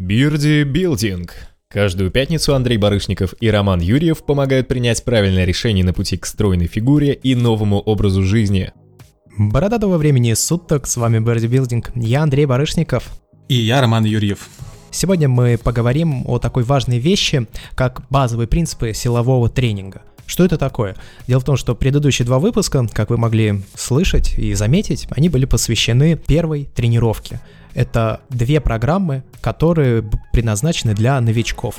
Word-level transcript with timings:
Бирди 0.00 0.62
Билдинг. 0.62 1.34
Каждую 1.68 2.10
пятницу 2.10 2.54
Андрей 2.54 2.78
Барышников 2.78 3.34
и 3.38 3.50
Роман 3.50 3.80
Юрьев 3.80 4.24
помогают 4.24 4.66
принять 4.66 5.04
правильное 5.04 5.44
решение 5.44 5.84
на 5.84 5.92
пути 5.92 6.16
к 6.16 6.24
стройной 6.24 6.68
фигуре 6.68 7.12
и 7.12 7.34
новому 7.34 7.80
образу 7.80 8.22
жизни. 8.22 8.72
Бородатого 9.36 9.98
времени 9.98 10.32
суток, 10.32 10.86
с 10.86 10.96
вами 10.96 11.18
Бирди 11.18 11.48
Билдинг, 11.48 11.90
я 11.94 12.22
Андрей 12.22 12.46
Барышников. 12.46 13.10
И 13.50 13.54
я 13.56 13.82
Роман 13.82 14.04
Юрьев. 14.04 14.48
Сегодня 14.90 15.28
мы 15.28 15.58
поговорим 15.62 16.24
о 16.26 16.38
такой 16.38 16.62
важной 16.62 16.98
вещи, 16.98 17.46
как 17.74 18.00
базовые 18.08 18.48
принципы 18.48 18.94
силового 18.94 19.50
тренинга. 19.50 20.00
Что 20.24 20.46
это 20.46 20.56
такое? 20.56 20.96
Дело 21.26 21.40
в 21.40 21.44
том, 21.44 21.58
что 21.58 21.74
предыдущие 21.74 22.24
два 22.24 22.38
выпуска, 22.38 22.86
как 22.90 23.10
вы 23.10 23.18
могли 23.18 23.64
слышать 23.74 24.38
и 24.38 24.54
заметить, 24.54 25.08
они 25.10 25.28
были 25.28 25.44
посвящены 25.44 26.16
первой 26.16 26.70
тренировке. 26.74 27.38
Это 27.74 28.20
две 28.30 28.60
программы, 28.60 29.22
которые 29.40 30.04
предназначены 30.32 30.94
для 30.94 31.20
новичков. 31.20 31.76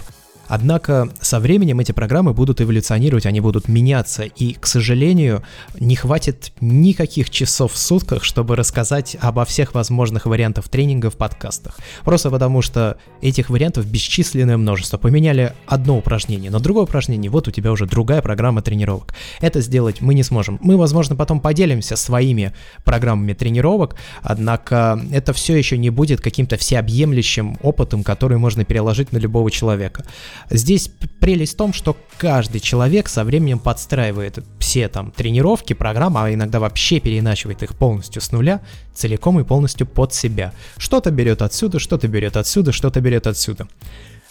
Однако 0.52 1.08
со 1.22 1.40
временем 1.40 1.80
эти 1.80 1.94
программы 1.94 2.34
будут 2.34 2.60
эволюционировать, 2.60 3.26
они 3.26 3.40
будут 3.40 3.70
меняться, 3.70 4.24
и, 4.24 4.52
к 4.52 4.68
сожалению, 4.68 5.44
не 5.80 5.96
хватит 5.96 6.52
никаких 6.60 7.30
часов 7.30 7.72
в 7.72 7.78
сутках, 7.78 8.26
чтобы 8.26 8.58
рассказать 8.58 9.16
обо 9.22 9.46
всех 9.46 9.74
возможных 9.74 10.26
вариантах 10.26 10.68
тренинга 10.68 11.10
в 11.10 11.16
подкастах. 11.16 11.80
Просто 12.04 12.30
потому 12.30 12.62
что 12.62 12.98
этих 13.22 13.50
вариантов 13.50 13.86
бесчисленное 13.86 14.58
множество. 14.58 14.98
Поменяли 14.98 15.54
одно 15.68 15.98
упражнение 15.98 16.52
на 16.52 16.60
другое 16.60 16.84
упражнение, 16.84 17.32
вот 17.32 17.48
у 17.48 17.52
тебя 17.52 17.72
уже 17.72 17.86
другая 17.86 18.22
программа 18.22 18.62
тренировок. 18.62 19.14
Это 19.40 19.62
сделать 19.62 20.02
мы 20.02 20.14
не 20.16 20.24
сможем. 20.24 20.60
Мы, 20.62 20.76
возможно, 20.76 21.16
потом 21.16 21.40
поделимся 21.40 21.96
своими 21.96 22.52
программами 22.84 23.32
тренировок, 23.32 23.96
однако 24.22 25.02
это 25.14 25.32
все 25.32 25.56
еще 25.56 25.78
не 25.78 25.92
будет 25.92 26.20
каким-то 26.20 26.58
всеобъемлющим 26.58 27.58
опытом, 27.62 28.04
который 28.04 28.38
можно 28.38 28.66
переложить 28.66 29.14
на 29.14 29.18
любого 29.18 29.50
человека. 29.50 30.04
Здесь 30.50 30.90
прелесть 31.20 31.54
в 31.54 31.58
том, 31.58 31.74
что 31.74 31.96
каждый 32.18 32.60
человек 32.60 33.08
со 33.08 33.24
временем 33.24 33.60
подстраивает 33.60 34.40
все 34.60 34.88
там 34.88 35.12
тренировки, 35.12 35.74
программы, 35.74 36.22
а 36.22 36.34
иногда 36.34 36.60
вообще 36.60 37.00
переиначивает 37.00 37.64
их 37.64 37.76
полностью 37.76 38.22
с 38.22 38.32
нуля, 38.32 38.62
целиком 38.94 39.40
и 39.40 39.44
полностью 39.44 39.88
под 39.88 40.14
себя. 40.14 40.54
Что-то 40.78 41.12
берет 41.12 41.42
отсюда, 41.42 41.80
что-то 41.80 42.08
берет 42.08 42.38
отсюда, 42.38 42.72
что-то 42.72 43.02
берет 43.02 43.28
отсюда. 43.28 43.68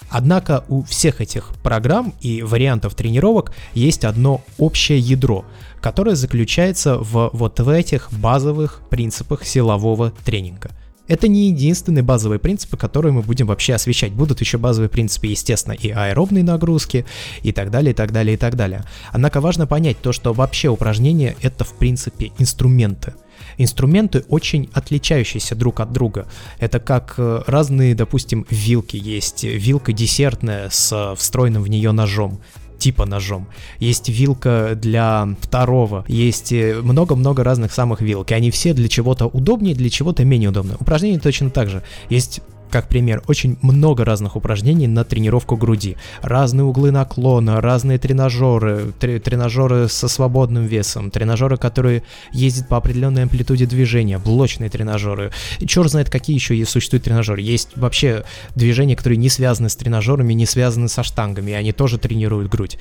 Однако 0.08 0.64
у 0.68 0.82
всех 0.82 1.20
этих 1.20 1.50
программ 1.62 2.14
и 2.20 2.42
вариантов 2.42 2.94
тренировок 2.94 3.52
есть 3.74 4.04
одно 4.04 4.42
общее 4.58 4.98
ядро, 4.98 5.44
которое 5.80 6.16
заключается 6.16 6.98
в 6.98 7.30
вот 7.32 7.60
в 7.60 7.68
этих 7.68 8.12
базовых 8.12 8.80
принципах 8.90 9.44
силового 9.46 10.12
тренинга. 10.24 10.70
Это 11.10 11.26
не 11.26 11.48
единственные 11.48 12.04
базовые 12.04 12.38
принципы, 12.38 12.76
которые 12.76 13.12
мы 13.12 13.22
будем 13.22 13.48
вообще 13.48 13.74
освещать. 13.74 14.12
Будут 14.12 14.40
еще 14.40 14.58
базовые 14.58 14.88
принципы, 14.88 15.26
естественно, 15.26 15.72
и 15.72 15.90
аэробные 15.90 16.44
нагрузки, 16.44 17.04
и 17.42 17.50
так 17.50 17.72
далее, 17.72 17.90
и 17.90 17.94
так 17.94 18.12
далее, 18.12 18.34
и 18.34 18.36
так 18.36 18.54
далее. 18.54 18.84
Однако 19.10 19.40
важно 19.40 19.66
понять 19.66 20.00
то, 20.00 20.12
что 20.12 20.32
вообще 20.32 20.68
упражнения— 20.68 21.34
это, 21.42 21.64
в 21.64 21.74
принципе, 21.74 22.30
инструменты. 22.38 23.14
Инструменты 23.58 24.24
очень 24.28 24.70
отличающиеся 24.72 25.56
друг 25.56 25.80
от 25.80 25.92
друга. 25.92 26.28
Это 26.60 26.78
как 26.78 27.14
э, 27.18 27.42
разные, 27.48 27.96
допустим, 27.96 28.46
вилки 28.48 28.96
есть. 28.96 29.42
Вилка 29.42 29.92
десертная 29.92 30.70
с 30.70 31.14
встроенным 31.16 31.64
в 31.64 31.68
нее 31.68 31.90
ножом 31.90 32.40
типа 32.80 33.06
ножом. 33.06 33.46
Есть 33.78 34.08
вилка 34.08 34.72
для 34.74 35.28
второго, 35.40 36.04
есть 36.08 36.52
э, 36.52 36.80
много-много 36.82 37.44
разных 37.44 37.72
самых 37.72 38.00
вилок, 38.00 38.30
и 38.32 38.34
они 38.34 38.50
все 38.50 38.74
для 38.74 38.88
чего-то 38.88 39.26
удобнее, 39.26 39.74
для 39.76 39.90
чего-то 39.90 40.24
менее 40.24 40.48
удобные. 40.48 40.76
Упражнения 40.80 41.20
точно 41.20 41.50
так 41.50 41.68
же. 41.68 41.82
Есть 42.08 42.40
как 42.70 42.88
пример, 42.88 43.22
очень 43.26 43.58
много 43.62 44.04
разных 44.04 44.36
упражнений 44.36 44.86
на 44.86 45.04
тренировку 45.04 45.56
груди. 45.56 45.96
Разные 46.22 46.64
углы 46.64 46.90
наклона, 46.90 47.60
разные 47.60 47.98
тренажеры, 47.98 48.92
тренажеры 48.98 49.88
со 49.88 50.08
свободным 50.08 50.64
весом, 50.66 51.10
тренажеры, 51.10 51.56
которые 51.56 52.02
ездят 52.32 52.68
по 52.68 52.76
определенной 52.76 53.24
амплитуде 53.24 53.66
движения, 53.66 54.18
блочные 54.18 54.70
тренажеры. 54.70 55.32
И 55.58 55.66
черт 55.66 55.90
знает, 55.90 56.08
какие 56.10 56.34
еще 56.34 56.56
есть, 56.56 56.70
существуют 56.70 57.04
тренажеры. 57.04 57.40
Есть 57.40 57.76
вообще 57.76 58.24
движения, 58.54 58.96
которые 58.96 59.16
не 59.16 59.28
связаны 59.28 59.68
с 59.68 59.76
тренажерами, 59.76 60.32
не 60.32 60.46
связаны 60.46 60.88
со 60.88 61.02
штангами, 61.02 61.50
и 61.50 61.54
они 61.54 61.72
тоже 61.72 61.98
тренируют 61.98 62.50
грудь. 62.50 62.78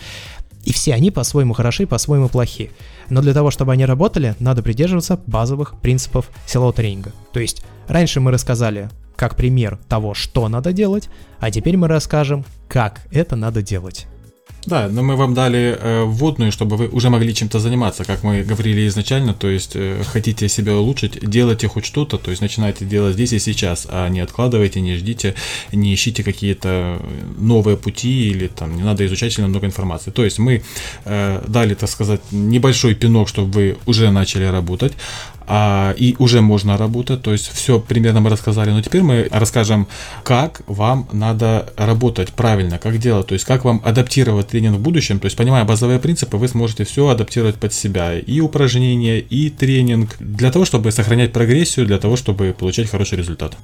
И 0.65 0.73
все 0.73 0.93
они 0.93 1.09
по-своему 1.09 1.53
хороши, 1.53 1.87
по-своему 1.87 2.29
плохи. 2.29 2.71
Но 3.09 3.21
для 3.21 3.33
того, 3.33 3.49
чтобы 3.49 3.71
они 3.71 3.85
работали, 3.85 4.35
надо 4.39 4.61
придерживаться 4.61 5.19
базовых 5.25 5.79
принципов 5.81 6.29
силового 6.45 6.73
тренинга. 6.73 7.11
То 7.33 7.39
есть, 7.39 7.63
раньше 7.87 8.19
мы 8.19 8.31
рассказали 8.31 8.89
как 9.19 9.35
пример 9.35 9.77
того, 9.89 10.13
что 10.13 10.47
надо 10.47 10.71
делать, 10.71 11.09
а 11.39 11.51
теперь 11.51 11.75
мы 11.75 11.89
расскажем, 11.89 12.45
как 12.69 13.01
это 13.11 13.35
надо 13.35 13.61
делать. 13.61 14.07
Да, 14.65 14.87
но 14.89 15.03
мы 15.03 15.15
вам 15.15 15.33
дали 15.33 15.77
э, 15.79 16.03
вводную, 16.03 16.51
чтобы 16.51 16.77
вы 16.77 16.87
уже 16.87 17.09
могли 17.09 17.33
чем-то 17.33 17.59
заниматься, 17.59 18.03
как 18.05 18.23
мы 18.23 18.43
говорили 18.43 18.87
изначально, 18.87 19.33
то 19.33 19.49
есть 19.49 19.71
э, 19.75 20.03
хотите 20.05 20.47
себя 20.49 20.75
улучшить, 20.75 21.19
делайте 21.29 21.67
хоть 21.67 21.85
что-то, 21.85 22.17
то 22.17 22.29
есть 22.31 22.41
начинайте 22.41 22.85
делать 22.85 23.13
здесь 23.13 23.33
и 23.33 23.39
сейчас, 23.39 23.87
а 23.89 24.07
не 24.09 24.19
откладывайте, 24.19 24.81
не 24.81 24.95
ждите, 24.95 25.35
не 25.71 25.93
ищите 25.93 26.23
какие-то 26.23 27.01
новые 27.37 27.77
пути 27.77 28.29
или 28.29 28.47
там 28.47 28.75
не 28.75 28.83
надо 28.83 29.05
изучать 29.05 29.33
сильно 29.33 29.49
много 29.49 29.65
информации. 29.65 30.11
То 30.11 30.23
есть 30.23 30.39
мы 30.39 30.61
э, 31.05 31.43
дали, 31.47 31.73
так 31.73 31.89
сказать, 31.89 32.21
небольшой 32.31 32.95
пинок, 32.95 33.27
чтобы 33.27 33.51
вы 33.51 33.77
уже 33.85 34.11
начали 34.11 34.43
работать, 34.43 34.93
а, 35.51 35.95
и 35.97 36.15
уже 36.19 36.41
можно 36.41 36.77
работать, 36.77 37.23
то 37.23 37.31
есть 37.31 37.51
все 37.51 37.79
примерно 37.79 38.21
мы 38.21 38.29
рассказали, 38.29 38.69
но 38.69 38.83
теперь 38.83 39.01
мы 39.01 39.27
расскажем, 39.31 39.87
как 40.23 40.61
вам 40.67 41.09
надо 41.11 41.73
работать 41.75 42.31
правильно, 42.33 42.77
как 42.77 42.99
делать, 42.99 43.25
то 43.25 43.33
есть 43.33 43.45
как 43.45 43.65
вам 43.65 43.81
адаптировать 43.83 44.49
тренинг 44.49 44.77
в 44.77 44.81
будущем, 44.81 45.19
то 45.19 45.25
есть 45.25 45.35
понимая 45.35 45.65
базовые 45.65 45.97
принципы, 45.97 46.37
вы 46.37 46.47
сможете 46.47 46.83
все 46.83 47.09
адаптировать 47.09 47.55
под 47.55 47.73
себя, 47.73 48.19
и 48.19 48.39
упражнения, 48.41 49.19
и 49.19 49.49
тренинг, 49.49 50.17
для 50.19 50.51
того, 50.51 50.65
чтобы 50.65 50.91
сохранять 50.91 51.33
прогрессию, 51.33 51.87
для 51.87 51.97
того, 51.97 52.15
чтобы 52.15 52.55
получать 52.57 52.87
хороший 52.87 53.17
результат. 53.17 53.57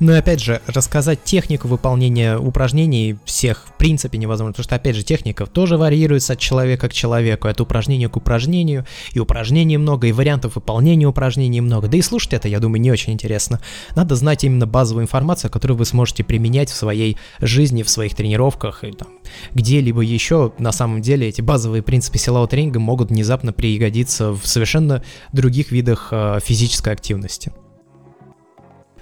Ну 0.00 0.12
и 0.12 0.16
опять 0.16 0.40
же, 0.40 0.62
рассказать 0.66 1.24
технику 1.24 1.66
выполнения 1.66 2.38
упражнений 2.38 3.16
всех 3.24 3.66
в 3.66 3.72
принципе 3.78 4.16
невозможно, 4.16 4.52
потому 4.52 4.64
что 4.64 4.76
опять 4.76 4.94
же 4.94 5.02
техника 5.02 5.44
тоже 5.46 5.76
варьируется 5.76 6.34
от 6.34 6.38
человека 6.38 6.88
к 6.88 6.92
человеку, 6.92 7.48
от 7.48 7.60
упражнения 7.60 8.08
к 8.08 8.16
упражнению, 8.16 8.86
и 9.12 9.18
упражнений 9.18 9.76
много, 9.76 10.06
и 10.06 10.12
вариантов 10.12 10.54
выполнения 10.54 11.06
упражнений 11.06 11.60
много. 11.60 11.88
Да 11.88 11.96
и 11.96 12.02
слушать 12.02 12.32
это, 12.32 12.46
я 12.46 12.60
думаю, 12.60 12.80
не 12.80 12.92
очень 12.92 13.12
интересно. 13.12 13.60
Надо 13.96 14.14
знать 14.14 14.44
именно 14.44 14.66
базовую 14.66 15.02
информацию, 15.02 15.50
которую 15.50 15.76
вы 15.76 15.84
сможете 15.84 16.22
применять 16.22 16.70
в 16.70 16.76
своей 16.76 17.16
жизни, 17.40 17.82
в 17.82 17.90
своих 17.90 18.14
тренировках 18.14 18.84
и 18.84 18.92
там 18.92 19.08
где-либо 19.54 20.00
еще. 20.02 20.52
На 20.58 20.70
самом 20.70 21.02
деле 21.02 21.28
эти 21.28 21.40
базовые 21.40 21.82
принципы 21.82 22.18
силового 22.18 22.46
тренинга 22.46 22.78
могут 22.78 23.10
внезапно 23.10 23.52
пригодиться 23.52 24.30
в 24.30 24.46
совершенно 24.46 25.02
других 25.32 25.72
видах 25.72 26.08
э, 26.12 26.38
физической 26.40 26.92
активности. 26.92 27.52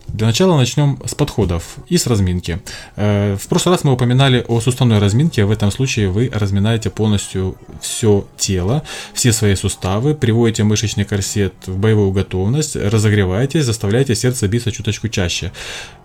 Для 0.09 0.29
начала 0.29 0.57
начнем 0.57 0.99
с 1.05 1.15
подходов 1.15 1.77
и 1.89 1.99
с 1.99 2.07
разминки. 2.07 2.61
Э, 2.97 3.37
в 3.39 3.49
прошлый 3.49 3.75
раз 3.75 3.85
мы 3.85 3.93
упоминали 3.93 4.45
о 4.49 4.61
суставной 4.61 4.99
разминке. 4.99 5.45
В 5.45 5.51
этом 5.51 5.71
случае 5.71 6.09
вы 6.09 6.31
разминаете 6.33 6.91
полностью 6.91 7.57
все 7.81 8.27
тело, 8.37 8.83
все 9.13 9.33
свои 9.33 9.55
суставы, 9.55 10.15
приводите 10.15 10.65
мышечный 10.65 11.05
корсет 11.05 11.55
в 11.67 11.77
боевую 11.77 12.13
готовность, 12.13 12.77
разогреваетесь, 12.77 13.65
заставляете 13.65 14.15
сердце 14.15 14.49
биться 14.49 14.73
чуточку 14.73 15.09
чаще. 15.09 15.53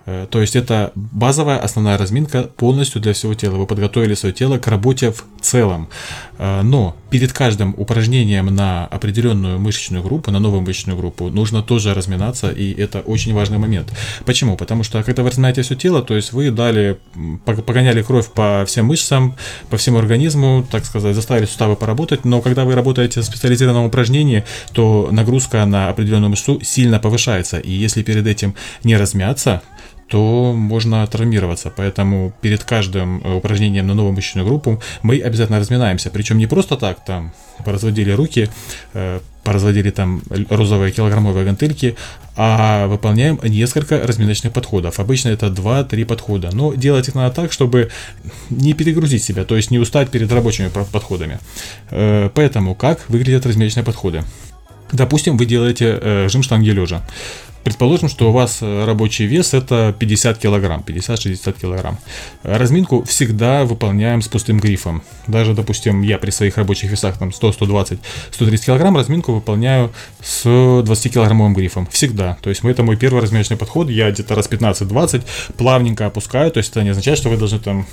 Э, 0.06 0.28
то 0.30 0.42
есть 0.42 0.56
это 0.56 0.92
базовая 0.96 1.58
основная 1.58 1.98
разминка 1.98 2.44
полностью 2.44 3.02
для 3.02 3.14
всего 3.14 3.34
тела. 3.34 3.56
Вы 3.58 3.66
подготовили 3.66 4.16
свое 4.16 4.34
тело 4.34 4.58
к 4.58 4.68
работе 4.68 5.12
в 5.12 5.24
целом. 5.42 5.90
Э, 6.38 6.62
но 6.64 6.96
перед 7.10 7.34
каждым 7.34 7.76
упражнением 7.78 8.48
на 8.48 8.86
определенную 8.86 9.60
мышечную 9.60 10.04
группу, 10.04 10.32
на 10.32 10.40
новую 10.40 10.62
мышечную 10.62 10.98
группу, 10.98 11.30
нужно 11.30 11.62
тоже 11.62 11.94
разминаться, 11.94 12.50
и 12.50 12.74
это 12.74 13.02
очень 13.02 13.34
важный 13.34 13.58
момент. 13.58 13.92
Почему? 14.26 14.58
Потому 14.58 14.84
что 14.84 15.04
когда 15.04 15.24
вы 15.24 15.30
разминаете 15.30 15.62
все 15.62 15.76
тело, 15.76 16.02
то 16.02 16.16
есть 16.16 16.34
вы 16.34 16.52
дали, 16.52 17.00
погоняли 17.46 18.02
кровь 18.02 18.30
по 18.32 18.64
всем 18.66 18.86
мышцам, 18.88 19.36
по 19.70 19.78
всему 19.78 19.98
организму, 20.00 20.66
так 20.70 20.86
сказать, 20.86 21.16
заставили 21.16 21.46
суставы 21.46 21.76
поработать, 21.76 22.26
но 22.26 22.42
когда 22.42 22.66
вы 22.66 22.76
работаете 22.76 23.22
в 23.22 23.26
специализированном 23.26 23.86
упражнении, 23.86 24.44
то 24.74 25.10
нагрузка 25.12 25.66
на 25.66 25.90
определенную 25.90 26.30
мышцу 26.30 26.62
сильно 26.62 27.00
повышается, 27.00 27.60
и 27.60 27.72
если 27.72 28.04
перед 28.04 28.26
этим 28.26 28.56
не 28.84 28.96
размяться, 28.96 29.62
то 30.12 30.54
можно 30.54 31.08
травмироваться. 31.08 31.72
Поэтому 31.76 32.34
перед 32.42 32.66
каждым 32.66 33.22
э, 33.24 33.34
упражнением 33.34 33.88
на 33.88 33.94
новую 33.94 34.14
мышечную 34.14 34.46
группу 34.46 34.82
мы 35.04 35.22
обязательно 35.22 35.60
разминаемся. 35.60 36.10
Причем 36.10 36.38
не 36.38 36.48
просто 36.48 36.76
так, 36.76 37.06
там, 37.06 37.32
поразводили 37.64 38.12
руки, 38.12 38.50
э, 38.94 39.20
поразводили 39.46 39.90
там 39.90 40.22
розовые 40.50 40.92
килограммовые 40.92 41.46
гантельки, 41.46 41.96
а 42.36 42.88
выполняем 42.88 43.40
несколько 43.42 44.06
разминочных 44.06 44.52
подходов. 44.52 45.00
Обычно 45.00 45.30
это 45.30 45.48
2-3 45.48 46.06
подхода. 46.06 46.50
Но 46.52 46.74
делать 46.74 47.08
их 47.08 47.16
надо 47.16 47.34
так, 47.34 47.54
чтобы 47.54 47.90
не 48.50 48.74
перегрузить 48.74 49.24
себя, 49.24 49.46
то 49.46 49.56
есть 49.56 49.72
не 49.72 49.80
устать 49.80 50.10
перед 50.10 50.30
рабочими 50.30 50.68
подходами. 50.68 51.40
Э, 51.90 52.30
поэтому 52.34 52.76
как 52.76 53.10
выглядят 53.10 53.46
разминочные 53.46 53.86
подходы? 53.86 54.24
Допустим, 54.92 55.38
вы 55.38 55.46
делаете 55.46 56.28
жим 56.28 56.44
штанги 56.44 56.70
лежа. 56.70 57.02
Предположим, 57.64 58.10
что 58.10 58.30
у 58.30 58.32
вас 58.32 58.60
э, 58.62 58.86
рабочий 58.86 59.26
вес 59.26 59.54
это 59.54 59.96
50 59.98 60.38
килограмм, 60.40 60.84
50-60 60.86 61.62
килограмм. 61.62 62.00
Разминку 62.44 63.04
всегда 63.04 63.66
выполняем 63.66 64.22
с 64.22 64.28
пустым 64.28 64.60
грифом. 64.60 65.04
Даже, 65.28 65.54
допустим, 65.54 66.02
я 66.02 66.18
при 66.18 66.32
своих 66.32 66.58
рабочих 66.58 66.90
весах 66.90 67.18
там 67.18 67.32
100, 67.32 67.52
120, 67.54 68.00
130 68.32 68.66
килограмм 68.66 68.98
разминку 68.98 69.34
выполняю 69.34 69.92
с 70.24 70.46
20-килограммовым 70.46 71.54
грифом. 71.54 71.88
Всегда. 71.92 72.38
То 72.42 72.50
есть 72.50 72.64
это 72.64 72.84
мой 72.84 72.96
первый 72.96 73.22
разминочный 73.22 73.58
подход. 73.58 73.90
Я 73.90 74.10
где-то 74.10 74.34
раз 74.36 74.50
15-20 74.50 75.24
плавненько 75.58 76.08
опускаю. 76.08 76.52
То 76.52 76.58
есть 76.58 76.72
это 76.72 76.84
не 76.84 76.90
означает, 76.90 77.18
что 77.18 77.30
вы 77.30 77.38
должны 77.38 77.60
там 77.60 77.86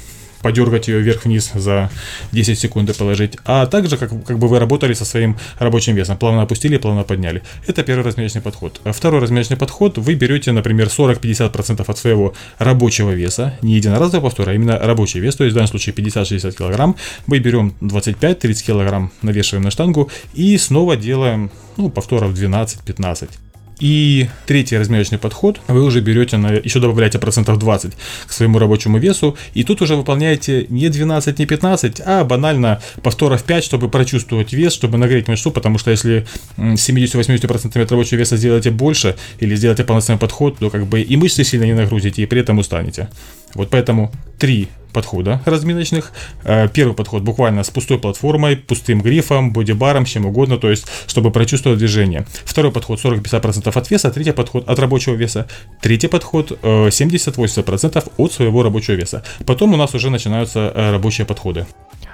подергать 0.42 0.88
ее 0.88 1.00
вверх-вниз 1.00 1.52
за 1.54 1.90
10 2.32 2.58
секунд 2.58 2.90
и 2.90 2.92
положить, 2.92 3.36
а 3.44 3.66
также 3.66 3.96
как, 3.96 4.10
как 4.24 4.38
бы 4.38 4.48
вы 4.48 4.58
работали 4.58 4.94
со 4.94 5.04
своим 5.04 5.36
рабочим 5.58 5.94
весом, 5.94 6.16
плавно 6.16 6.42
опустили, 6.42 6.76
плавно 6.78 7.02
подняли. 7.02 7.42
Это 7.66 7.82
первый 7.82 8.04
размерочный 8.04 8.42
подход. 8.42 8.80
А 8.84 8.92
второй 8.92 9.20
размерочный 9.20 9.56
подход, 9.56 9.98
вы 9.98 10.14
берете, 10.14 10.52
например, 10.52 10.88
40-50% 10.88 11.84
от 11.86 11.98
своего 11.98 12.34
рабочего 12.58 13.10
веса, 13.10 13.54
не 13.62 13.74
единоразовый 13.74 14.22
повтор, 14.22 14.48
а 14.50 14.54
именно 14.54 14.78
рабочий 14.78 15.20
вес, 15.20 15.36
то 15.36 15.44
есть 15.44 15.52
в 15.52 15.54
данном 15.54 15.68
случае 15.68 15.94
50-60 15.94 16.52
кг, 16.52 16.98
мы 17.26 17.38
берем 17.38 17.74
25-30 17.80 18.66
кг, 18.66 19.10
навешиваем 19.22 19.64
на 19.64 19.70
штангу 19.70 20.10
и 20.34 20.56
снова 20.58 20.96
делаем 20.96 21.50
ну, 21.76 21.90
повторов 21.90 22.32
12-15. 22.32 23.47
И 23.80 24.28
третий 24.46 24.76
размерочный 24.76 25.18
подход, 25.18 25.60
вы 25.68 25.82
уже 25.84 26.00
берете, 26.00 26.36
на, 26.36 26.48
еще 26.48 26.80
добавляете 26.80 27.18
процентов 27.18 27.58
20 27.58 27.92
к 28.26 28.32
своему 28.32 28.58
рабочему 28.58 28.98
весу, 28.98 29.36
и 29.54 29.62
тут 29.62 29.82
уже 29.82 29.94
выполняете 29.94 30.66
не 30.68 30.88
12, 30.88 31.38
не 31.38 31.46
15, 31.46 32.02
а 32.04 32.24
банально 32.24 32.80
повторов 33.02 33.42
5, 33.44 33.64
чтобы 33.64 33.88
прочувствовать 33.88 34.52
вес, 34.52 34.72
чтобы 34.72 34.98
нагреть 34.98 35.28
мышцу, 35.28 35.50
потому 35.52 35.78
что 35.78 35.90
если 35.90 36.26
70-80% 36.56 37.80
от 37.80 37.90
рабочего 37.90 38.18
веса 38.18 38.36
сделаете 38.36 38.70
больше, 38.70 39.16
или 39.38 39.54
сделаете 39.54 39.84
полноценный 39.84 40.18
подход, 40.18 40.58
то 40.58 40.70
как 40.70 40.86
бы 40.86 41.00
и 41.00 41.16
мышцы 41.16 41.44
сильно 41.44 41.64
не 41.64 41.74
нагрузите, 41.74 42.22
и 42.22 42.26
при 42.26 42.40
этом 42.40 42.58
устанете. 42.58 43.08
Вот 43.54 43.70
поэтому 43.70 44.10
три 44.38 44.68
подхода 44.92 45.40
разминочных. 45.44 46.12
Э, 46.44 46.68
первый 46.68 46.94
подход 46.94 47.22
буквально 47.22 47.62
с 47.62 47.70
пустой 47.70 47.98
платформой, 47.98 48.56
пустым 48.56 49.00
грифом, 49.00 49.52
бодибаром, 49.52 50.04
чем 50.04 50.26
угодно, 50.26 50.58
то 50.58 50.70
есть, 50.70 50.86
чтобы 51.06 51.30
прочувствовать 51.30 51.78
движение. 51.78 52.26
Второй 52.44 52.72
подход 52.72 53.00
40-50% 53.04 53.78
от 53.78 53.90
веса, 53.90 54.10
третий 54.10 54.32
подход 54.32 54.68
от 54.68 54.78
рабочего 54.78 55.14
веса. 55.14 55.46
Третий 55.80 56.08
подход 56.08 56.52
70-80% 56.62 57.96
э, 57.96 58.10
от 58.16 58.32
своего 58.32 58.62
рабочего 58.62 58.94
веса. 58.94 59.22
Потом 59.46 59.74
у 59.74 59.76
нас 59.76 59.94
уже 59.94 60.10
начинаются 60.10 60.72
э, 60.74 60.92
рабочие 60.92 61.26
подходы. 61.26 61.66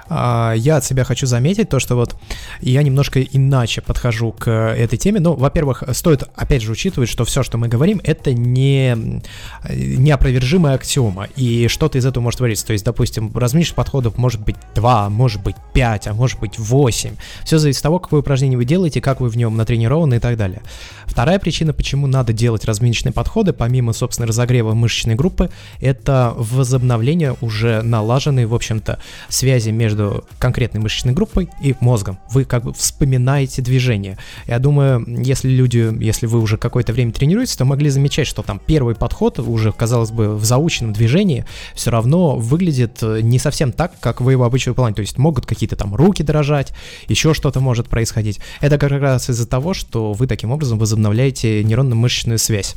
А, 0.07 0.53
я 0.53 0.77
от 0.77 0.85
себя 0.85 1.03
хочу 1.03 1.25
заметить 1.25 1.69
то, 1.69 1.79
что 1.79 1.95
вот 1.95 2.15
я 2.61 2.83
немножко 2.83 3.21
иначе 3.21 3.81
подхожу 3.81 4.31
к 4.31 4.49
этой 4.49 4.97
теме. 4.97 5.19
Ну, 5.19 5.33
во-первых, 5.33 5.83
стоит 5.93 6.23
опять 6.35 6.61
же 6.61 6.71
учитывать, 6.71 7.09
что 7.09 7.25
все, 7.25 7.43
что 7.43 7.57
мы 7.57 7.67
говорим, 7.67 8.01
это 8.03 8.33
не 8.33 9.21
неопровержимая 9.69 10.75
аксиома, 10.75 11.27
и 11.35 11.67
что-то 11.67 11.97
из 11.97 12.05
этого 12.05 12.23
может 12.23 12.39
вариться. 12.39 12.65
То 12.65 12.73
есть, 12.73 12.85
допустим, 12.85 13.31
разминочных 13.35 13.75
подходов 13.75 14.17
может 14.17 14.41
быть 14.41 14.55
2, 14.75 15.09
может 15.09 15.43
быть 15.43 15.55
5, 15.73 16.07
а 16.07 16.13
может 16.13 16.39
быть 16.39 16.59
8. 16.59 17.15
Все 17.43 17.57
зависит 17.57 17.79
от 17.79 17.83
того, 17.83 17.99
какое 17.99 18.19
упражнение 18.19 18.57
вы 18.57 18.65
делаете, 18.65 19.01
как 19.01 19.21
вы 19.21 19.29
в 19.29 19.37
нем 19.37 19.55
натренированы 19.57 20.15
и 20.15 20.19
так 20.19 20.37
далее. 20.37 20.61
Вторая 21.05 21.39
причина, 21.39 21.73
почему 21.73 22.07
надо 22.07 22.33
делать 22.33 22.65
разминочные 22.65 23.13
подходы, 23.13 23.53
помимо, 23.53 23.93
собственно, 23.93 24.27
разогрева 24.27 24.73
мышечной 24.73 25.15
группы, 25.15 25.49
это 25.79 26.33
возобновление 26.35 27.35
уже 27.41 27.81
налаженной, 27.81 28.45
в 28.45 28.53
общем-то, 28.53 28.99
связи 29.29 29.69
между 29.69 29.94
между 29.95 30.25
конкретной 30.39 30.81
мышечной 30.81 31.13
группой 31.13 31.49
и 31.61 31.75
мозгом. 31.79 32.19
Вы 32.29 32.45
как 32.45 32.63
бы 32.63 32.73
вспоминаете 32.73 33.61
движение. 33.61 34.17
Я 34.47 34.59
думаю, 34.59 35.05
если 35.23 35.49
люди, 35.49 35.91
если 36.03 36.27
вы 36.27 36.39
уже 36.39 36.57
какое-то 36.57 36.93
время 36.93 37.11
тренируетесь, 37.11 37.55
то 37.55 37.65
могли 37.65 37.89
замечать, 37.89 38.27
что 38.27 38.41
там 38.41 38.59
первый 38.65 38.95
подход 38.95 39.39
уже, 39.39 39.71
казалось 39.71 40.11
бы, 40.11 40.35
в 40.35 40.43
заученном 40.43 40.93
движении 40.93 41.45
все 41.73 41.91
равно 41.91 42.35
выглядит 42.35 42.99
э, 43.01 43.21
не 43.21 43.39
совсем 43.39 43.71
так, 43.71 43.93
как 43.99 44.21
вы 44.21 44.33
его 44.33 44.43
обычно 44.43 44.71
выполняете. 44.71 44.95
То 44.97 45.01
есть 45.01 45.17
могут 45.17 45.45
какие-то 45.45 45.75
там 45.75 45.95
руки 45.95 46.23
дрожать, 46.23 46.73
еще 47.07 47.33
что-то 47.33 47.59
может 47.59 47.87
происходить. 47.87 48.39
Это 48.61 48.77
как 48.77 48.91
раз 48.91 49.29
из-за 49.29 49.47
того, 49.47 49.73
что 49.73 50.13
вы 50.13 50.27
таким 50.27 50.51
образом 50.51 50.77
возобновляете 50.77 51.63
нейронно-мышечную 51.63 52.37
связь. 52.37 52.75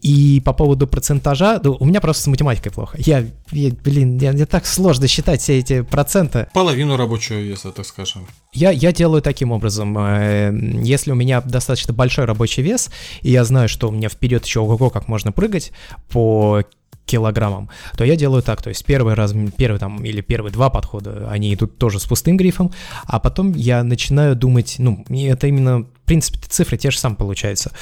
И 0.00 0.40
по 0.44 0.52
поводу 0.52 0.86
процентажа, 0.86 1.60
ну, 1.62 1.76
у 1.78 1.84
меня 1.84 2.00
просто 2.00 2.22
с 2.22 2.26
математикой 2.26 2.72
плохо. 2.72 2.96
Я, 2.98 3.26
я 3.52 3.70
блин, 3.70 4.18
я, 4.18 4.32
мне 4.32 4.46
так 4.46 4.66
сложно 4.66 5.08
считать 5.08 5.40
все 5.42 5.58
эти 5.58 5.82
проценты. 5.82 6.48
Половину 6.54 6.96
рабочего 6.96 7.38
веса, 7.38 7.70
так 7.70 7.84
скажем. 7.84 8.26
Я, 8.52 8.70
я 8.70 8.92
делаю 8.92 9.22
таким 9.22 9.52
образом. 9.52 9.96
Э, 9.98 10.52
если 10.82 11.12
у 11.12 11.14
меня 11.14 11.40
достаточно 11.42 11.92
большой 11.92 12.24
рабочий 12.24 12.62
вес, 12.62 12.90
и 13.20 13.30
я 13.30 13.44
знаю, 13.44 13.68
что 13.68 13.88
у 13.88 13.92
меня 13.92 14.08
вперед 14.08 14.44
еще 14.44 14.60
ого 14.60 14.90
как 14.90 15.08
можно 15.08 15.32
прыгать 15.32 15.72
по 16.08 16.62
килограммам, 17.10 17.68
то 17.96 18.04
я 18.04 18.16
делаю 18.16 18.42
так, 18.42 18.62
то 18.62 18.68
есть 18.68 18.84
первый 18.84 19.14
раз, 19.14 19.34
первый 19.56 19.78
там 19.78 20.04
или 20.04 20.20
первые 20.20 20.52
два 20.52 20.70
подхода, 20.70 21.28
они 21.28 21.52
идут 21.52 21.76
тоже 21.76 21.98
с 21.98 22.04
пустым 22.04 22.36
грифом, 22.36 22.70
а 23.04 23.18
потом 23.18 23.52
я 23.52 23.82
начинаю 23.82 24.36
думать, 24.36 24.76
ну, 24.78 25.04
это 25.10 25.48
именно, 25.48 25.80
в 25.80 26.06
принципе, 26.06 26.38
цифры 26.48 26.78
те 26.78 26.92
же 26.92 26.98
самые 26.98 27.16
получаются, 27.16 27.72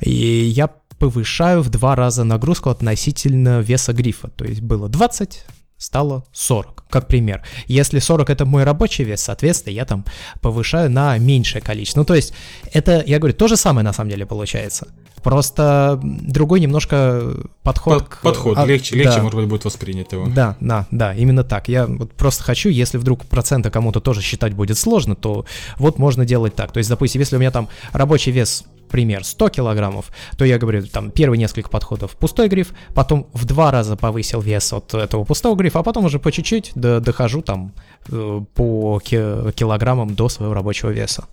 и 0.00 0.10
я 0.10 0.70
повышаю 0.98 1.62
в 1.62 1.70
два 1.70 1.96
раза 1.96 2.24
нагрузку 2.24 2.70
относительно 2.70 3.60
веса 3.60 3.92
грифа. 3.92 4.28
То 4.28 4.44
есть 4.44 4.60
было 4.60 4.88
20, 4.88 5.44
стало 5.78 6.24
40, 6.32 6.84
как 6.90 7.06
пример. 7.06 7.42
Если 7.66 8.00
40 8.00 8.30
это 8.30 8.44
мой 8.44 8.64
рабочий 8.64 9.04
вес, 9.04 9.22
соответственно, 9.22 9.72
я 9.74 9.84
там 9.84 10.04
повышаю 10.40 10.90
на 10.90 11.16
меньшее 11.18 11.62
количество. 11.62 12.00
Ну, 12.00 12.04
то 12.04 12.14
есть, 12.14 12.34
это, 12.72 13.02
я 13.06 13.18
говорю, 13.18 13.34
то 13.34 13.48
же 13.48 13.56
самое 13.56 13.84
на 13.84 13.92
самом 13.92 14.10
деле 14.10 14.26
получается. 14.26 14.88
Просто 15.22 16.00
другой 16.02 16.60
немножко 16.60 17.34
подход. 17.62 17.98
Под, 18.00 18.08
к, 18.08 18.22
подход, 18.22 18.58
а, 18.58 18.66
легче, 18.66 18.96
легче, 18.96 19.16
да. 19.16 19.22
может 19.22 19.38
быть, 19.38 19.48
будет 19.48 19.64
воспринять 19.64 20.12
его. 20.12 20.26
Да, 20.28 20.56
да, 20.60 20.86
да, 20.90 21.14
именно 21.14 21.44
так. 21.44 21.68
Я 21.68 21.86
вот 21.86 22.12
просто 22.12 22.44
хочу, 22.44 22.68
если 22.68 22.98
вдруг 22.98 23.24
процента 23.26 23.70
кому-то 23.70 24.00
тоже 24.00 24.20
считать 24.22 24.54
будет 24.54 24.78
сложно, 24.78 25.16
то 25.16 25.44
вот 25.76 25.98
можно 25.98 26.24
делать 26.24 26.54
так. 26.54 26.72
То 26.72 26.78
есть, 26.78 26.90
допустим, 26.90 27.20
если 27.20 27.36
у 27.36 27.38
меня 27.38 27.50
там 27.50 27.68
рабочий 27.92 28.30
вес 28.30 28.64
пример, 28.88 29.24
100 29.24 29.48
килограммов, 29.50 30.10
то 30.36 30.44
я 30.44 30.58
говорю, 30.58 30.86
там, 30.86 31.10
первые 31.10 31.38
несколько 31.38 31.70
подходов 31.70 32.16
пустой 32.16 32.48
гриф, 32.48 32.72
потом 32.94 33.28
в 33.32 33.44
два 33.44 33.70
раза 33.70 33.96
повысил 33.96 34.40
вес 34.40 34.72
от 34.72 34.94
этого 34.94 35.24
пустого 35.24 35.56
грифа, 35.56 35.80
а 35.80 35.82
потом 35.82 36.04
уже 36.04 36.18
по 36.18 36.32
чуть-чуть 36.32 36.72
дохожу 36.74 37.42
там 37.42 37.72
э, 38.10 38.40
по 38.54 39.00
килограммам 39.00 40.14
до 40.14 40.28
своего 40.28 40.54
рабочего 40.54 40.90
веса. 40.90 41.24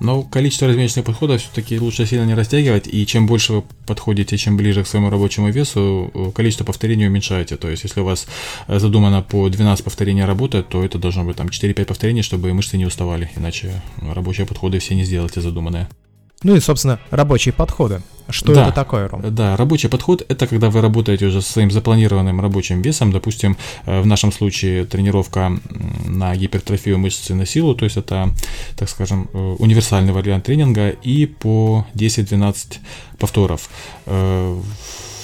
Но 0.00 0.22
количество 0.22 0.66
размерочных 0.66 1.04
подходов 1.04 1.42
все-таки 1.42 1.78
лучше 1.78 2.06
сильно 2.06 2.24
не 2.24 2.34
растягивать, 2.34 2.88
и 2.88 3.06
чем 3.06 3.26
больше 3.26 3.52
вы 3.52 3.64
подходите, 3.86 4.38
чем 4.38 4.56
ближе 4.56 4.82
к 4.82 4.86
своему 4.86 5.10
рабочему 5.10 5.50
весу, 5.50 6.10
э, 6.14 6.30
количество 6.34 6.64
повторений 6.64 7.06
уменьшаете. 7.06 7.56
То 7.56 7.68
есть, 7.68 7.84
если 7.84 8.00
у 8.00 8.04
вас 8.04 8.26
э, 8.66 8.78
задумано 8.78 9.20
по 9.20 9.46
12 9.48 9.84
повторений 9.84 10.24
работать, 10.24 10.68
то 10.70 10.82
это 10.82 10.98
должно 10.98 11.24
быть 11.24 11.36
там 11.36 11.48
4-5 11.48 11.84
повторений, 11.84 12.22
чтобы 12.22 12.52
мышцы 12.54 12.78
не 12.78 12.86
уставали, 12.86 13.30
иначе 13.36 13.82
рабочие 14.00 14.46
подходы 14.46 14.78
все 14.78 14.94
не 14.94 15.04
сделаете 15.04 15.42
задуманные. 15.42 15.86
Ну 16.42 16.56
и, 16.56 16.60
собственно, 16.60 16.98
рабочие 17.10 17.52
подходы. 17.52 18.00
Что 18.30 18.54
да, 18.54 18.62
это 18.66 18.72
такое, 18.72 19.08
Ром? 19.08 19.22
Да, 19.34 19.56
рабочий 19.56 19.88
подход– 19.88 20.24
это 20.28 20.46
когда 20.46 20.70
вы 20.70 20.80
работаете 20.80 21.26
уже 21.26 21.42
со 21.42 21.52
своим 21.52 21.70
запланированным 21.70 22.40
рабочим 22.40 22.80
весом. 22.80 23.12
Допустим, 23.12 23.56
э, 23.86 24.00
в 24.00 24.06
нашем 24.06 24.32
случае 24.32 24.84
тренировка 24.84 25.52
на 26.06 26.34
гипертрофию 26.36 26.98
мышцы 26.98 27.34
на 27.34 27.44
силу, 27.44 27.74
то 27.74 27.84
есть 27.84 27.96
это, 27.96 28.30
так 28.76 28.88
скажем, 28.88 29.28
э, 29.32 29.56
универсальный 29.58 30.12
вариант 30.12 30.44
тренинга 30.44 30.90
и 30.90 31.26
по 31.26 31.86
10-12 31.94 32.78
повторов 33.18 33.68
э, 34.06 34.60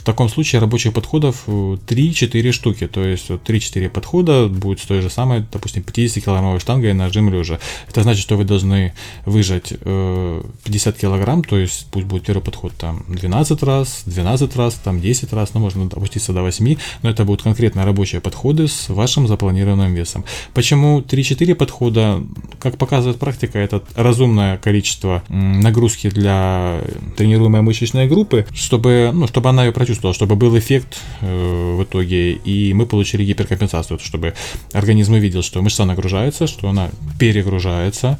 таком 0.06 0.28
случае 0.28 0.60
рабочих 0.60 0.94
подходов 0.94 1.42
3-4 1.48 2.48
э, 2.48 2.52
штуки, 2.52 2.86
то 2.86 3.04
есть 3.04 3.28
3-4 3.28 3.90
подхода 3.90 4.46
будет 4.46 4.78
с 4.78 4.86
той 4.86 5.00
же 5.02 5.10
самой, 5.10 5.44
допустим, 5.52 5.82
50-килограммовой 5.82 6.60
штангой 6.60 6.94
на 6.94 7.12
жим 7.12 7.28
лежа. 7.28 7.58
Это 7.88 8.02
значит, 8.02 8.22
что 8.22 8.36
вы 8.36 8.44
должны 8.44 8.92
выжать 9.24 9.70
50 9.70 9.84
э, 9.84 11.00
килограмм, 11.00 11.42
то 11.42 11.58
есть 11.58 11.88
пусть 11.90 12.06
будет 12.06 12.24
первый 12.24 12.40
подход 12.40 12.72
там 12.78 13.04
12 13.08 13.62
раз, 13.64 14.02
12 14.06 14.56
раз, 14.56 14.74
там 14.74 15.00
10 15.00 15.32
раз, 15.32 15.54
ну 15.54 15.60
можно 15.60 15.84
опуститься 15.86 16.32
до 16.32 16.42
8, 16.42 16.76
но 17.02 17.10
это 17.10 17.24
будут 17.24 17.42
конкретно 17.42 17.84
рабочие 17.84 18.20
подходы 18.20 18.68
с 18.68 18.88
вашим 18.88 19.26
запланированным 19.26 19.92
весом. 19.92 20.24
Почему 20.54 21.00
3-4 21.00 21.54
подхода? 21.56 22.22
Как 22.60 22.78
показывает 22.78 23.18
практика, 23.18 23.58
это 23.58 23.82
разумное 23.96 24.56
количество 24.58 25.24
нагрузки 25.28 26.10
для 26.10 26.80
тренируемой 27.16 27.62
мышечной 27.62 28.06
группы, 28.06 28.46
чтобы, 28.54 29.10
ну, 29.12 29.26
чтобы 29.26 29.48
она 29.48 29.64
ее 29.64 29.72
прочувствовала 29.72 29.95
почувствовал, 29.96 30.14
чтобы 30.14 30.36
был 30.36 30.58
эффект 30.58 30.98
э, 31.20 31.74
в 31.76 31.82
итоге, 31.82 32.32
и 32.32 32.72
мы 32.74 32.86
получили 32.86 33.24
гиперкомпенсацию, 33.24 33.98
чтобы 33.98 34.34
организм 34.72 35.14
увидел, 35.14 35.42
что 35.42 35.62
мышца 35.62 35.84
нагружается, 35.84 36.46
что 36.46 36.68
она 36.68 36.90
перегружается, 37.18 38.18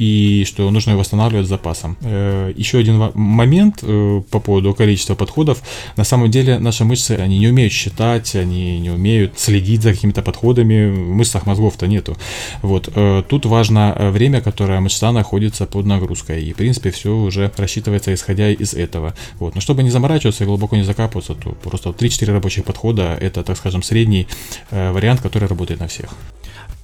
и 0.00 0.44
что 0.46 0.70
нужно 0.70 0.96
восстанавливать 0.96 1.46
запасом. 1.46 1.98
Э, 2.00 2.54
еще 2.56 2.78
один 2.78 3.10
момент 3.14 3.80
э, 3.82 4.22
по 4.30 4.40
поводу 4.40 4.72
количества 4.72 5.14
подходов. 5.14 5.62
На 5.98 6.04
самом 6.04 6.30
деле 6.30 6.58
наши 6.58 6.84
мышцы, 6.86 7.12
они 7.12 7.38
не 7.38 7.48
умеют 7.48 7.72
считать, 7.72 8.34
они 8.34 8.80
не 8.80 8.88
умеют 8.88 9.38
следить 9.38 9.82
за 9.82 9.92
какими-то 9.92 10.22
подходами, 10.22 10.90
в 10.90 11.14
мышцах 11.14 11.44
мозгов-то 11.44 11.86
нету. 11.86 12.16
Вот. 12.62 12.88
Тут 13.28 13.44
важно 13.44 13.94
время, 14.10 14.40
которое 14.40 14.80
мышца 14.80 15.12
находится 15.12 15.66
под 15.66 15.84
нагрузкой, 15.84 16.44
и 16.44 16.52
в 16.54 16.56
принципе 16.56 16.90
все 16.90 17.14
уже 17.14 17.52
рассчитывается 17.58 18.14
исходя 18.14 18.48
из 18.50 18.72
этого. 18.72 19.14
Вот. 19.38 19.54
Но 19.54 19.60
чтобы 19.60 19.82
не 19.82 19.90
заморачиваться 19.90 20.44
и 20.44 20.46
глубоко 20.46 20.76
не 20.76 20.82
закапываться, 20.82 21.34
то 21.34 21.50
просто 21.50 21.90
3-4 21.90 22.32
рабочих 22.32 22.64
подхода 22.64 23.18
это, 23.20 23.42
так 23.42 23.58
скажем, 23.58 23.82
средний 23.82 24.26
вариант, 24.70 25.20
который 25.20 25.46
работает 25.48 25.80
на 25.80 25.88
всех 25.88 26.10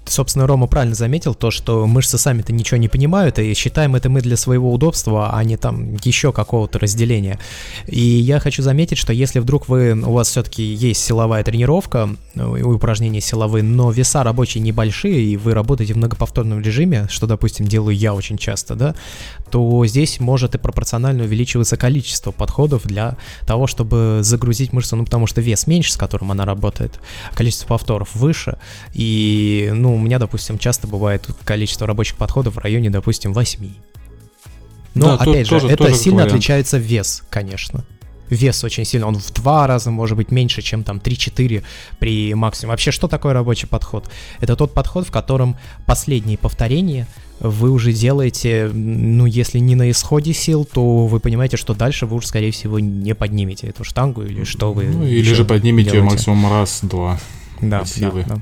собственно, 0.06 0.46
Рома 0.46 0.66
правильно 0.66 0.94
заметил 0.94 1.34
то, 1.34 1.50
что 1.50 1.86
мышцы 1.86 2.18
сами-то 2.18 2.52
ничего 2.52 2.78
не 2.78 2.88
понимают, 2.88 3.38
и 3.38 3.54
считаем 3.54 3.96
это 3.96 4.08
мы 4.08 4.20
для 4.20 4.36
своего 4.36 4.72
удобства, 4.72 5.30
а 5.32 5.44
не 5.44 5.56
там 5.56 5.96
еще 6.02 6.32
какого-то 6.32 6.78
разделения. 6.78 7.38
И 7.86 8.00
я 8.00 8.40
хочу 8.40 8.62
заметить, 8.62 8.98
что 8.98 9.12
если 9.12 9.40
вдруг 9.40 9.68
вы, 9.68 9.92
у 9.92 10.12
вас 10.12 10.28
все-таки 10.28 10.62
есть 10.62 11.04
силовая 11.04 11.42
тренировка, 11.44 12.10
ну, 12.34 12.74
упражнения 12.74 13.20
силовые, 13.20 13.62
но 13.62 13.90
веса 13.90 14.22
рабочие 14.22 14.62
небольшие, 14.62 15.22
и 15.22 15.36
вы 15.36 15.54
работаете 15.54 15.94
в 15.94 15.96
многоповторном 15.96 16.60
режиме, 16.60 17.06
что, 17.08 17.26
допустим, 17.26 17.66
делаю 17.66 17.96
я 17.96 18.14
очень 18.14 18.38
часто, 18.38 18.74
да, 18.74 18.94
то 19.50 19.84
здесь 19.86 20.20
может 20.20 20.54
и 20.54 20.58
пропорционально 20.58 21.24
увеличиваться 21.24 21.76
количество 21.76 22.30
подходов 22.30 22.84
для 22.84 23.16
того, 23.46 23.66
чтобы 23.66 24.20
загрузить 24.22 24.72
мышцу, 24.72 24.96
ну, 24.96 25.04
потому 25.04 25.26
что 25.26 25.40
вес 25.40 25.66
меньше, 25.66 25.92
с 25.92 25.96
которым 25.96 26.32
она 26.32 26.44
работает, 26.44 27.00
количество 27.34 27.66
повторов 27.68 28.14
выше, 28.14 28.58
и, 28.92 29.70
ну, 29.72 29.94
у 29.94 29.98
меня, 29.98 30.18
допустим, 30.18 30.58
часто 30.58 30.86
бывает 30.86 31.26
количество 31.44 31.86
рабочих 31.86 32.16
подходов 32.16 32.56
в 32.56 32.58
районе, 32.58 32.90
допустим, 32.90 33.32
8. 33.32 33.72
Но, 34.94 35.16
да, 35.16 35.22
опять 35.22 35.46
же, 35.46 35.50
тоже, 35.50 35.68
это 35.68 35.84
тоже 35.84 35.96
сильно 35.96 36.24
отличается 36.24 36.78
вес, 36.78 37.22
конечно. 37.28 37.84
Вес 38.30 38.64
очень 38.64 38.84
сильно, 38.84 39.06
он 39.06 39.16
в 39.16 39.32
два 39.32 39.66
раза 39.66 39.90
может 39.90 40.16
быть 40.16 40.30
меньше, 40.30 40.62
чем 40.62 40.82
там 40.84 40.98
3-4 40.98 41.62
при 41.98 42.34
максимуме. 42.34 42.72
Вообще, 42.72 42.90
что 42.90 43.08
такое 43.08 43.32
рабочий 43.32 43.66
подход? 43.66 44.08
Это 44.40 44.56
тот 44.56 44.74
подход, 44.74 45.06
в 45.06 45.10
котором 45.10 45.56
последние 45.86 46.38
повторения 46.38 47.06
вы 47.40 47.70
уже 47.70 47.92
делаете, 47.92 48.70
ну, 48.72 49.26
если 49.26 49.58
не 49.58 49.74
на 49.74 49.90
исходе 49.90 50.32
сил, 50.32 50.64
то 50.64 51.06
вы 51.06 51.20
понимаете, 51.20 51.56
что 51.56 51.74
дальше 51.74 52.06
вы 52.06 52.16
уже, 52.16 52.26
скорее 52.28 52.50
всего, 52.50 52.78
не 52.78 53.14
поднимете 53.14 53.66
эту 53.66 53.84
штангу 53.84 54.22
или 54.22 54.44
что 54.44 54.72
вы 54.72 54.84
Ну, 54.84 55.06
или 55.06 55.34
же 55.34 55.44
поднимете 55.44 55.90
делаете. 55.90 56.10
максимум 56.14 56.50
раз-два. 56.50 57.18
Да, 57.60 57.84
да, 57.96 58.10
да. 58.26 58.36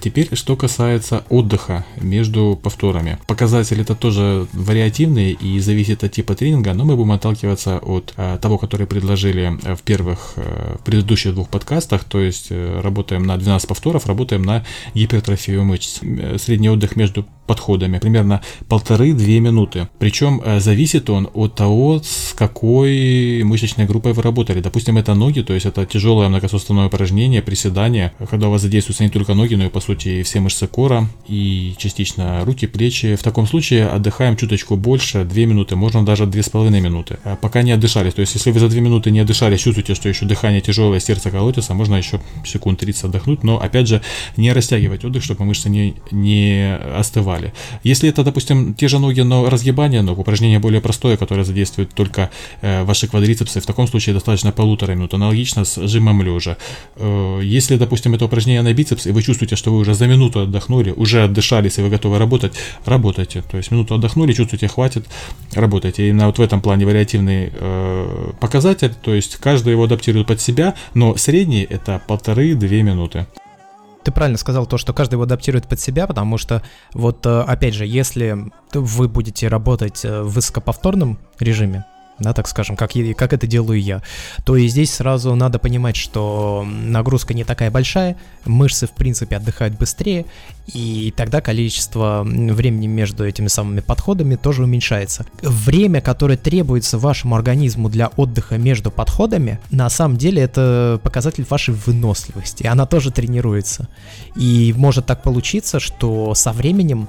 Теперь, 0.00 0.34
что 0.36 0.56
касается 0.56 1.24
отдыха 1.28 1.84
между 2.00 2.58
повторами. 2.62 3.18
Показатель 3.26 3.80
это 3.80 3.94
тоже 3.96 4.46
вариативный 4.52 5.32
и 5.32 5.58
зависит 5.58 6.04
от 6.04 6.12
типа 6.12 6.34
тренинга, 6.34 6.72
но 6.72 6.84
мы 6.84 6.96
будем 6.96 7.12
отталкиваться 7.12 7.78
от 7.78 8.14
а, 8.16 8.38
того, 8.38 8.58
который 8.58 8.86
предложили 8.86 9.58
э, 9.64 9.74
в 9.74 9.82
первых, 9.82 10.34
э, 10.36 10.76
в 10.80 10.84
предыдущих 10.84 11.34
двух 11.34 11.48
подкастах, 11.48 12.04
то 12.04 12.20
есть 12.20 12.46
э, 12.50 12.80
работаем 12.80 13.24
на 13.24 13.36
12 13.36 13.68
повторов, 13.68 14.06
работаем 14.06 14.42
на 14.42 14.64
гипертрофию 14.94 15.64
мышц. 15.64 16.00
Средний 16.36 16.70
отдых 16.70 16.94
между 16.94 17.26
подходами, 17.48 17.98
примерно 17.98 18.42
полторы-две 18.68 19.40
минуты. 19.40 19.88
Причем 19.98 20.40
зависит 20.60 21.10
он 21.10 21.28
от 21.34 21.56
того, 21.56 22.00
с 22.04 22.34
какой 22.34 23.42
мышечной 23.42 23.86
группой 23.86 24.12
вы 24.12 24.22
работали. 24.22 24.60
Допустим, 24.60 24.98
это 24.98 25.14
ноги, 25.14 25.40
то 25.40 25.54
есть 25.54 25.66
это 25.66 25.84
тяжелое 25.86 26.28
многосуставное 26.28 26.86
упражнение, 26.86 27.42
приседание, 27.42 28.12
когда 28.30 28.48
у 28.48 28.50
вас 28.50 28.62
задействуются 28.62 29.02
не 29.04 29.10
только 29.10 29.34
ноги, 29.34 29.54
но 29.54 29.64
и 29.64 29.70
по 29.70 29.80
сути, 29.80 30.22
все 30.22 30.40
мышцы 30.40 30.66
кора 30.66 31.08
и 31.26 31.74
частично 31.78 32.44
руки, 32.44 32.66
плечи. 32.66 33.16
В 33.16 33.22
таком 33.22 33.46
случае 33.46 33.86
отдыхаем 33.86 34.36
чуточку 34.36 34.76
больше, 34.76 35.24
2 35.24 35.46
минуты, 35.46 35.74
можно 35.76 36.04
даже 36.04 36.24
2,5 36.24 36.80
минуты, 36.80 37.18
а 37.24 37.36
пока 37.36 37.62
не 37.62 37.72
отдышались. 37.72 38.14
То 38.14 38.20
есть, 38.20 38.34
если 38.34 38.50
вы 38.50 38.60
за 38.60 38.68
2 38.68 38.80
минуты 38.80 39.10
не 39.10 39.20
отдышались, 39.20 39.60
чувствуете, 39.60 39.94
что 39.94 40.08
еще 40.08 40.26
дыхание 40.26 40.60
тяжелое, 40.60 41.00
сердце 41.00 41.30
колотится, 41.30 41.72
можно 41.74 41.96
еще 41.96 42.20
секунд 42.44 42.80
30 42.80 43.04
отдохнуть, 43.04 43.42
но, 43.42 43.58
опять 43.58 43.88
же, 43.88 44.02
не 44.36 44.52
растягивать 44.52 45.04
отдых, 45.04 45.22
чтобы 45.22 45.44
мышцы 45.44 45.70
не, 45.70 45.94
не 46.10 46.76
остывали. 46.96 47.37
Если 47.82 48.08
это, 48.08 48.24
допустим, 48.24 48.74
те 48.74 48.88
же 48.88 48.98
ноги, 48.98 49.20
но 49.20 49.48
разгибание 49.48 50.02
ног, 50.02 50.18
упражнение 50.18 50.58
более 50.58 50.80
простое, 50.80 51.16
которое 51.16 51.44
задействует 51.44 51.94
только 51.94 52.30
э, 52.60 52.84
ваши 52.84 53.06
квадрицепсы, 53.08 53.60
в 53.60 53.66
таком 53.66 53.86
случае 53.86 54.14
достаточно 54.14 54.52
полутора 54.52 54.92
минут, 54.92 55.14
аналогично 55.14 55.64
с 55.64 55.86
жимом 55.86 56.22
лежа. 56.22 56.56
Э, 56.96 57.40
если, 57.42 57.76
допустим, 57.76 58.14
это 58.14 58.24
упражнение 58.24 58.62
на 58.62 58.72
бицепс, 58.72 59.06
и 59.06 59.12
вы 59.12 59.22
чувствуете, 59.22 59.56
что 59.56 59.72
вы 59.72 59.78
уже 59.78 59.94
за 59.94 60.06
минуту 60.06 60.40
отдохнули, 60.40 60.92
уже 60.92 61.24
отдышались 61.24 61.78
и 61.78 61.82
вы 61.82 61.88
готовы 61.88 62.18
работать, 62.18 62.52
работайте. 62.84 63.42
То 63.42 63.56
есть 63.56 63.70
минуту 63.70 63.94
отдохнули, 63.94 64.32
чувствуете, 64.32 64.68
хватит, 64.68 65.06
работайте. 65.52 66.06
И 66.06 66.08
именно 66.08 66.26
вот 66.26 66.38
в 66.38 66.42
этом 66.42 66.60
плане 66.60 66.86
вариативный 66.86 67.50
э, 67.52 68.32
показатель, 68.40 68.94
то 69.02 69.14
есть 69.14 69.36
каждый 69.36 69.72
его 69.72 69.84
адаптирует 69.84 70.26
под 70.26 70.40
себя, 70.40 70.74
но 70.94 71.16
средний 71.16 71.62
это 71.62 72.00
полторы-две 72.06 72.82
минуты 72.82 73.26
ты 74.02 74.12
правильно 74.12 74.38
сказал 74.38 74.66
то, 74.66 74.78
что 74.78 74.92
каждый 74.92 75.14
его 75.14 75.24
адаптирует 75.24 75.68
под 75.68 75.80
себя, 75.80 76.06
потому 76.06 76.38
что 76.38 76.62
вот 76.94 77.24
э, 77.26 77.40
опять 77.40 77.74
же, 77.74 77.86
если 77.86 78.50
вы 78.72 79.08
будете 79.08 79.48
работать 79.48 80.04
э, 80.04 80.22
в 80.22 80.34
высокоповторном 80.34 81.18
режиме, 81.38 81.84
да, 82.18 82.32
так 82.32 82.48
скажем, 82.48 82.76
как, 82.76 82.92
как 83.16 83.32
это 83.32 83.46
делаю 83.46 83.80
я, 83.80 84.02
то 84.44 84.56
и 84.56 84.66
здесь 84.68 84.94
сразу 84.94 85.34
надо 85.34 85.58
понимать, 85.58 85.96
что 85.96 86.66
нагрузка 86.66 87.34
не 87.34 87.44
такая 87.44 87.70
большая, 87.70 88.16
мышцы, 88.44 88.86
в 88.86 88.90
принципе, 88.90 89.36
отдыхают 89.36 89.78
быстрее, 89.78 90.26
и 90.66 91.12
тогда 91.16 91.40
количество 91.40 92.22
времени 92.24 92.86
между 92.86 93.26
этими 93.26 93.48
самыми 93.48 93.80
подходами 93.80 94.36
тоже 94.36 94.64
уменьшается. 94.64 95.26
Время, 95.42 96.00
которое 96.00 96.36
требуется 96.36 96.98
вашему 96.98 97.36
организму 97.36 97.88
для 97.88 98.08
отдыха 98.08 98.58
между 98.58 98.90
подходами, 98.90 99.60
на 99.70 99.88
самом 99.88 100.16
деле 100.16 100.42
это 100.42 101.00
показатель 101.02 101.46
вашей 101.48 101.74
выносливости, 101.74 102.66
она 102.66 102.86
тоже 102.86 103.10
тренируется. 103.10 103.88
И 104.36 104.74
может 104.76 105.06
так 105.06 105.22
получиться, 105.22 105.80
что 105.80 106.34
со 106.34 106.52
временем 106.52 107.08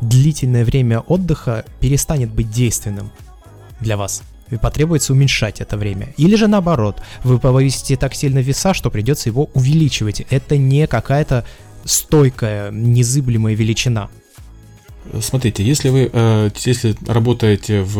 длительное 0.00 0.64
время 0.64 1.00
отдыха 1.00 1.64
перестанет 1.80 2.30
быть 2.30 2.50
действенным 2.50 3.10
для 3.80 3.96
вас 3.96 4.22
и 4.54 4.58
потребуется 4.58 5.12
уменьшать 5.12 5.60
это 5.60 5.76
время. 5.76 6.14
Или 6.16 6.36
же 6.36 6.46
наоборот, 6.46 7.02
вы 7.22 7.38
повысите 7.38 7.96
так 7.96 8.14
сильно 8.14 8.38
веса, 8.38 8.74
что 8.74 8.90
придется 8.90 9.28
его 9.28 9.50
увеличивать. 9.54 10.20
Это 10.30 10.56
не 10.56 10.86
какая-то 10.86 11.44
стойкая, 11.84 12.70
незыблемая 12.70 13.54
величина. 13.54 14.08
Смотрите, 15.20 15.62
если 15.62 15.90
вы 15.90 16.10
э, 16.10 16.50
если 16.64 16.96
работаете 17.06 17.82
в 17.82 17.98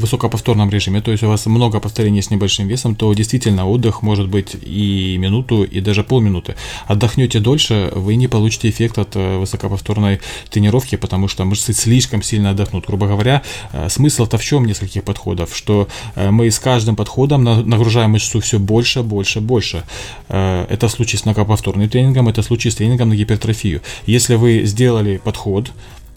высокоповторном 0.00 0.70
режиме, 0.70 1.00
то 1.00 1.10
есть 1.10 1.24
у 1.24 1.28
вас 1.28 1.46
много 1.46 1.80
повторений 1.80 2.22
с 2.22 2.30
небольшим 2.30 2.68
весом, 2.68 2.94
то 2.94 3.12
действительно 3.12 3.66
отдых 3.66 4.02
может 4.02 4.28
быть 4.28 4.56
и 4.62 5.16
минуту, 5.18 5.64
и 5.64 5.80
даже 5.80 6.04
полминуты. 6.04 6.54
Отдохнете 6.86 7.40
дольше, 7.40 7.90
вы 7.92 8.14
не 8.14 8.28
получите 8.28 8.70
эффект 8.70 8.98
от 8.98 9.16
э, 9.16 9.38
высокоповторной 9.38 10.20
тренировки, 10.48 10.96
потому 10.96 11.26
что 11.26 11.44
мышцы 11.44 11.72
слишком 11.72 12.22
сильно 12.22 12.50
отдохнут. 12.50 12.86
Грубо 12.86 13.08
говоря, 13.08 13.42
э, 13.72 13.88
смысл-то 13.88 14.38
в 14.38 14.44
чем 14.44 14.64
нескольких 14.64 15.02
подходов, 15.02 15.56
что 15.56 15.88
мы 16.14 16.50
с 16.50 16.58
каждым 16.60 16.94
подходом 16.94 17.42
нагружаем 17.42 18.12
мышцу 18.12 18.40
все 18.40 18.58
больше, 18.58 19.02
больше, 19.02 19.40
больше. 19.40 19.84
Это 20.28 20.88
в 20.88 20.90
случае 20.90 21.18
с 21.18 21.24
многоповторным 21.24 21.88
тренингом, 21.88 22.28
это 22.28 22.42
в 22.42 22.44
случае 22.44 22.70
с 22.70 22.76
тренингом 22.76 23.08
на 23.08 23.16
гипертрофию. 23.16 23.82
Если 24.06 24.36
вы 24.36 24.62
сделали 24.64 25.20
подход, 25.22 25.72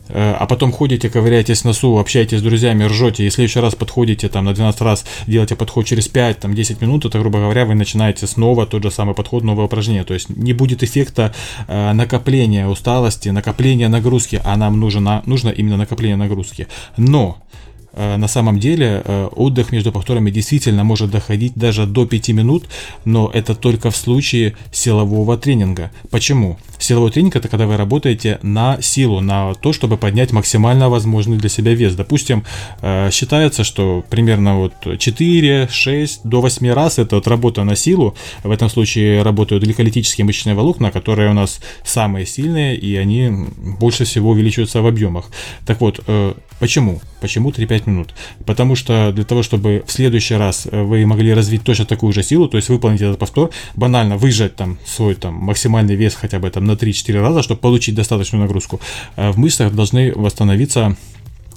а 0.10 0.46
потом 0.48 0.72
ходите, 0.72 1.10
ковыряетесь 1.10 1.64
носу, 1.64 1.98
общаетесь 1.98 2.40
с 2.40 2.42
друзьями, 2.42 2.84
ржете, 2.84 3.26
и 3.26 3.30
в 3.30 3.34
следующий 3.34 3.60
раз 3.60 3.76
подходите 3.76 4.28
там 4.30 4.46
на 4.46 4.54
12 4.54 4.82
раз, 4.82 5.06
делаете 5.28 5.56
подход 5.56 5.86
через 5.86 6.08
5, 6.08 6.40
там 6.40 6.54
10 6.54 6.82
минут, 6.82 7.06
это, 7.06 7.20
грубо 7.20 7.40
говоря, 7.40 7.66
вы 7.66 7.76
начинаете 7.76 8.28
снова 8.28 8.66
тот 8.66 8.84
же 8.84 8.92
самый 8.92 9.16
подход, 9.16 9.44
новое 9.44 9.66
упражнение, 9.66 10.04
то 10.04 10.14
есть 10.14 10.30
не 10.30 10.54
будет 10.54 10.84
эффекта 10.84 11.34
э, 11.68 11.94
накопления 11.94 12.68
усталости, 12.68 13.30
накопления 13.30 13.88
нагрузки, 13.88 14.42
а 14.44 14.58
нам 14.58 14.80
нужно, 14.80 15.22
нужно 15.26 15.50
именно 15.50 15.78
накопление 15.78 16.18
нагрузки. 16.18 16.68
Но 16.98 17.38
Э, 17.94 18.18
на 18.18 18.28
самом 18.28 18.60
деле 18.60 19.02
э, 19.04 19.28
отдых 19.36 19.72
между 19.72 19.92
повторами 19.92 20.32
действительно 20.32 20.84
может 20.84 21.12
доходить 21.12 21.54
даже 21.56 21.86
до 21.86 22.06
5 22.06 22.30
минут, 22.30 22.66
но 23.06 23.30
это 23.34 23.56
только 23.56 23.92
в 23.92 23.96
случае 23.96 24.56
силового 24.72 25.38
тренинга. 25.38 25.92
Почему? 26.12 26.58
Силовой 26.80 27.12
тренинг 27.12 27.36
это 27.36 27.48
когда 27.48 27.68
вы 27.68 27.78
работаете 27.78 28.40
на 28.42 28.82
силу, 28.82 29.22
на 29.22 29.54
то, 29.54 29.74
чтобы 29.74 29.98
поднять 29.98 30.32
максимально 30.32 30.90
возможный 30.90 31.38
для 31.38 31.50
себя 31.50 31.74
вес. 31.74 31.96
Допустим, 31.96 32.44
э, 32.82 33.10
считается, 33.12 33.64
что 33.64 34.04
примерно 34.10 34.58
вот 34.58 34.74
4, 34.98 35.68
6 35.70 36.22
до 36.24 36.42
8 36.42 36.72
раз 36.74 37.00
это 37.00 37.18
вот 37.18 37.28
работа 37.28 37.64
на 37.64 37.76
силу. 37.76 38.16
В 38.44 38.52
этом 38.52 38.70
случае 38.70 39.22
работают 39.24 39.64
гликолитические 39.64 40.26
мышечные 40.26 40.56
волокна, 40.56 40.92
которые 40.92 41.30
у 41.30 41.34
нас 41.34 41.60
самые 41.84 42.26
сильные, 42.26 42.76
и 42.78 42.96
они 42.96 43.30
больше 43.58 44.06
всего 44.06 44.32
увеличиваются 44.32 44.82
в 44.82 44.88
объемах. 44.88 45.30
Так 45.66 45.82
вот, 45.82 46.00
почему? 46.60 47.02
Почему 47.22 47.52
3-5 47.52 47.90
минут? 47.90 48.14
Потому 48.46 48.76
что 48.76 49.12
для 49.12 49.26
того, 49.26 49.44
чтобы 49.44 49.84
в 49.86 49.92
следующий 49.92 50.36
раз 50.36 50.68
э, 50.72 50.82
вы 50.82 51.06
могли 51.06 51.34
развить 51.34 51.64
точно 51.64 51.86
такую 51.86 52.14
же 52.14 52.24
силу, 52.24 52.48
то 52.48 52.58
есть 52.58 52.70
выполнить 52.70 53.02
этот 53.02 53.20
повтор, 53.20 53.50
банально 53.76 54.18
выжать 54.18 54.56
там 54.56 54.78
свой 54.86 55.16
там 55.16 55.34
максимальный 55.34 55.96
вес 55.96 56.16
хотя 56.16 56.40
бы 56.40 56.50
там 56.50 56.66
на 56.70 56.76
3-4 56.76 57.20
раза, 57.20 57.44
чтобы 57.44 57.62
получить 57.62 57.96
достаточную 57.96 58.42
нагрузку, 58.42 58.80
э, 59.16 59.32
в 59.32 59.38
мышцах 59.38 59.74
должны 59.74 60.14
восстановиться 60.14 60.96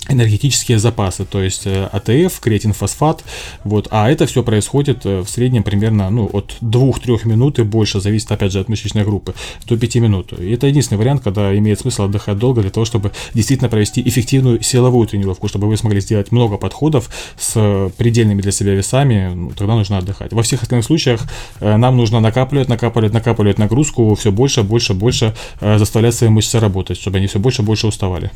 энергетические 0.09 0.78
запасы, 0.78 1.25
то 1.25 1.40
есть 1.42 1.66
э, 1.66 1.88
АТФ, 1.92 2.40
креатинфосфат, 2.40 3.23
вот, 3.64 3.88
а 3.90 4.11
это 4.11 4.26
все 4.26 4.42
происходит 4.42 5.06
э, 5.06 5.21
в 5.21 5.28
среднем 5.28 5.62
примерно, 5.62 6.11
ну, 6.11 6.28
от 6.32 6.56
2-3 6.61 7.26
минут 7.28 7.59
и 7.59 7.62
больше, 7.62 8.00
зависит, 8.00 8.30
опять 8.32 8.52
же, 8.52 8.61
от 8.61 8.68
мышечной 8.68 9.04
группы, 9.04 9.35
до 9.66 9.76
5 9.76 9.97
минут. 9.97 10.32
И 10.38 10.50
это 10.50 10.66
единственный 10.66 10.99
вариант, 10.99 11.23
когда 11.23 11.56
имеет 11.56 11.80
смысл 11.80 12.04
отдыхать 12.04 12.37
долго 12.37 12.62
для 12.62 12.71
того, 12.71 12.85
чтобы 12.85 13.12
действительно 13.32 13.68
провести 13.68 14.02
эффективную 14.06 14.62
силовую 14.62 15.06
тренировку, 15.06 15.47
чтобы 15.49 15.68
вы 15.68 15.76
смогли 15.76 16.00
сделать 16.00 16.32
много 16.32 16.56
подходов 16.56 17.09
с 17.38 17.90
предельными 17.97 18.42
для 18.42 18.52
себя 18.52 18.75
весами, 18.75 19.32
ну, 19.35 19.50
тогда 19.50 19.75
нужно 19.75 19.99
отдыхать. 19.99 20.32
Во 20.32 20.42
всех 20.42 20.62
остальных 20.62 20.85
случаях 20.85 21.23
э, 21.61 21.76
нам 21.76 21.97
нужно 21.97 22.18
накапливать, 22.21 22.68
накапливать, 22.68 23.12
накапливать 23.12 23.59
нагрузку, 23.59 24.14
все 24.16 24.32
больше, 24.32 24.62
больше, 24.62 24.94
больше 24.94 25.35
заставлять 25.61 26.14
свои 26.14 26.30
мышцы 26.30 26.59
работать, 26.59 26.99
чтобы 26.99 27.18
они 27.18 27.28
все 27.28 27.38
больше, 27.38 27.62
больше 27.62 27.87
уставали. 27.87 28.30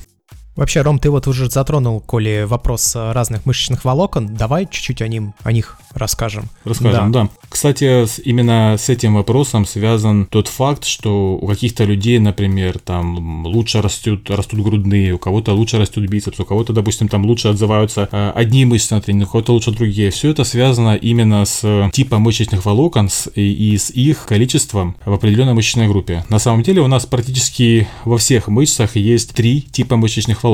Вообще, 0.56 0.80
Ром, 0.80 0.98
ты 0.98 1.10
вот 1.10 1.26
уже 1.26 1.50
затронул, 1.50 2.00
коли 2.00 2.44
вопрос 2.46 2.96
разных 2.96 3.44
мышечных 3.44 3.84
волокон. 3.84 4.34
Давай 4.34 4.66
чуть-чуть 4.66 5.02
о, 5.02 5.08
ним, 5.08 5.34
о 5.42 5.52
них 5.52 5.78
расскажем. 5.92 6.48
Расскажем, 6.64 7.12
да. 7.12 7.24
да. 7.24 7.28
Кстати, 7.48 8.06
именно 8.22 8.76
с 8.78 8.88
этим 8.88 9.14
вопросом 9.14 9.66
связан 9.66 10.26
тот 10.26 10.48
факт, 10.48 10.84
что 10.84 11.36
у 11.36 11.46
каких-то 11.46 11.84
людей, 11.84 12.18
например, 12.18 12.78
там 12.78 13.46
лучше 13.46 13.82
растут, 13.82 14.30
растут 14.30 14.60
грудные, 14.60 15.12
у 15.12 15.18
кого-то 15.18 15.52
лучше 15.52 15.78
растут 15.78 16.08
бицепс, 16.08 16.40
у 16.40 16.44
кого-то, 16.44 16.72
допустим, 16.72 17.08
там 17.08 17.26
лучше 17.26 17.48
отзываются 17.48 18.08
э, 18.10 18.32
одни 18.34 18.64
мышцы 18.64 18.94
на 18.94 19.02
тренинг, 19.02 19.28
у 19.28 19.32
кого-то 19.32 19.52
лучше 19.52 19.72
другие. 19.72 20.10
Все 20.10 20.30
это 20.30 20.44
связано 20.44 20.96
именно 20.96 21.44
с 21.44 21.90
типом 21.92 22.22
мышечных 22.22 22.64
волокон 22.64 23.10
и, 23.34 23.72
и 23.72 23.76
с 23.76 23.90
их 23.90 24.24
количеством 24.26 24.96
в 25.04 25.12
определенной 25.12 25.52
мышечной 25.52 25.88
группе. 25.88 26.24
На 26.30 26.38
самом 26.38 26.62
деле 26.62 26.80
у 26.80 26.86
нас 26.86 27.04
практически 27.04 27.88
во 28.04 28.16
всех 28.16 28.48
мышцах 28.48 28.96
есть 28.96 29.34
три 29.34 29.60
типа 29.60 29.96
мышечных 29.96 30.42
волокон. 30.42 30.45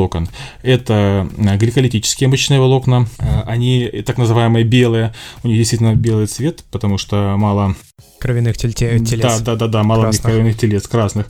Это 0.63 1.29
э, 1.37 1.57
гликолитические 1.57 2.29
мышечные 2.29 2.61
волокна, 2.61 3.07
э, 3.19 3.43
они 3.47 3.87
так 4.07 4.19
называемые 4.19 4.65
белые, 4.65 5.15
у 5.43 5.49
них 5.49 5.57
действительно 5.59 5.95
белый 5.95 6.27
цвет, 6.27 6.65
потому 6.71 6.99
что 6.99 7.35
мало 7.37 7.77
кровяных 8.23 8.57
телец. 8.57 9.21
Да, 9.21 9.57
да, 9.57 9.69
да, 9.69 9.83
да, 9.83 9.83
красных. 9.83 10.23
кровяных 10.23 10.57
телец 10.57 10.87
красных. 10.87 11.27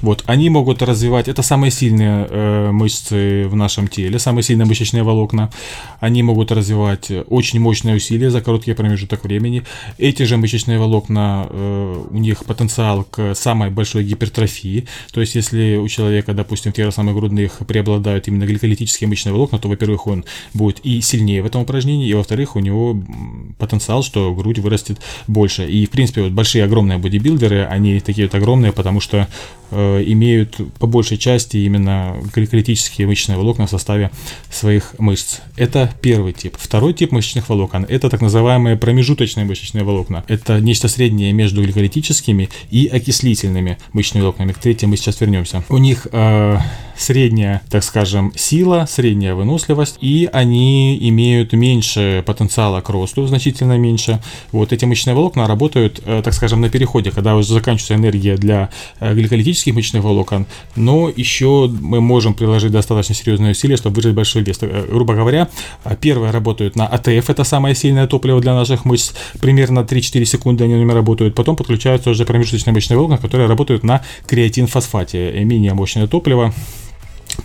Вот, 0.00 0.24
они 0.26 0.50
могут 0.50 0.82
развивать, 0.82 1.28
это 1.28 1.42
самые 1.42 1.70
сильные 1.70 2.26
э, 2.28 2.70
мышцы 2.72 3.46
в 3.48 3.54
нашем 3.54 3.86
теле, 3.86 4.18
самые 4.18 4.42
сильные 4.42 4.66
мышечные 4.66 5.04
волокна. 5.04 5.50
Они 6.00 6.22
могут 6.22 6.50
развивать 6.50 7.12
очень 7.28 7.60
мощное 7.60 7.94
усилие 7.94 8.30
за 8.30 8.40
короткий 8.40 8.74
промежуток 8.74 9.24
времени. 9.24 9.62
Эти 9.98 10.24
же 10.24 10.36
мышечные 10.36 10.78
волокна, 10.78 11.46
э, 11.48 12.04
у 12.10 12.18
них 12.18 12.44
потенциал 12.44 13.04
к 13.04 13.34
самой 13.34 13.70
большой 13.70 14.02
гипертрофии. 14.04 14.86
То 15.12 15.20
есть, 15.20 15.36
если 15.36 15.76
у 15.76 15.86
человека, 15.88 16.32
допустим, 16.34 16.72
в 16.72 16.74
тех 16.74 16.86
же 16.86 16.92
самых 16.92 17.14
грудных 17.14 17.58
преобладают 17.68 18.26
именно 18.26 18.44
гликолитические 18.44 19.08
мышечные 19.08 19.32
волокна, 19.32 19.58
то, 19.58 19.68
во-первых, 19.68 20.08
он 20.08 20.24
будет 20.54 20.80
и 20.82 21.00
сильнее 21.00 21.42
в 21.42 21.46
этом 21.46 21.62
упражнении, 21.62 22.08
и, 22.08 22.14
во-вторых, 22.14 22.56
у 22.56 22.58
него 22.58 23.00
потенциал, 23.58 24.02
что 24.02 24.34
грудь 24.34 24.58
вырастет 24.58 25.00
больше. 25.28 25.68
И, 25.68 25.86
в 25.86 25.90
принципе, 25.90 26.22
вот 26.22 26.31
большие 26.32 26.64
огромные 26.64 26.98
бодибилдеры, 26.98 27.64
они 27.64 28.00
такие 28.00 28.26
вот 28.26 28.34
огромные, 28.34 28.72
потому 28.72 29.00
что 29.00 29.28
имеют 29.72 30.58
по 30.78 30.86
большей 30.86 31.18
части 31.18 31.56
именно 31.58 32.16
критические 32.32 33.06
мышечные 33.06 33.38
волокна 33.38 33.66
в 33.66 33.70
составе 33.70 34.10
своих 34.50 34.94
мышц. 34.98 35.38
Это 35.56 35.92
первый 36.00 36.32
тип. 36.32 36.56
Второй 36.58 36.92
тип 36.92 37.12
мышечных 37.12 37.48
волокон– 37.48 37.84
это 37.88 38.08
так 38.10 38.20
называемые 38.20 38.76
промежуточные 38.76 39.46
мышечные 39.46 39.84
волокна. 39.84 40.24
Это 40.28 40.60
нечто 40.60 40.88
среднее 40.88 41.32
между 41.32 41.62
гликолитическими 41.62 42.48
и 42.70 42.86
окислительными 42.86 43.78
мышечными 43.92 44.22
волокнами. 44.22 44.52
К 44.52 44.58
третьему 44.58 44.92
мы 44.92 44.96
сейчас 44.98 45.20
вернемся. 45.20 45.64
У 45.70 45.78
них 45.78 46.06
э, 46.12 46.58
средняя, 46.96 47.62
так 47.70 47.82
скажем, 47.82 48.32
сила, 48.36 48.86
средняя 48.88 49.34
выносливость, 49.34 49.96
и 50.00 50.28
они 50.32 50.98
имеют 51.08 51.52
меньше 51.52 52.22
потенциала 52.26 52.80
к 52.82 52.90
росту, 52.90 53.26
значительно 53.26 53.78
меньше. 53.78 54.22
Вот 54.52 54.72
эти 54.72 54.84
мышечные 54.84 55.14
волокна 55.14 55.46
работают, 55.46 56.02
э, 56.04 56.20
так 56.22 56.34
скажем, 56.34 56.60
на 56.60 56.68
переходе, 56.68 57.10
когда 57.10 57.36
уже 57.36 57.48
заканчивается 57.48 57.94
энергия 57.94 58.36
для 58.36 58.68
э, 59.00 59.14
гликолитических 59.62 59.74
мышечных 59.74 60.02
волокон, 60.02 60.46
но 60.76 61.10
еще 61.14 61.68
мы 61.68 62.00
можем 62.00 62.34
приложить 62.34 62.72
достаточно 62.72 63.14
серьезные 63.14 63.52
усилия, 63.52 63.76
чтобы 63.76 63.96
выжать 63.96 64.14
большой 64.14 64.42
вес. 64.42 64.58
Э, 64.62 64.86
грубо 64.90 65.14
говоря, 65.14 65.48
первые 66.00 66.30
работают 66.32 66.76
на 66.76 66.86
АТФ, 66.86 67.30
это 67.30 67.44
самое 67.44 67.74
сильное 67.74 68.06
топливо 68.06 68.40
для 68.40 68.54
наших 68.54 68.84
мышц, 68.84 69.14
примерно 69.40 69.80
3-4 69.80 70.24
секунды 70.24 70.64
они 70.64 70.74
ними 70.74 70.92
работают, 70.92 71.34
потом 71.34 71.56
подключаются 71.56 72.10
уже 72.10 72.24
промежуточные 72.24 72.74
мышечные 72.74 72.96
волокна, 72.96 73.18
которые 73.18 73.48
работают 73.48 73.84
на 73.84 74.00
креатин-фосфате, 74.26 75.44
менее 75.44 75.74
мощное 75.74 76.06
топливо, 76.06 76.52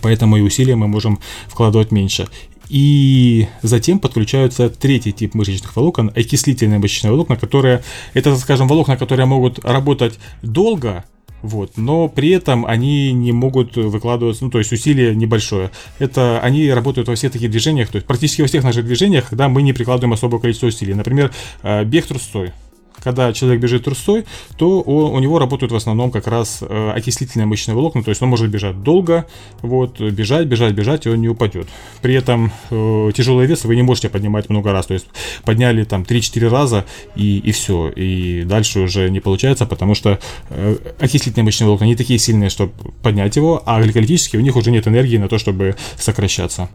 Поэтому 0.02 0.36
и 0.36 0.42
усилия 0.42 0.76
мы 0.76 0.86
можем 0.86 1.18
вкладывать 1.48 1.92
меньше. 1.92 2.26
И 2.68 3.48
затем 3.62 3.98
подключаются 3.98 4.68
третий 4.68 5.12
тип 5.12 5.34
мышечных 5.34 5.74
волокон, 5.76 6.10
окислительные 6.14 6.78
мышечные 6.78 7.10
волокна, 7.10 7.36
которые, 7.36 7.82
это, 8.14 8.36
скажем, 8.36 8.68
волокна, 8.68 8.96
которые 8.96 9.26
могут 9.26 9.64
работать 9.64 10.18
долго, 10.42 11.04
вот, 11.42 11.76
но 11.76 12.08
при 12.08 12.30
этом 12.30 12.66
они 12.66 13.12
не 13.12 13.32
могут 13.32 13.76
выкладываться, 13.76 14.44
ну, 14.44 14.50
то 14.50 14.58
есть 14.58 14.72
усилие 14.72 15.14
небольшое. 15.14 15.70
Это 15.98 16.40
они 16.40 16.70
работают 16.70 17.08
во 17.08 17.14
всех 17.14 17.32
таких 17.32 17.50
движениях, 17.50 17.88
то 17.88 17.96
есть 17.96 18.06
практически 18.06 18.42
во 18.42 18.48
всех 18.48 18.64
наших 18.64 18.84
движениях, 18.84 19.28
когда 19.28 19.48
мы 19.48 19.62
не 19.62 19.72
прикладываем 19.72 20.12
особое 20.12 20.40
количество 20.40 20.66
усилий. 20.66 20.94
Например, 20.94 21.32
э, 21.62 21.84
бег 21.84 22.06
трусцой 22.06 22.52
когда 23.02 23.32
человек 23.32 23.60
бежит 23.60 23.84
трусой, 23.84 24.24
то 24.56 24.80
он, 24.80 25.12
у 25.12 25.18
него 25.18 25.38
работают 25.38 25.72
в 25.72 25.76
основном 25.76 26.10
как 26.10 26.26
раз 26.26 26.58
э, 26.60 26.92
окислительные 26.94 27.46
мышечные 27.46 27.74
волокна, 27.74 28.02
то 28.02 28.10
есть 28.10 28.22
он 28.22 28.28
может 28.28 28.50
бежать 28.50 28.82
долго, 28.82 29.26
вот, 29.62 30.00
бежать, 30.00 30.46
бежать, 30.46 30.74
бежать, 30.74 31.06
и 31.06 31.10
он 31.10 31.20
не 31.20 31.28
упадет. 31.28 31.68
При 32.02 32.14
этом 32.14 32.52
э, 32.70 33.10
тяжелый 33.14 33.46
вес 33.46 33.64
вы 33.64 33.76
не 33.76 33.82
можете 33.82 34.08
поднимать 34.08 34.48
много 34.50 34.72
раз, 34.72 34.86
то 34.86 34.94
есть 34.94 35.06
подняли 35.44 35.84
там 35.84 36.02
3-4 36.02 36.48
раза 36.48 36.84
и, 37.14 37.38
и 37.38 37.52
все, 37.52 37.88
и 37.90 38.44
дальше 38.44 38.80
уже 38.80 39.10
не 39.10 39.20
получается, 39.20 39.66
потому 39.66 39.94
что 39.94 40.18
э, 40.50 40.76
окислительные 40.98 41.44
мышечные 41.44 41.66
волокна 41.66 41.84
не 41.84 41.96
такие 41.96 42.18
сильные, 42.18 42.50
чтобы 42.50 42.72
поднять 43.02 43.36
его, 43.36 43.62
а 43.66 43.80
гликолитические 43.82 44.40
у 44.40 44.42
них 44.42 44.56
уже 44.56 44.70
нет 44.70 44.86
энергии 44.86 45.16
на 45.16 45.28
то, 45.28 45.38
чтобы 45.38 45.76
сокращаться. 45.96 46.68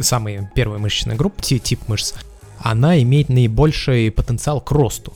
Самая 0.00 0.50
первая 0.54 0.78
мышечная 0.78 1.16
группа, 1.16 1.42
тип 1.42 1.80
мышц, 1.86 2.14
она 2.58 3.00
имеет 3.02 3.28
наибольший 3.28 4.10
потенциал 4.10 4.60
к 4.60 4.70
росту 4.70 5.12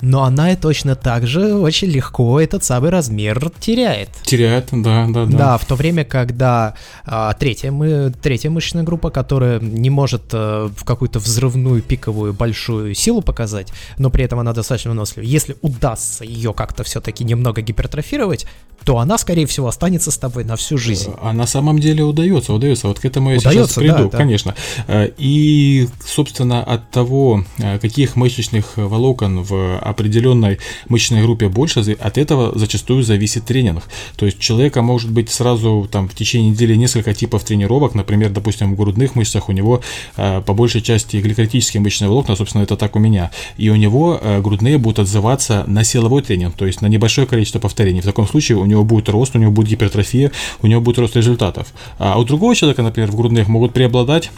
но 0.00 0.24
она 0.24 0.52
и 0.52 0.56
точно 0.56 0.96
так 0.96 1.26
же 1.26 1.54
очень 1.54 1.88
легко 1.88 2.40
этот 2.40 2.64
самый 2.64 2.90
размер 2.90 3.50
теряет. 3.60 4.10
Теряет, 4.22 4.68
да, 4.72 5.06
да, 5.08 5.26
да. 5.26 5.38
Да, 5.38 5.58
в 5.58 5.64
то 5.64 5.74
время, 5.74 6.04
когда 6.04 6.74
а, 7.04 7.32
третья, 7.34 7.70
мы, 7.70 8.12
третья 8.22 8.50
мышечная 8.50 8.82
группа, 8.82 9.10
которая 9.10 9.60
не 9.60 9.90
может 9.90 10.22
а, 10.32 10.68
в 10.68 10.84
какую-то 10.84 11.18
взрывную 11.18 11.82
пиковую 11.82 12.32
большую 12.32 12.94
силу 12.94 13.22
показать, 13.22 13.72
но 13.98 14.10
при 14.10 14.24
этом 14.24 14.38
она 14.38 14.52
достаточно 14.52 14.90
вынослива, 14.90 15.24
если 15.24 15.56
удастся 15.62 16.24
ее 16.24 16.52
как-то 16.52 16.84
все-таки 16.84 17.24
немного 17.24 17.62
гипертрофировать, 17.62 18.46
то 18.84 18.98
она, 18.98 19.18
скорее 19.18 19.46
всего, 19.46 19.68
останется 19.68 20.10
с 20.10 20.18
тобой 20.18 20.44
на 20.44 20.56
всю 20.56 20.78
жизнь. 20.78 21.12
А 21.20 21.32
на 21.32 21.46
самом 21.46 21.78
деле 21.78 22.02
удается, 22.02 22.52
удается. 22.52 22.88
Вот 22.88 22.98
к 22.98 23.04
этому 23.04 23.30
я 23.30 23.38
удается, 23.38 23.66
сейчас 23.66 23.74
приду, 23.74 24.04
да, 24.04 24.10
да. 24.10 24.18
конечно. 24.18 24.54
Э, 24.86 25.10
и, 25.18 25.88
собственно, 26.04 26.62
от 26.62 26.90
того, 26.90 27.44
э, 27.58 27.78
каких 27.78 28.16
мышечных 28.16 28.76
волокон 28.76 29.42
в 29.42 29.79
определенной 29.80 30.58
мышечной 30.88 31.22
группе 31.22 31.48
больше, 31.48 31.80
от 31.80 32.18
этого 32.18 32.58
зачастую 32.58 33.02
зависит 33.02 33.44
тренинг. 33.44 33.84
То 34.16 34.26
есть 34.26 34.38
человека 34.38 34.82
может 34.82 35.10
быть 35.10 35.30
сразу 35.30 35.88
там 35.90 36.08
в 36.08 36.14
течение 36.14 36.50
недели 36.50 36.74
несколько 36.74 37.14
типов 37.14 37.44
тренировок, 37.44 37.94
например, 37.94 38.30
допустим, 38.30 38.74
в 38.74 38.76
грудных 38.76 39.14
мышцах 39.14 39.48
у 39.48 39.52
него 39.52 39.80
э, 40.16 40.42
по 40.44 40.54
большей 40.54 40.82
части 40.82 41.16
гликолитические 41.16 41.80
мышечные 41.80 42.08
волокна, 42.08 42.36
собственно, 42.36 42.62
это 42.62 42.76
так 42.76 42.96
у 42.96 42.98
меня, 42.98 43.30
и 43.56 43.70
у 43.70 43.76
него 43.76 44.20
грудные 44.40 44.78
будут 44.78 45.00
отзываться 45.00 45.64
на 45.66 45.84
силовой 45.84 46.22
тренинг, 46.22 46.54
то 46.54 46.66
есть 46.66 46.82
на 46.82 46.86
небольшое 46.86 47.26
количество 47.26 47.58
повторений. 47.58 48.00
В 48.00 48.04
таком 48.04 48.26
случае 48.26 48.58
у 48.58 48.64
него 48.64 48.84
будет 48.84 49.08
рост, 49.08 49.34
у 49.36 49.38
него 49.38 49.50
будет 49.50 49.68
гипертрофия, 49.68 50.32
у 50.62 50.66
него 50.66 50.80
будет 50.80 50.98
рост 50.98 51.16
результатов. 51.16 51.68
А 51.98 52.18
у 52.18 52.24
другого 52.24 52.54
человека, 52.54 52.82
например, 52.82 53.10
в 53.10 53.16
грудных 53.16 53.48
могут 53.48 53.72
преобладать 53.72 54.30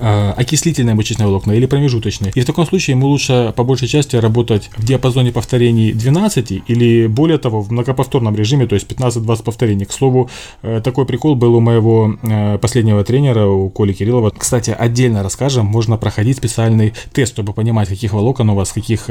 Э, 0.00 0.32
окислительные 0.36 0.94
мышечные 0.94 1.26
волокна 1.26 1.52
или 1.52 1.66
промежуточные. 1.66 2.30
И 2.34 2.40
в 2.40 2.46
таком 2.46 2.64
случае 2.66 2.96
ему 2.96 3.08
лучше 3.08 3.52
по 3.56 3.64
большей 3.64 3.88
части 3.88 4.14
работать 4.14 4.70
в 4.76 4.84
диапазоне 4.84 5.32
повторений 5.32 5.92
12 5.92 6.62
или 6.68 7.08
более 7.08 7.38
того 7.38 7.62
в 7.62 7.72
многоповторном 7.72 8.36
режиме, 8.36 8.66
то 8.66 8.74
есть 8.74 8.86
15-20 8.86 9.42
повторений. 9.42 9.86
К 9.86 9.92
слову, 9.92 10.30
э, 10.62 10.80
такой 10.84 11.04
прикол 11.04 11.34
был 11.34 11.56
у 11.56 11.60
моего 11.60 12.16
э, 12.22 12.58
последнего 12.58 13.02
тренера, 13.02 13.46
у 13.46 13.70
Коли 13.70 13.92
Кириллова. 13.92 14.30
Кстати, 14.30 14.70
отдельно 14.70 15.24
расскажем, 15.24 15.66
можно 15.66 15.96
проходить 15.96 16.36
специальный 16.36 16.92
тест, 17.12 17.32
чтобы 17.32 17.52
понимать, 17.52 17.88
каких 17.88 18.12
волокон 18.12 18.50
у 18.50 18.54
вас, 18.54 18.72
каких 18.72 19.10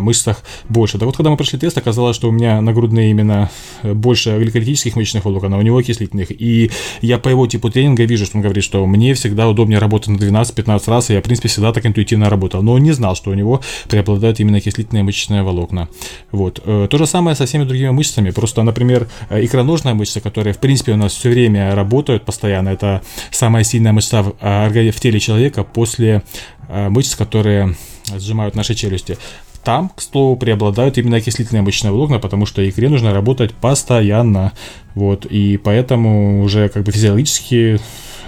мышцах 0.00 0.42
больше. 0.68 0.98
Да 0.98 1.06
вот 1.06 1.16
когда 1.16 1.30
мы 1.30 1.36
прошли 1.36 1.58
тест, 1.60 1.78
оказалось, 1.78 2.16
что 2.16 2.28
у 2.28 2.32
меня 2.32 2.60
на 2.60 2.72
грудные 2.72 3.10
именно 3.10 3.50
больше 3.82 4.36
гликолитических 4.38 4.96
мышечных 4.96 5.24
волокон, 5.24 5.54
а 5.54 5.58
у 5.58 5.62
него 5.62 5.78
окислительных. 5.78 6.30
И 6.30 6.70
я 7.02 7.18
по 7.18 7.28
его 7.28 7.46
типу 7.46 7.70
тренинга 7.70 8.04
вижу, 8.04 8.26
что 8.26 8.36
он 8.36 8.42
говорит, 8.42 8.64
что 8.64 8.84
мне 8.86 9.14
всегда 9.14 9.48
удобнее 9.48 9.78
работать 9.78 10.08
над 10.08 10.23
12-15 10.30 10.90
раз, 10.90 11.10
и 11.10 11.14
я, 11.14 11.20
в 11.20 11.22
принципе, 11.24 11.48
всегда 11.48 11.72
так 11.72 11.86
интуитивно 11.86 12.30
работал. 12.30 12.62
Но 12.62 12.78
не 12.78 12.92
знал, 12.92 13.16
что 13.16 13.30
у 13.30 13.34
него 13.34 13.60
преобладают 13.88 14.40
именно 14.40 14.58
окислительные 14.58 15.02
мышечные 15.02 15.42
волокна. 15.42 15.88
Вот. 16.30 16.60
Э, 16.64 16.86
то 16.90 16.98
же 16.98 17.06
самое 17.06 17.36
со 17.36 17.46
всеми 17.46 17.64
другими 17.64 17.90
мышцами. 17.90 18.30
Просто, 18.30 18.62
например, 18.62 19.08
э, 19.30 19.44
икроножная 19.44 19.94
мышца, 19.94 20.20
которая, 20.20 20.54
в 20.54 20.58
принципе, 20.58 20.92
у 20.92 20.96
нас 20.96 21.12
все 21.12 21.30
время 21.30 21.74
работает 21.74 22.24
постоянно, 22.24 22.70
это 22.70 23.02
самая 23.30 23.64
сильная 23.64 23.92
мышца 23.92 24.22
в, 24.22 24.34
в 24.40 25.00
теле 25.00 25.20
человека 25.20 25.64
после 25.64 26.22
мышц, 26.68 27.14
которые 27.14 27.76
сжимают 28.16 28.54
наши 28.54 28.74
челюсти. 28.74 29.18
Там, 29.64 29.88
к 29.88 30.02
слову, 30.02 30.36
преобладают 30.36 30.98
именно 30.98 31.16
окислительные 31.16 31.62
мышечные 31.62 31.90
волокна, 31.90 32.18
потому 32.18 32.44
что 32.44 32.68
икре 32.68 32.90
нужно 32.90 33.14
работать 33.14 33.54
постоянно. 33.54 34.52
Вот, 34.94 35.24
и 35.24 35.56
поэтому 35.56 36.42
уже 36.42 36.68
как 36.68 36.84
бы 36.84 36.92
физиологически 36.92 37.76
э, 37.76 37.78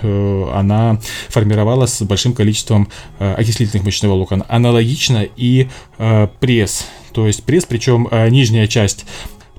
она 0.03 1.01
формировалась 1.29 1.93
с 1.95 2.03
большим 2.03 2.33
количеством 2.33 2.89
э, 3.19 3.35
окислительных 3.35 3.85
мышечных 3.85 4.11
волокон. 4.11 4.45
Аналогично 4.49 5.27
и 5.37 5.69
э, 5.99 6.29
пресс. 6.41 6.87
То 7.13 7.27
есть 7.27 7.45
пресс, 7.45 7.65
причем 7.65 8.09
нижняя 8.31 8.67
часть 8.67 9.07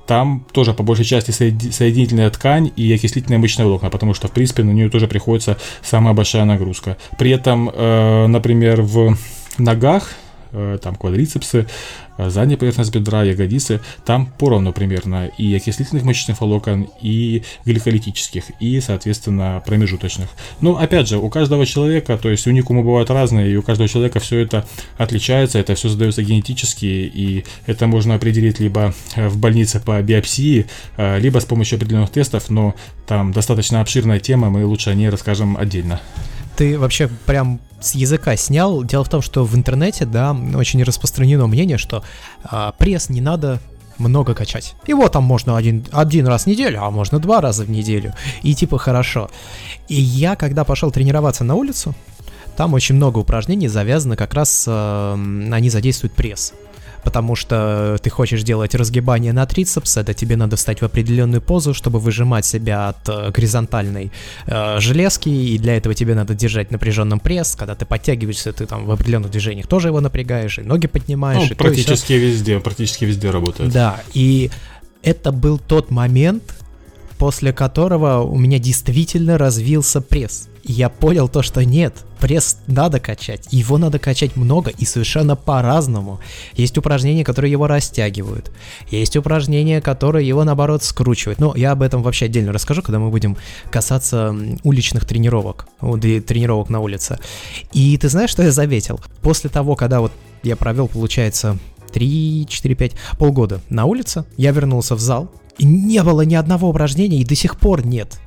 там 0.06 0.46
тоже 0.52 0.72
по 0.72 0.82
большей 0.82 1.04
части 1.04 1.32
соединительная 1.32 2.30
ткань 2.30 2.70
и 2.76 2.90
окислительные 2.94 3.38
мышечные 3.38 3.66
волокна, 3.66 3.90
потому 3.90 4.14
что, 4.14 4.28
в 4.28 4.32
принципе, 4.32 4.62
на 4.62 4.70
нее 4.70 4.88
тоже 4.88 5.06
приходится 5.06 5.58
самая 5.82 6.14
большая 6.14 6.44
нагрузка. 6.44 6.96
При 7.18 7.30
этом, 7.30 7.66
например, 7.66 8.80
в 8.80 9.18
ногах 9.58 10.08
Э, 10.10 10.27
там 10.82 10.96
квадрицепсы, 10.96 11.66
э, 12.16 12.30
задняя 12.30 12.58
поверхность 12.58 12.92
бедра, 12.94 13.22
ягодицы, 13.22 13.80
там 14.04 14.26
поровну 14.38 14.72
примерно 14.72 15.26
и 15.26 15.54
окислительных 15.54 16.04
мышечных 16.04 16.40
волокон, 16.40 16.88
и 17.00 17.42
гликолитических, 17.64 18.44
и, 18.60 18.80
соответственно, 18.80 19.62
промежуточных. 19.64 20.28
Но, 20.60 20.72
ну, 20.72 20.78
опять 20.78 21.08
же, 21.08 21.18
у 21.18 21.28
каждого 21.28 21.66
человека, 21.66 22.18
то 22.18 22.30
есть 22.30 22.46
уникумы 22.46 22.82
бывают 22.82 23.10
разные, 23.10 23.52
и 23.52 23.56
у 23.56 23.62
каждого 23.62 23.88
человека 23.88 24.20
все 24.20 24.38
это 24.38 24.66
отличается, 24.96 25.58
это 25.58 25.74
все 25.74 25.88
задается 25.88 26.22
генетически, 26.22 26.86
и 26.86 27.44
это 27.66 27.86
можно 27.86 28.14
определить 28.14 28.60
либо 28.60 28.94
в 29.16 29.36
больнице 29.38 29.80
по 29.80 30.00
биопсии, 30.02 30.66
э, 30.96 31.18
либо 31.20 31.38
с 31.40 31.44
помощью 31.44 31.76
определенных 31.76 32.10
тестов, 32.10 32.50
но 32.50 32.74
там 33.06 33.32
достаточно 33.32 33.80
обширная 33.80 34.20
тема, 34.20 34.50
мы 34.50 34.64
лучше 34.64 34.90
о 34.90 34.94
ней 34.94 35.08
расскажем 35.08 35.56
отдельно 35.56 36.00
ты 36.58 36.76
вообще 36.76 37.08
прям 37.24 37.60
с 37.80 37.94
языка 37.94 38.36
снял. 38.36 38.82
Дело 38.84 39.04
в 39.04 39.08
том, 39.08 39.22
что 39.22 39.44
в 39.44 39.54
интернете, 39.54 40.04
да, 40.04 40.36
очень 40.54 40.82
распространено 40.82 41.46
мнение, 41.46 41.78
что 41.78 42.02
э, 42.50 42.72
пресс 42.78 43.08
не 43.08 43.20
надо 43.20 43.60
много 43.98 44.34
качать. 44.34 44.74
Его 44.86 45.08
там 45.08 45.24
можно 45.24 45.56
один, 45.56 45.84
один 45.92 46.26
раз 46.26 46.44
в 46.44 46.46
неделю, 46.46 46.82
а 46.82 46.90
можно 46.90 47.18
два 47.18 47.40
раза 47.40 47.64
в 47.64 47.70
неделю. 47.70 48.14
И 48.42 48.54
типа 48.54 48.78
хорошо. 48.78 49.30
И 49.88 49.94
я, 49.94 50.36
когда 50.36 50.64
пошел 50.64 50.90
тренироваться 50.90 51.44
на 51.44 51.54
улицу, 51.54 51.94
там 52.56 52.74
очень 52.74 52.94
много 52.94 53.18
упражнений 53.18 53.68
завязано 53.68 54.16
как 54.16 54.34
раз, 54.34 54.64
э, 54.66 55.12
они 55.52 55.70
задействуют 55.70 56.14
пресс 56.14 56.52
потому 57.08 57.36
что 57.36 57.96
ты 58.02 58.10
хочешь 58.10 58.42
делать 58.42 58.74
разгибание 58.74 59.32
на 59.32 59.46
трицепс, 59.46 59.96
это 59.96 60.12
тебе 60.12 60.36
надо 60.36 60.56
встать 60.56 60.82
в 60.82 60.84
определенную 60.84 61.40
позу, 61.40 61.72
чтобы 61.72 62.00
выжимать 62.00 62.44
себя 62.44 62.88
от 62.90 63.08
э, 63.08 63.30
горизонтальной 63.30 64.12
э, 64.44 64.78
железки, 64.78 65.30
и 65.30 65.56
для 65.56 65.78
этого 65.78 65.94
тебе 65.94 66.14
надо 66.14 66.34
держать 66.34 66.70
напряженным 66.70 67.18
пресс, 67.18 67.56
когда 67.56 67.74
ты 67.74 67.86
подтягиваешься, 67.86 68.52
ты 68.52 68.66
там 68.66 68.84
в 68.84 68.90
определенных 68.90 69.30
движениях 69.30 69.66
тоже 69.66 69.88
его 69.88 70.02
напрягаешь, 70.02 70.58
и 70.58 70.60
ноги 70.60 70.86
поднимаешь. 70.86 71.48
Ну, 71.48 71.56
практически 71.56 72.12
везде, 72.12 72.60
практически 72.60 73.06
везде 73.06 73.30
работает. 73.30 73.72
Да, 73.72 74.02
и 74.12 74.50
это 75.02 75.32
был 75.32 75.58
тот 75.58 75.90
момент, 75.90 76.42
после 77.18 77.52
которого 77.52 78.22
у 78.22 78.38
меня 78.38 78.58
действительно 78.58 79.36
развился 79.38 80.00
пресс. 80.00 80.48
И 80.62 80.72
я 80.72 80.88
понял 80.88 81.28
то, 81.28 81.42
что 81.42 81.64
нет, 81.64 81.94
пресс 82.20 82.58
надо 82.66 83.00
качать, 83.00 83.48
его 83.50 83.78
надо 83.78 83.98
качать 83.98 84.36
много 84.36 84.70
и 84.70 84.84
совершенно 84.84 85.34
по-разному. 85.34 86.20
Есть 86.54 86.76
упражнения, 86.76 87.24
которые 87.24 87.50
его 87.50 87.66
растягивают, 87.66 88.50
есть 88.90 89.16
упражнения, 89.16 89.80
которые 89.80 90.28
его 90.28 90.44
наоборот 90.44 90.82
скручивают. 90.84 91.40
Но 91.40 91.54
я 91.56 91.72
об 91.72 91.82
этом 91.82 92.02
вообще 92.02 92.26
отдельно 92.26 92.52
расскажу, 92.52 92.82
когда 92.82 92.98
мы 92.98 93.10
будем 93.10 93.36
касаться 93.70 94.36
уличных 94.62 95.06
тренировок, 95.06 95.68
тренировок 95.80 96.68
на 96.68 96.80
улице. 96.80 97.18
И 97.72 97.96
ты 97.96 98.08
знаешь, 98.08 98.30
что 98.30 98.42
я 98.42 98.52
заметил? 98.52 99.00
После 99.22 99.48
того, 99.48 99.74
когда 99.74 100.00
вот 100.00 100.12
я 100.42 100.54
провел, 100.54 100.88
получается, 100.88 101.58
3, 101.92 102.46
4, 102.48 102.74
5, 102.74 102.92
полгода 103.18 103.60
на 103.70 103.86
улице, 103.86 104.24
я 104.36 104.50
вернулся 104.50 104.94
в 104.94 105.00
зал, 105.00 105.30
и 105.58 105.64
не 105.64 106.02
было 106.02 106.22
ни 106.22 106.34
одного 106.34 106.68
упражнения, 106.70 107.18
и 107.18 107.24
до 107.24 107.34
сих 107.34 107.58
пор 107.58 107.84
нет, 107.84 108.18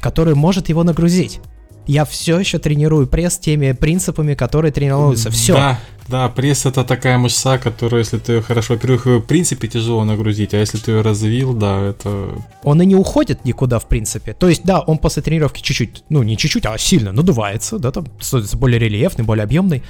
которое 0.00 0.34
может 0.34 0.68
его 0.68 0.84
нагрузить 0.84 1.40
я 1.86 2.04
все 2.04 2.38
еще 2.38 2.58
тренирую 2.58 3.06
пресс 3.06 3.38
теми 3.38 3.72
принципами, 3.72 4.34
которые 4.34 4.72
тренируются. 4.72 5.30
Все. 5.30 5.54
Да, 5.54 5.80
да, 6.08 6.28
пресс 6.28 6.66
это 6.66 6.84
такая 6.84 7.16
мышца, 7.16 7.58
которую, 7.58 8.00
если 8.00 8.18
ты 8.18 8.34
ее 8.34 8.42
хорошо, 8.42 8.74
во-первых, 8.74 9.06
ее 9.06 9.18
в 9.18 9.22
принципе 9.22 9.68
тяжело 9.68 10.04
нагрузить, 10.04 10.52
а 10.54 10.58
если 10.58 10.78
ты 10.78 10.92
ее 10.92 11.00
развил, 11.00 11.54
да, 11.54 11.80
это... 11.80 12.30
Он 12.64 12.82
и 12.82 12.86
не 12.86 12.96
уходит 12.96 13.44
никуда, 13.44 13.78
в 13.78 13.86
принципе. 13.86 14.32
То 14.34 14.48
есть, 14.48 14.64
да, 14.64 14.80
он 14.80 14.98
после 14.98 15.22
тренировки 15.22 15.62
чуть-чуть, 15.62 16.04
ну 16.08 16.22
не 16.22 16.36
чуть-чуть, 16.36 16.66
а 16.66 16.76
сильно 16.76 17.12
надувается, 17.12 17.78
да, 17.78 17.92
там 17.92 18.06
становится 18.20 18.56
более 18.56 18.78
рельефный, 18.78 19.24
более 19.24 19.44
объемный. 19.44 19.82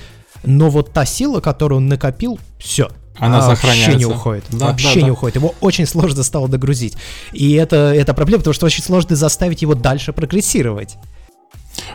Но 0.45 0.69
вот 0.71 0.93
та 0.93 1.07
сила, 1.07 1.41
которую 1.41 1.79
он 1.79 1.89
накопил, 1.89 2.39
все, 2.59 2.91
она 3.19 3.45
а, 3.45 3.49
вообще 3.49 3.95
не 3.95 4.05
уходит. 4.05 4.45
Да, 4.51 4.67
вообще 4.67 4.95
да, 4.95 5.01
не 5.01 5.07
да. 5.07 5.13
уходит. 5.13 5.37
Его 5.37 5.55
очень 5.61 5.87
сложно 5.87 6.23
стало 6.23 6.49
догрузить. 6.49 6.97
И 7.33 7.55
это, 7.55 7.77
это 7.77 8.15
проблема, 8.15 8.41
потому 8.41 8.55
что 8.55 8.67
очень 8.67 8.83
сложно 8.83 9.17
заставить 9.17 9.63
его 9.63 9.75
дальше 9.75 10.13
прогрессировать. 10.13 10.97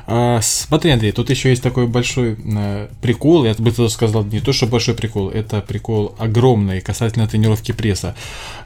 А, 0.08 0.40
смотри, 0.42 0.92
Андрей, 0.92 1.12
тут 1.12 1.30
еще 1.30 1.50
есть 1.50 1.64
такой 1.64 1.88
большой 1.88 2.38
э, 2.44 2.88
прикол, 3.02 3.46
я 3.46 3.54
бы 3.54 3.72
тоже 3.72 3.90
сказал, 3.90 4.24
не 4.24 4.40
то, 4.40 4.54
что 4.54 4.68
большой 4.68 4.96
прикол, 4.96 5.30
это 5.30 5.62
прикол 5.62 6.16
огромный 6.18 6.82
касательно 6.82 7.28
тренировки 7.28 7.72
пресса. 7.72 8.16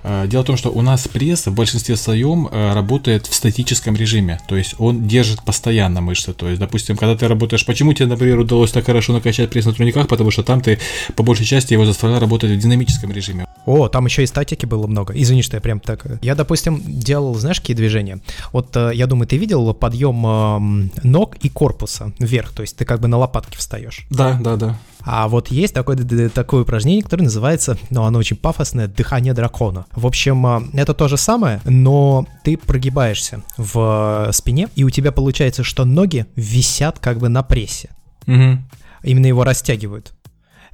Э, 0.03 0.25
дело 0.27 0.43
в 0.43 0.45
том, 0.45 0.57
что 0.57 0.71
у 0.71 0.81
нас 0.81 1.07
пресс 1.07 1.45
в 1.45 1.53
большинстве 1.53 1.95
своем 1.95 2.47
э, 2.51 2.73
работает 2.73 3.27
в 3.27 3.33
статическом 3.33 3.95
режиме, 3.95 4.39
то 4.47 4.55
есть 4.55 4.75
он 4.79 5.07
держит 5.07 5.43
постоянно 5.43 6.01
мышцы. 6.01 6.33
То 6.33 6.47
есть, 6.47 6.59
допустим, 6.59 6.97
когда 6.97 7.15
ты 7.15 7.27
работаешь, 7.27 7.65
почему 7.65 7.93
тебе, 7.93 8.07
например, 8.07 8.39
удалось 8.39 8.71
так 8.71 8.85
хорошо 8.85 9.13
накачать 9.13 9.49
пресс 9.49 9.65
на 9.65 9.73
турниках, 9.73 10.07
потому 10.07 10.31
что 10.31 10.43
там 10.43 10.61
ты 10.61 10.79
по 11.15 11.23
большей 11.23 11.45
части 11.45 11.73
его 11.73 11.85
заставлял 11.85 12.19
работать 12.19 12.51
в 12.51 12.57
динамическом 12.57 13.11
режиме. 13.11 13.45
О, 13.65 13.87
там 13.87 14.05
еще 14.05 14.23
и 14.23 14.27
статики 14.27 14.65
было 14.65 14.87
много. 14.87 15.13
Извини, 15.15 15.41
что 15.41 15.57
я 15.57 15.61
прям 15.61 15.79
так... 15.79 16.05
Я, 16.21 16.35
допустим, 16.35 16.81
делал, 16.85 17.33
знаешь, 17.35 17.59
какие 17.59 17.75
движения? 17.75 18.19
Вот 18.51 18.75
я 18.75 19.07
думаю, 19.07 19.27
ты 19.27 19.37
видел 19.37 19.73
подъем 19.73 20.91
ног 21.05 21.35
и 21.37 21.49
корпуса 21.49 22.11
вверх, 22.19 22.51
то 22.51 22.61
есть 22.61 22.75
ты 22.75 22.85
как 22.85 22.99
бы 22.99 23.07
на 23.07 23.17
лопатки 23.17 23.57
встаешь. 23.57 24.05
Да, 24.09 24.37
да, 24.41 24.55
да. 24.55 24.77
А 25.01 25.27
вот 25.27 25.49
есть 25.49 25.73
такое, 25.73 25.97
такое 26.29 26.63
упражнение, 26.63 27.03
которое 27.03 27.23
называется, 27.23 27.77
ну, 27.91 28.03
оно 28.03 28.17
очень 28.17 28.35
пафосное, 28.35 28.87
дыхание 28.87 29.33
дракона. 29.33 29.85
В 29.91 30.07
общем, 30.07 30.45
а, 30.45 30.63
это 30.73 30.95
то 30.95 31.07
же 31.07 31.17
самое, 31.17 31.61
но 31.63 32.25
ты 32.43 32.57
прогибаешься 32.57 33.43
в 33.55 34.29
спине, 34.33 34.67
и 34.75 34.83
у 34.83 34.89
тебя 34.89 35.11
получается, 35.11 35.63
что 35.63 35.85
ноги 35.85 36.25
висят 36.35 36.97
как 36.99 37.19
бы 37.19 37.29
на 37.29 37.43
прессе. 37.43 37.89
Угу. 38.25 38.57
Именно 39.03 39.27
его 39.27 39.43
растягивают. 39.43 40.13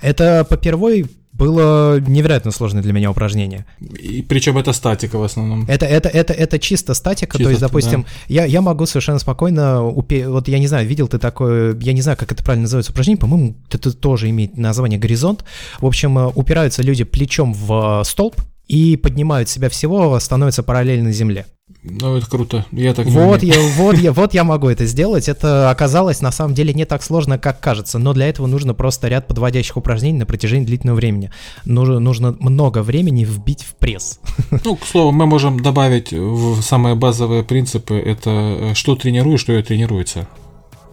Это 0.02 0.46
попервой 0.50 1.06
было 1.42 2.00
невероятно 2.00 2.52
сложное 2.52 2.84
для 2.84 2.94
меня 2.94 3.10
упражнение. 3.10 3.66
И 3.80 4.22
причем 4.22 4.60
это 4.60 4.74
статика 4.74 5.18
в 5.18 5.24
основном. 5.24 5.66
Это, 5.68 5.88
это, 5.88 6.08
это, 6.08 6.34
это 6.34 6.60
чисто 6.60 6.94
статика, 6.94 7.40
чисто, 7.40 7.44
то 7.46 7.50
есть, 7.50 7.62
допустим, 7.62 8.04
да. 8.04 8.08
я, 8.28 8.46
я 8.46 8.62
могу 8.62 8.86
совершенно 8.86 9.18
спокойно, 9.18 9.84
упе... 9.84 10.28
вот 10.30 10.48
я 10.48 10.60
не 10.60 10.68
знаю, 10.68 10.88
видел 10.88 11.08
ты 11.08 11.18
такое, 11.18 11.76
я 11.80 11.94
не 11.94 12.02
знаю, 12.02 12.16
как 12.16 12.32
это 12.32 12.44
правильно 12.44 12.64
называется 12.64 12.92
упражнение, 12.92 13.20
по-моему, 13.20 13.56
это 13.72 13.92
тоже 13.92 14.30
имеет 14.30 14.56
название 14.56 15.00
горизонт. 15.00 15.44
В 15.80 15.88
общем, 15.88 16.16
э, 16.20 16.32
упираются 16.36 16.84
люди 16.84 17.06
плечом 17.06 17.54
в 17.54 18.04
столб, 18.06 18.36
и 18.68 18.96
поднимают 18.96 19.50
себя 19.50 19.68
всего, 19.68 20.18
становятся 20.20 20.64
параллельно 20.64 21.12
земле. 21.12 21.46
Ну, 21.84 22.16
это 22.16 22.30
круто. 22.30 22.66
Я 22.72 22.94
так 22.94 23.08
вот 23.08 23.42
я, 23.42 23.56
вот 23.78 23.98
я, 23.98 24.12
вот 24.12 24.34
я 24.34 24.44
могу 24.44 24.70
это 24.70 24.86
сделать. 24.86 25.28
Это 25.28 25.72
оказалось 25.72 26.22
на 26.22 26.32
самом 26.32 26.54
деле 26.54 26.74
не 26.74 26.86
так 26.86 27.02
сложно, 27.02 27.40
как 27.40 27.60
кажется. 27.60 27.98
Но 27.98 28.14
для 28.14 28.30
этого 28.30 28.46
нужно 28.46 28.74
просто 28.76 29.08
ряд 29.08 29.28
подводящих 29.28 29.78
упражнений 29.78 30.20
на 30.20 30.26
протяжении 30.28 30.66
длительного 30.66 30.98
времени. 30.98 31.32
Нужно, 31.66 32.00
нужно 32.00 32.36
много 32.40 32.84
времени 32.84 33.24
вбить 33.24 33.64
в 33.64 33.76
пресс. 33.76 34.20
Ну, 34.64 34.76
к 34.76 34.86
слову, 34.86 35.12
мы 35.12 35.26
можем 35.26 35.60
добавить 35.60 36.12
в 36.12 36.62
самые 36.62 36.94
базовые 36.96 37.44
принципы. 37.44 37.96
Это 37.96 38.30
э, 38.30 38.74
что 38.76 38.96
тренируешь, 38.96 39.42
что 39.42 39.54
и 39.54 39.64
тренируется. 39.64 40.28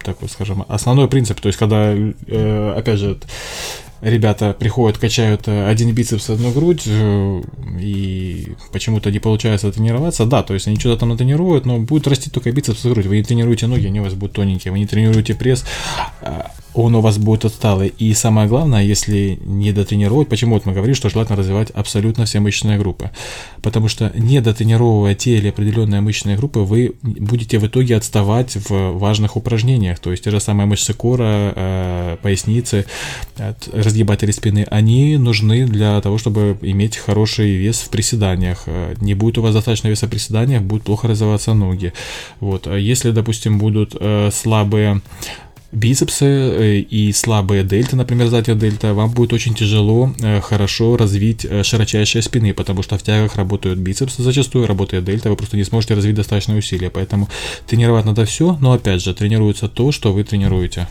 Такой, 0.03 0.27
скажем, 0.29 0.65
основной 0.67 1.07
принцип. 1.07 1.39
То 1.39 1.47
есть, 1.47 1.59
когда, 1.59 1.93
э, 1.93 2.73
опять 2.75 2.97
же, 2.97 3.19
ребята 4.01 4.55
приходят, 4.57 4.97
качают 4.97 5.47
э, 5.47 5.67
один 5.67 5.93
бицепс, 5.93 6.29
одну 6.29 6.51
грудь, 6.51 6.83
э, 6.85 7.41
и 7.79 8.53
почему-то 8.71 9.11
не 9.11 9.19
получается 9.19 9.71
тренироваться, 9.71 10.25
да, 10.25 10.43
то 10.43 10.53
есть 10.53 10.67
они 10.67 10.77
что-то 10.77 11.01
там 11.01 11.09
натренируют, 11.09 11.65
но 11.65 11.79
будет 11.79 12.07
расти 12.07 12.29
только 12.29 12.51
бицепс 12.51 12.85
и 12.85 12.89
грудь. 12.89 13.05
Вы 13.05 13.17
не 13.17 13.23
тренируете 13.23 13.67
ноги, 13.67 13.87
они 13.87 13.99
у 13.99 14.03
вас 14.03 14.13
будут 14.13 14.35
тоненькие, 14.35 14.71
вы 14.71 14.79
не 14.79 14.87
тренируете 14.87 15.35
пресс, 15.35 15.65
а 16.21 16.51
он 16.79 16.95
у 16.95 17.01
вас 17.01 17.17
будет 17.17 17.45
отсталый. 17.45 17.93
И 17.97 18.13
самое 18.13 18.47
главное, 18.47 18.83
если 18.83 19.37
не 19.43 19.73
дотренировать, 19.73 20.29
почему 20.29 20.53
вот 20.53 20.65
мы 20.65 20.71
говорим, 20.71 20.95
что 20.95 21.09
желательно 21.09 21.37
развивать 21.37 21.71
абсолютно 21.71 22.25
все 22.25 22.39
мышечные 22.39 22.79
группы. 22.79 23.11
Потому 23.61 23.89
что 23.89 24.11
не 24.15 24.39
дотренировывая 24.39 25.13
те 25.13 25.37
или 25.37 25.49
определенные 25.49 25.99
мышечные 25.99 26.37
группы, 26.37 26.59
вы 26.59 26.95
будете 27.01 27.59
в 27.59 27.67
итоге 27.67 27.97
отставать 27.97 28.55
в 28.55 28.97
важных 28.97 29.35
упражнениях. 29.35 29.99
То 29.99 30.11
есть 30.11 30.23
те 30.23 30.31
же 30.31 30.39
самые 30.39 30.67
мышцы 30.67 30.93
кора, 30.93 31.53
э, 31.55 32.17
поясницы, 32.21 32.85
разгибатели 33.73 34.31
спины, 34.31 34.65
они 34.69 35.17
нужны 35.17 35.65
для 35.65 35.99
того, 35.99 36.17
чтобы 36.17 36.57
иметь 36.61 36.95
хороший 36.95 37.55
вес 37.55 37.81
в 37.81 37.89
приседаниях. 37.89 38.63
Э, 38.67 38.93
не 39.01 39.15
будет 39.15 39.37
у 39.37 39.41
вас 39.41 39.53
достаточно 39.53 39.89
веса 39.89 40.07
в 40.07 40.09
приседаниях, 40.09 40.61
будут 40.61 40.83
плохо 40.83 41.09
развиваться 41.09 41.53
ноги. 41.53 41.91
Вот. 42.39 42.67
А 42.67 42.77
если, 42.77 43.11
допустим, 43.11 43.57
будут 43.59 43.97
э, 43.99 44.29
слабые 44.31 45.01
бицепсы 45.71 46.25
э, 46.25 46.79
и 46.79 47.11
слабые 47.11 47.63
дельты, 47.63 47.95
например, 47.95 48.27
задняя 48.27 48.57
дельта, 48.57 48.93
вам 48.93 49.11
будет 49.11 49.33
очень 49.33 49.53
тяжело 49.53 50.13
э, 50.21 50.41
хорошо 50.41 50.97
развить 50.97 51.45
э, 51.45 51.63
широчайшие 51.63 52.21
спины, 52.21 52.53
потому 52.53 52.83
что 52.83 52.97
в 52.97 53.03
тягах 53.03 53.35
работают 53.35 53.79
бицепсы 53.79 54.23
зачастую, 54.23 54.67
работает 54.67 55.05
дельта, 55.05 55.29
вы 55.29 55.35
просто 55.35 55.57
не 55.57 55.63
сможете 55.63 55.93
развить 55.93 56.15
достаточное 56.15 56.57
усилие, 56.57 56.89
поэтому 56.89 57.29
тренировать 57.67 58.05
надо 58.05 58.25
все, 58.25 58.57
но 58.59 58.73
опять 58.73 59.01
же, 59.01 59.13
тренируется 59.13 59.67
то, 59.67 59.91
что 59.91 60.13
вы 60.13 60.23
тренируете. 60.23 60.87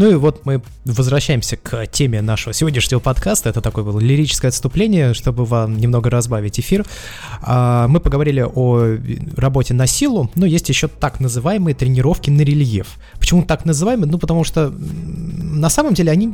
Ну 0.00 0.10
и 0.10 0.14
вот 0.14 0.46
мы 0.46 0.62
возвращаемся 0.86 1.58
к 1.58 1.86
теме 1.88 2.22
нашего 2.22 2.54
сегодняшнего 2.54 3.00
подкаста. 3.00 3.50
Это 3.50 3.60
такое 3.60 3.84
было 3.84 4.00
лирическое 4.00 4.48
отступление, 4.48 5.12
чтобы 5.12 5.44
вам 5.44 5.76
немного 5.76 6.08
разбавить 6.08 6.58
эфир. 6.58 6.86
А, 7.42 7.86
мы 7.86 8.00
поговорили 8.00 8.40
о 8.40 8.96
работе 9.36 9.74
на 9.74 9.86
силу, 9.86 10.30
но 10.36 10.46
есть 10.46 10.70
еще 10.70 10.88
так 10.88 11.20
называемые 11.20 11.74
тренировки 11.74 12.30
на 12.30 12.40
рельеф. 12.40 12.96
Почему 13.18 13.42
так 13.42 13.66
называемые? 13.66 14.10
Ну, 14.10 14.16
потому 14.16 14.42
что 14.42 14.70
на 14.70 15.68
самом 15.68 15.92
деле 15.92 16.10
они 16.10 16.32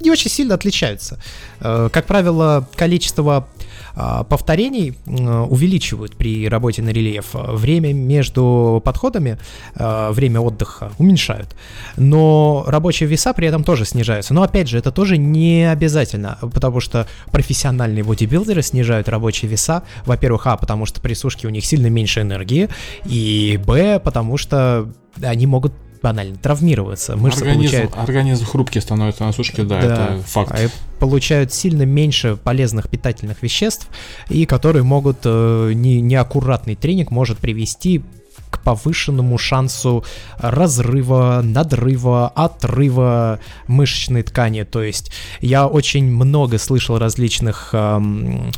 не 0.00 0.10
очень 0.10 0.30
сильно 0.30 0.54
отличаются. 0.54 1.18
Э, 1.60 1.90
как 1.92 2.06
правило, 2.06 2.66
количество 2.76 3.46
повторений 3.94 4.94
увеличивают 5.06 6.16
при 6.16 6.48
работе 6.48 6.82
на 6.82 6.90
рельеф. 6.90 7.26
Время 7.32 7.92
между 7.92 8.80
подходами, 8.84 9.38
а, 9.74 10.12
время 10.12 10.40
отдыха 10.40 10.92
уменьшают. 10.98 11.54
Но 11.96 12.64
рабочие 12.66 13.08
веса 13.08 13.32
при 13.32 13.48
этом 13.48 13.64
тоже 13.64 13.84
снижаются. 13.84 14.34
Но 14.34 14.42
опять 14.42 14.68
же, 14.68 14.78
это 14.78 14.92
тоже 14.92 15.16
не 15.18 15.70
обязательно, 15.70 16.38
потому 16.40 16.80
что 16.80 17.06
профессиональные 17.30 18.04
бодибилдеры 18.04 18.62
снижают 18.62 19.08
рабочие 19.08 19.50
веса. 19.50 19.82
Во-первых, 20.04 20.46
а, 20.46 20.56
потому 20.56 20.86
что 20.86 21.00
при 21.00 21.14
сушке 21.14 21.46
у 21.46 21.50
них 21.50 21.64
сильно 21.64 21.88
меньше 21.88 22.20
энергии, 22.20 22.68
и 23.04 23.60
б, 23.64 24.00
потому 24.00 24.36
что 24.36 24.92
они 25.22 25.46
могут 25.46 25.72
банально 26.02 26.36
травмироваться. 26.36 27.16
Мышцы 27.16 27.40
организм, 27.42 27.70
получают... 27.70 27.96
организм 27.96 28.44
хрупкий 28.46 28.80
становится 28.80 29.24
на 29.24 29.32
сушке, 29.32 29.62
да, 29.62 29.80
да 29.80 29.86
это 29.86 30.22
факт. 30.26 30.52
А 30.52 30.68
получают 30.98 31.52
сильно 31.52 31.82
меньше 31.82 32.36
полезных 32.36 32.88
питательных 32.88 33.42
веществ, 33.42 33.88
и 34.28 34.46
которые 34.46 34.82
могут, 34.82 35.18
э, 35.24 35.72
не, 35.74 36.00
неаккуратный 36.00 36.76
тренинг 36.76 37.10
может 37.10 37.38
привести 37.38 38.02
к 38.50 38.60
повышенному 38.62 39.38
шансу 39.38 40.04
разрыва, 40.38 41.40
надрыва, 41.42 42.28
отрыва 42.28 43.38
мышечной 43.68 44.22
ткани. 44.22 44.64
То 44.64 44.82
есть 44.82 45.12
я 45.40 45.66
очень 45.66 46.06
много 46.10 46.58
слышал 46.58 46.98
различных 46.98 47.70
эм, 47.72 48.50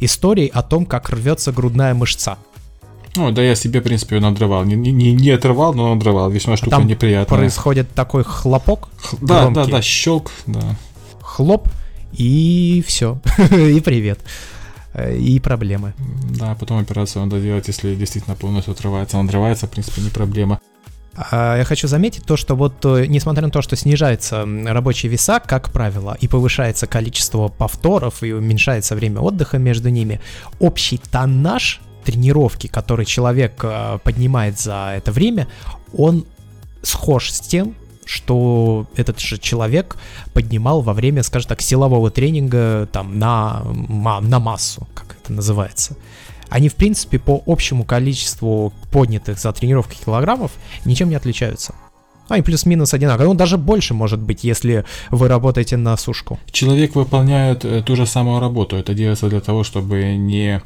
историй 0.00 0.46
о 0.46 0.62
том, 0.62 0.84
как 0.84 1.10
рвется 1.10 1.52
грудная 1.52 1.94
мышца. 1.94 2.38
Ну, 3.16 3.30
да 3.32 3.42
я 3.42 3.54
себе, 3.54 3.80
в 3.80 3.84
принципе, 3.84 4.20
надрывал. 4.20 4.64
Не, 4.64 4.74
не, 4.74 5.12
не 5.12 5.30
отрывал, 5.30 5.74
но 5.74 5.94
надрывал. 5.94 6.30
Весьма 6.30 6.56
штука 6.56 6.76
Там 6.76 6.86
неприятная. 6.86 7.38
происходит 7.38 7.90
такой 7.92 8.24
хлопок. 8.24 8.88
Х- 8.98 9.16
да, 9.20 9.42
громкий. 9.42 9.70
да, 9.70 9.76
да, 9.76 9.82
щелк, 9.82 10.30
да. 10.46 10.76
Хлоп, 11.20 11.68
и 12.12 12.84
все. 12.86 13.18
и 13.50 13.80
привет. 13.80 14.20
И 15.18 15.40
проблемы. 15.40 15.92
Да, 16.30 16.54
потом 16.54 16.78
операцию 16.78 17.24
надо 17.24 17.40
делать, 17.40 17.68
если 17.68 17.94
действительно 17.94 18.34
полностью 18.36 18.72
отрывается. 18.72 19.18
Он 19.18 19.26
отрывается, 19.26 19.66
в 19.66 19.70
принципе, 19.70 20.00
не 20.00 20.10
проблема. 20.10 20.60
А, 21.16 21.56
я 21.56 21.64
хочу 21.64 21.88
заметить 21.88 22.24
то, 22.24 22.36
что 22.36 22.56
вот 22.56 22.84
э, 22.84 23.06
несмотря 23.06 23.42
на 23.42 23.50
то, 23.50 23.62
что 23.62 23.76
снижаются 23.76 24.46
рабочие 24.66 25.10
веса, 25.10 25.40
как 25.40 25.70
правило, 25.70 26.16
и 26.20 26.28
повышается 26.28 26.86
количество 26.86 27.48
повторов, 27.48 28.22
и 28.22 28.32
уменьшается 28.32 28.94
время 28.94 29.20
отдыха 29.20 29.58
между 29.58 29.88
ними, 29.88 30.20
общий 30.58 30.98
тоннаж 30.98 31.80
тренировки, 32.06 32.68
который 32.68 33.04
человек 33.04 33.60
э, 33.62 33.98
поднимает 34.02 34.58
за 34.58 34.94
это 34.96 35.12
время, 35.12 35.48
он 35.92 36.24
схож 36.82 37.30
с 37.30 37.40
тем, 37.40 37.74
что 38.04 38.86
этот 38.94 39.20
же 39.20 39.36
человек 39.38 39.96
поднимал 40.32 40.80
во 40.80 40.92
время, 40.94 41.22
скажем 41.24 41.48
так, 41.48 41.60
силового 41.60 42.10
тренинга 42.10 42.88
там 42.92 43.18
на, 43.18 43.62
на 43.64 44.38
массу, 44.38 44.86
как 44.94 45.16
это 45.22 45.32
называется. 45.32 45.96
Они, 46.48 46.68
в 46.68 46.76
принципе, 46.76 47.18
по 47.18 47.42
общему 47.44 47.84
количеству 47.84 48.72
поднятых 48.92 49.38
за 49.38 49.52
тренировки 49.52 49.98
килограммов 50.04 50.52
ничем 50.84 51.08
не 51.08 51.16
отличаются. 51.16 51.74
Они 52.28 52.42
плюс-минус 52.42 52.94
одинаковые. 52.94 53.28
Ну, 53.28 53.34
даже 53.34 53.56
больше 53.56 53.94
может 53.94 54.20
быть, 54.20 54.44
если 54.44 54.84
вы 55.10 55.28
работаете 55.28 55.76
на 55.76 55.96
сушку. 55.96 56.38
Человек 56.50 56.94
выполняет 56.96 57.64
э, 57.64 57.82
ту 57.82 57.96
же 57.96 58.06
самую 58.06 58.40
работу. 58.40 58.76
Это 58.76 58.94
делается 58.94 59.28
для 59.28 59.40
того, 59.40 59.62
чтобы 59.64 60.16
не 60.16 60.60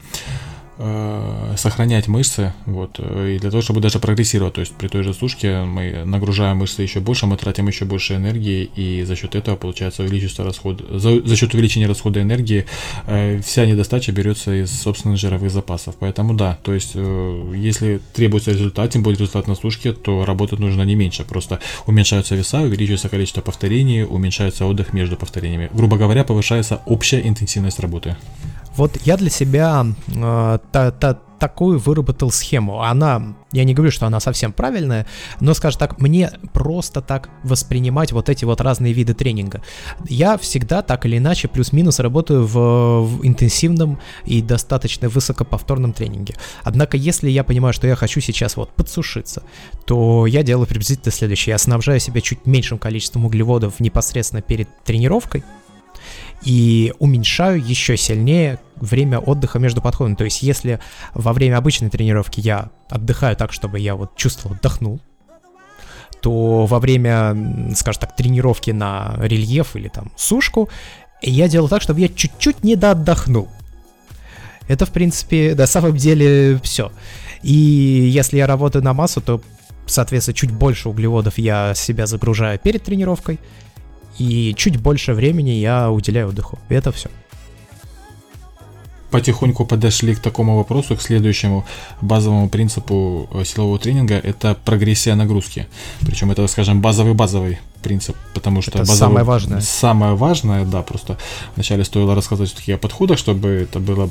сохранять 1.56 2.08
мышцы, 2.08 2.52
вот, 2.66 2.96
э, 2.98 3.34
и 3.36 3.38
для 3.38 3.50
того, 3.50 3.62
чтобы 3.62 3.80
даже 3.80 3.98
прогрессировать, 3.98 4.54
то 4.54 4.60
есть 4.60 4.72
при 4.74 4.88
той 4.88 5.02
же 5.02 5.12
сушке 5.12 5.62
мы 5.62 6.04
нагружаем 6.04 6.58
мышцы 6.58 6.82
еще 6.82 7.00
больше, 7.00 7.26
мы 7.26 7.36
тратим 7.36 7.68
еще 7.68 7.84
больше 7.84 8.14
энергии, 8.14 8.70
и 8.76 9.04
за 9.04 9.16
счет 9.16 9.34
этого 9.34 9.56
получается 9.56 10.02
увеличится 10.02 10.44
расход, 10.44 10.82
за, 10.90 11.20
за 11.20 11.36
счет 11.36 11.54
увеличения 11.54 11.86
расхода 11.86 12.22
энергии 12.22 12.66
э, 13.06 13.40
вся 13.42 13.66
недостача 13.66 14.12
берется 14.12 14.62
из 14.62 14.70
собственных 14.70 15.18
жировых 15.18 15.50
запасов, 15.50 15.96
поэтому 15.98 16.34
да, 16.34 16.58
то 16.62 16.72
есть 16.72 16.92
э, 16.94 17.52
если 17.56 18.00
требуется 18.14 18.52
результат, 18.52 18.90
тем 18.90 19.02
более 19.02 19.18
результат 19.18 19.48
на 19.48 19.54
сушке, 19.54 19.92
то 19.92 20.24
работать 20.24 20.58
нужно 20.60 20.82
не 20.82 20.94
меньше, 20.94 21.24
просто 21.24 21.60
уменьшаются 21.86 22.34
веса, 22.34 22.60
увеличивается 22.60 23.08
количество 23.08 23.42
повторений, 23.42 24.04
уменьшается 24.04 24.64
отдых 24.64 24.92
между 24.92 25.16
повторениями, 25.16 25.68
грубо 25.72 25.96
говоря, 25.96 26.24
повышается 26.24 26.80
общая 26.86 27.20
интенсивность 27.20 27.80
работы. 27.80 28.16
Вот 28.76 28.96
я 29.04 29.16
для 29.16 29.30
себя 29.30 29.86
э, 30.08 30.58
та, 30.72 30.90
та, 30.90 31.18
такую 31.40 31.78
выработал 31.78 32.30
схему. 32.30 32.82
Она, 32.82 33.34
я 33.50 33.64
не 33.64 33.74
говорю, 33.74 33.90
что 33.90 34.06
она 34.06 34.20
совсем 34.20 34.52
правильная, 34.52 35.06
но, 35.40 35.54
скажем 35.54 35.80
так, 35.80 35.98
мне 35.98 36.30
просто 36.52 37.00
так 37.00 37.30
воспринимать 37.42 38.12
вот 38.12 38.28
эти 38.28 38.44
вот 38.44 38.60
разные 38.60 38.92
виды 38.92 39.14
тренинга. 39.14 39.62
Я 40.06 40.36
всегда 40.36 40.82
так 40.82 41.06
или 41.06 41.16
иначе 41.16 41.48
плюс-минус 41.48 41.98
работаю 41.98 42.46
в, 42.46 42.54
в 43.00 43.26
интенсивном 43.26 43.98
и 44.26 44.42
достаточно 44.42 45.08
высокоповторном 45.08 45.94
тренинге. 45.94 46.34
Однако, 46.62 46.96
если 46.98 47.30
я 47.30 47.42
понимаю, 47.42 47.72
что 47.72 47.86
я 47.86 47.96
хочу 47.96 48.20
сейчас 48.20 48.56
вот 48.56 48.70
подсушиться, 48.74 49.42
то 49.86 50.26
я 50.26 50.42
делаю 50.42 50.66
приблизительно 50.66 51.10
следующее. 51.10 51.52
Я 51.52 51.58
снабжаю 51.58 52.00
себя 52.00 52.20
чуть 52.20 52.44
меньшим 52.44 52.78
количеством 52.78 53.24
углеводов 53.24 53.80
непосредственно 53.80 54.42
перед 54.42 54.68
тренировкой, 54.84 55.42
и 56.42 56.92
уменьшаю 56.98 57.62
еще 57.62 57.96
сильнее 57.96 58.58
время 58.76 59.18
отдыха 59.18 59.58
между 59.58 59.82
подходами. 59.82 60.14
То 60.14 60.24
есть, 60.24 60.42
если 60.42 60.80
во 61.14 61.32
время 61.32 61.58
обычной 61.58 61.90
тренировки 61.90 62.40
я 62.40 62.70
отдыхаю 62.88 63.36
так, 63.36 63.52
чтобы 63.52 63.78
я 63.78 63.94
вот 63.94 64.16
чувствовал, 64.16 64.56
отдохнул, 64.56 65.00
то 66.20 66.66
во 66.66 66.78
время, 66.78 67.74
скажем 67.74 68.00
так, 68.00 68.16
тренировки 68.16 68.70
на 68.70 69.14
рельеф 69.18 69.76
или 69.76 69.88
там 69.88 70.12
сушку, 70.16 70.68
я 71.22 71.48
делаю 71.48 71.68
так, 71.68 71.82
чтобы 71.82 72.00
я 72.00 72.08
чуть-чуть 72.08 72.64
не 72.64 72.76
доотдохнул. 72.76 73.48
Это, 74.68 74.86
в 74.86 74.90
принципе, 74.90 75.54
на 75.54 75.66
самом 75.66 75.96
деле 75.96 76.58
все. 76.62 76.92
И 77.42 77.52
если 77.52 78.36
я 78.36 78.46
работаю 78.46 78.84
на 78.84 78.92
массу, 78.92 79.20
то, 79.20 79.40
соответственно, 79.86 80.34
чуть 80.34 80.52
больше 80.52 80.88
углеводов 80.88 81.38
я 81.38 81.74
себя 81.74 82.06
загружаю 82.06 82.58
перед 82.58 82.82
тренировкой, 82.84 83.38
и 84.18 84.54
чуть 84.56 84.76
больше 84.76 85.14
времени 85.14 85.50
я 85.50 85.90
уделяю 85.90 86.28
отдыху. 86.28 86.58
И 86.68 86.74
это 86.74 86.92
все. 86.92 87.08
Потихоньку 89.10 89.66
подошли 89.66 90.14
к 90.14 90.20
такому 90.20 90.56
вопросу, 90.56 90.96
к 90.96 91.02
следующему 91.02 91.64
базовому 92.00 92.48
принципу 92.48 93.28
э, 93.32 93.44
силового 93.44 93.78
тренинга, 93.78 94.14
это 94.14 94.56
прогрессия 94.64 95.16
нагрузки. 95.16 95.66
Причем 96.00 96.30
это, 96.30 96.46
скажем, 96.46 96.80
базовый-базовый 96.80 97.58
принцип, 97.82 98.16
потому 98.34 98.62
что 98.62 98.70
это 98.70 98.78
базовый, 98.80 98.98
самое 98.98 99.24
важное. 99.24 99.60
Самое 99.60 100.14
важное, 100.14 100.64
да, 100.64 100.82
просто 100.82 101.18
вначале 101.56 101.84
стоило 101.84 102.14
рассказать 102.14 102.50
все-таки 102.50 102.72
о 102.72 102.78
подходах, 102.78 103.18
чтобы 103.18 103.48
это 103.48 103.80
было 103.80 104.10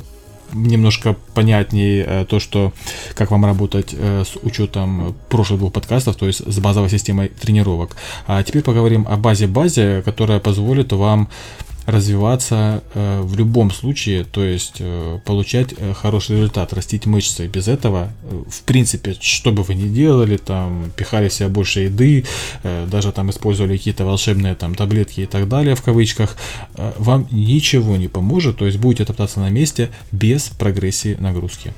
немножко 0.52 1.16
понятнее 1.34 2.04
э, 2.06 2.24
то, 2.24 2.40
что 2.40 2.72
как 3.14 3.30
вам 3.30 3.44
работать 3.44 3.94
э, 3.96 4.24
с 4.24 4.36
учетом 4.42 5.14
прошлых 5.28 5.60
двух 5.60 5.72
подкастов, 5.72 6.16
то 6.16 6.26
есть 6.26 6.40
с 6.46 6.58
базовой 6.58 6.90
системой 6.90 7.28
тренировок. 7.28 7.96
А 8.26 8.42
теперь 8.42 8.62
поговорим 8.62 9.06
о 9.08 9.16
базе-базе, 9.16 10.02
которая 10.04 10.40
позволит 10.40 10.92
вам 10.92 11.28
развиваться 11.86 12.82
э, 12.94 13.20
в 13.22 13.36
любом 13.36 13.70
случае, 13.70 14.24
то 14.24 14.44
есть 14.44 14.76
э, 14.78 15.18
получать 15.24 15.74
э, 15.76 15.92
хороший 15.94 16.36
результат, 16.36 16.72
растить 16.72 17.06
мышцы. 17.06 17.46
Без 17.46 17.68
этого, 17.68 18.10
э, 18.22 18.42
в 18.48 18.62
принципе, 18.62 19.16
что 19.20 19.52
бы 19.52 19.62
вы 19.62 19.74
ни 19.74 19.88
делали, 19.88 20.36
там, 20.36 20.92
пихали 20.96 21.28
себе 21.28 21.48
больше 21.48 21.80
еды, 21.80 22.24
э, 22.62 22.86
даже 22.90 23.12
там 23.12 23.30
использовали 23.30 23.76
какие-то 23.76 24.04
волшебные 24.04 24.54
там 24.54 24.74
таблетки 24.74 25.22
и 25.22 25.26
так 25.26 25.48
далее, 25.48 25.74
в 25.74 25.82
кавычках, 25.82 26.36
э, 26.74 26.92
вам 26.98 27.26
ничего 27.30 27.96
не 27.96 28.08
поможет, 28.08 28.58
то 28.58 28.66
есть 28.66 28.78
будете 28.78 29.04
топтаться 29.04 29.40
на 29.40 29.50
месте 29.50 29.90
без 30.12 30.48
прогрессии 30.48 31.16
нагрузки. 31.18 31.72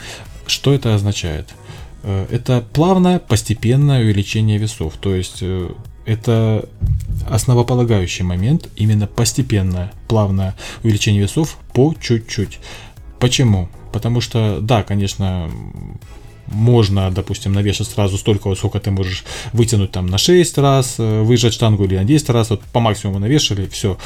Что 0.46 0.74
это 0.74 0.94
означает? 0.94 1.48
Э, 2.02 2.26
это 2.30 2.64
плавное, 2.72 3.18
постепенное 3.18 4.02
увеличение 4.02 4.58
весов. 4.58 4.94
То 5.00 5.14
есть 5.14 5.38
э, 5.40 5.70
это 6.04 6.68
основополагающий 7.28 8.24
момент, 8.24 8.68
именно 8.76 9.06
постепенное, 9.06 9.92
плавное 10.08 10.54
увеличение 10.82 11.22
весов 11.22 11.58
по 11.72 11.94
чуть-чуть. 12.00 12.58
Почему? 13.18 13.68
Потому 13.92 14.20
что, 14.20 14.58
да, 14.60 14.82
конечно, 14.82 15.50
можно, 16.46 17.10
допустим, 17.10 17.52
навешать 17.52 17.88
сразу 17.88 18.18
столько, 18.18 18.48
вот 18.48 18.58
сколько 18.58 18.80
ты 18.80 18.90
можешь 18.90 19.24
вытянуть 19.52 19.92
там 19.92 20.06
на 20.06 20.18
6 20.18 20.58
раз, 20.58 20.96
э, 20.98 21.22
выжать 21.22 21.54
штангу 21.54 21.84
или 21.84 21.96
на 21.96 22.04
10 22.04 22.30
раз, 22.30 22.50
вот 22.50 22.60
по 22.72 22.80
максимуму 22.80 23.18
навешали, 23.18 23.66
все, 23.68 23.98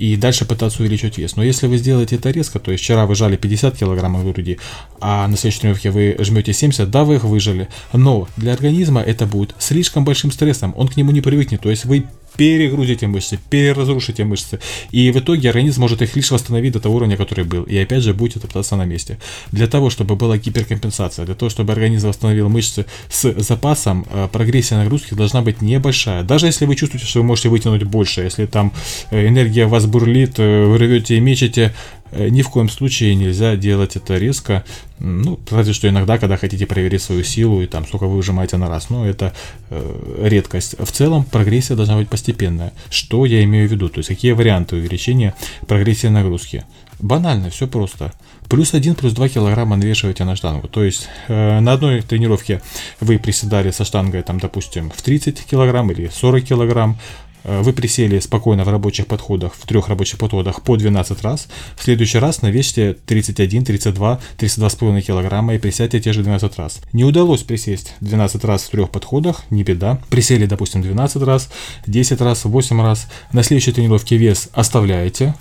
и 0.00 0.16
дальше 0.16 0.46
пытаться 0.46 0.82
увеличить 0.82 1.18
вес. 1.18 1.36
Но 1.36 1.44
если 1.44 1.66
вы 1.66 1.76
сделаете 1.76 2.16
это 2.16 2.30
резко, 2.30 2.58
то 2.58 2.72
есть 2.72 2.82
вчера 2.82 3.04
вы 3.04 3.14
жали 3.14 3.36
50 3.36 3.76
килограммов 3.76 4.24
груди, 4.24 4.58
а 4.98 5.28
на 5.28 5.36
следующей 5.36 5.60
тренировке 5.60 5.90
вы 5.90 6.16
жмете 6.18 6.54
70, 6.54 6.90
да, 6.90 7.04
вы 7.04 7.16
их 7.16 7.24
выжили, 7.24 7.68
но 7.92 8.26
для 8.38 8.54
организма 8.54 9.02
это 9.02 9.26
будет 9.26 9.54
слишком 9.58 10.06
большим 10.06 10.32
стрессом, 10.32 10.72
он 10.74 10.88
к 10.88 10.96
нему 10.96 11.10
не 11.10 11.20
привыкнет, 11.20 11.60
то 11.60 11.68
есть 11.68 11.84
вы 11.84 12.06
перегрузите 12.36 13.06
мышцы, 13.06 13.38
переразрушите 13.50 14.24
мышцы. 14.24 14.60
И 14.90 15.10
в 15.10 15.18
итоге 15.18 15.48
организм 15.48 15.80
может 15.80 16.02
их 16.02 16.16
лишь 16.16 16.30
восстановить 16.30 16.72
до 16.72 16.80
того 16.80 16.96
уровня, 16.96 17.16
который 17.16 17.44
был. 17.44 17.64
И 17.64 17.76
опять 17.76 18.02
же 18.02 18.14
будет 18.14 18.40
топтаться 18.42 18.76
на 18.76 18.84
месте. 18.84 19.18
Для 19.52 19.66
того, 19.66 19.90
чтобы 19.90 20.16
была 20.16 20.38
гиперкомпенсация, 20.38 21.26
для 21.26 21.34
того, 21.34 21.50
чтобы 21.50 21.72
организм 21.72 22.08
восстановил 22.08 22.48
мышцы 22.48 22.86
с 23.10 23.32
запасом, 23.40 24.06
э, 24.10 24.28
прогрессия 24.32 24.78
нагрузки 24.78 25.14
должна 25.14 25.42
быть 25.42 25.62
небольшая. 25.62 26.22
Даже 26.22 26.46
если 26.46 26.66
вы 26.66 26.76
чувствуете, 26.76 27.06
что 27.06 27.20
вы 27.20 27.26
можете 27.26 27.48
вытянуть 27.48 27.84
больше, 27.84 28.22
если 28.22 28.46
там 28.46 28.72
э, 29.10 29.28
энергия 29.28 29.66
вас 29.66 29.86
бурлит, 29.90 30.38
э, 30.38 30.64
вы 30.64 30.78
рвете 30.78 31.16
и 31.16 31.20
мечете, 31.20 31.72
Э, 32.12 32.28
ни 32.28 32.42
в 32.42 32.50
коем 32.50 32.68
случае 32.68 33.14
нельзя 33.14 33.56
делать 33.56 33.96
это 33.96 34.16
резко. 34.16 34.64
Ну, 34.98 35.38
разве 35.50 35.72
что 35.72 35.88
иногда, 35.88 36.18
когда 36.18 36.36
хотите 36.36 36.66
проверить 36.66 37.02
свою 37.02 37.22
силу 37.24 37.62
и 37.62 37.66
там 37.66 37.86
сколько 37.86 38.06
вы 38.06 38.16
выжимаете 38.16 38.56
на 38.56 38.68
раз. 38.68 38.90
Но 38.90 39.06
это 39.06 39.32
э, 39.70 40.26
редкость. 40.28 40.76
В 40.78 40.90
целом 40.90 41.24
прогрессия 41.24 41.76
должна 41.76 41.96
быть 41.96 42.08
постепенная. 42.08 42.72
Что 42.90 43.24
я 43.24 43.42
имею 43.44 43.68
в 43.68 43.72
виду? 43.72 43.88
То 43.88 43.98
есть 43.98 44.08
какие 44.08 44.32
варианты 44.32 44.76
увеличения 44.76 45.34
прогрессии 45.66 46.08
нагрузки? 46.08 46.64
Банально, 46.98 47.48
все 47.50 47.66
просто. 47.66 48.12
Плюс 48.48 48.74
1, 48.74 48.96
плюс 48.96 49.12
2 49.14 49.28
килограмма 49.28 49.76
навешиваете 49.76 50.24
на 50.24 50.36
штангу. 50.36 50.68
То 50.68 50.84
есть 50.84 51.08
э, 51.28 51.60
на 51.60 51.72
одной 51.72 52.02
тренировке 52.02 52.60
вы 53.00 53.18
приседали 53.18 53.70
со 53.70 53.84
штангой, 53.84 54.22
там, 54.22 54.40
допустим, 54.40 54.90
в 54.90 55.00
30 55.00 55.46
килограмм 55.46 55.90
или 55.92 56.10
40 56.12 56.44
килограмм. 56.44 56.98
Э, 57.44 57.62
вы 57.62 57.72
присели 57.72 58.18
спокойно 58.18 58.64
в 58.64 58.68
рабочих 58.68 59.06
подходах, 59.06 59.54
в 59.54 59.66
трех 59.66 59.88
рабочих 59.88 60.18
подходах 60.18 60.62
по 60.62 60.76
12 60.76 61.22
раз. 61.22 61.48
В 61.76 61.82
следующий 61.82 62.18
раз 62.18 62.42
навесьте 62.42 62.96
31, 63.06 63.64
32, 63.64 64.20
32,5 64.38 65.00
килограмма 65.02 65.54
и 65.54 65.58
присядьте 65.58 66.00
те 66.00 66.12
же 66.12 66.22
12 66.22 66.56
раз. 66.58 66.80
Не 66.92 67.04
удалось 67.04 67.42
присесть 67.42 67.94
12 68.00 68.44
раз 68.44 68.62
в 68.64 68.70
трех 68.70 68.90
подходах, 68.90 69.42
не 69.50 69.62
беда. 69.62 70.00
Присели, 70.10 70.46
допустим, 70.46 70.82
12 70.82 71.22
раз, 71.22 71.50
10 71.86 72.20
раз, 72.20 72.44
8 72.44 72.82
раз. 72.82 73.08
На 73.32 73.42
следующей 73.42 73.72
тренировке 73.72 74.16
вес 74.16 74.48
оставляете, 74.52 75.34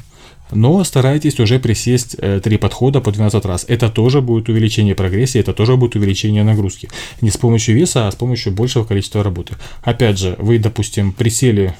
но 0.52 0.84
старайтесь 0.84 1.40
уже 1.40 1.60
присесть 1.60 2.16
э, 2.18 2.40
3 2.44 2.58
подхода 2.58 3.02
по 3.02 3.12
12 3.12 3.46
раз. 3.46 3.66
Это 3.68 3.90
тоже 3.90 4.22
будет 4.22 4.50
увеличение 4.50 4.96
прогрессии, 4.96 5.40
это 5.40 5.54
тоже 5.54 5.76
будет 5.76 5.96
увеличение 5.96 6.44
нагрузки. 6.44 6.90
Не 7.22 7.30
с 7.30 7.38
помощью 7.38 7.76
веса, 7.76 8.08
а 8.08 8.12
с 8.12 8.16
помощью 8.16 8.54
большего 8.54 8.84
количества 8.84 9.24
работы. 9.24 9.56
Опять 9.84 10.18
же, 10.18 10.36
вы, 10.40 10.58
допустим, 10.58 11.12
присели 11.12 11.76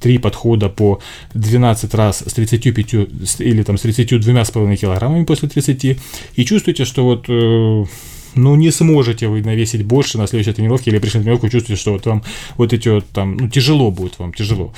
три 0.00 0.18
подхода 0.18 0.68
по 0.68 1.00
12 1.34 1.94
раз 1.94 2.22
с 2.26 2.32
35 2.32 2.94
или 3.40 3.62
там 3.62 3.78
с 3.78 3.84
32,5 3.84 4.76
килограммами 4.76 5.24
после 5.24 5.48
30 5.48 5.98
и 6.36 6.44
чувствуете, 6.44 6.84
что 6.84 7.04
вот 7.04 7.26
э, 7.28 7.84
ну, 8.34 8.56
не 8.56 8.70
сможете 8.70 9.28
вы 9.28 9.42
навесить 9.42 9.84
больше 9.84 10.18
на 10.18 10.26
следующей 10.26 10.52
тренировке 10.52 10.90
или 10.90 10.98
пришли 10.98 11.18
на 11.18 11.24
тренировку, 11.24 11.48
чувствуете, 11.48 11.80
что 11.80 11.92
вот 11.92 12.06
вам 12.06 12.22
вот 12.56 12.72
эти 12.72 12.88
вот 12.88 13.06
там, 13.10 13.36
ну, 13.36 13.48
тяжело 13.48 13.90
будет 13.90 14.18
вам, 14.18 14.32
тяжело. 14.32 14.72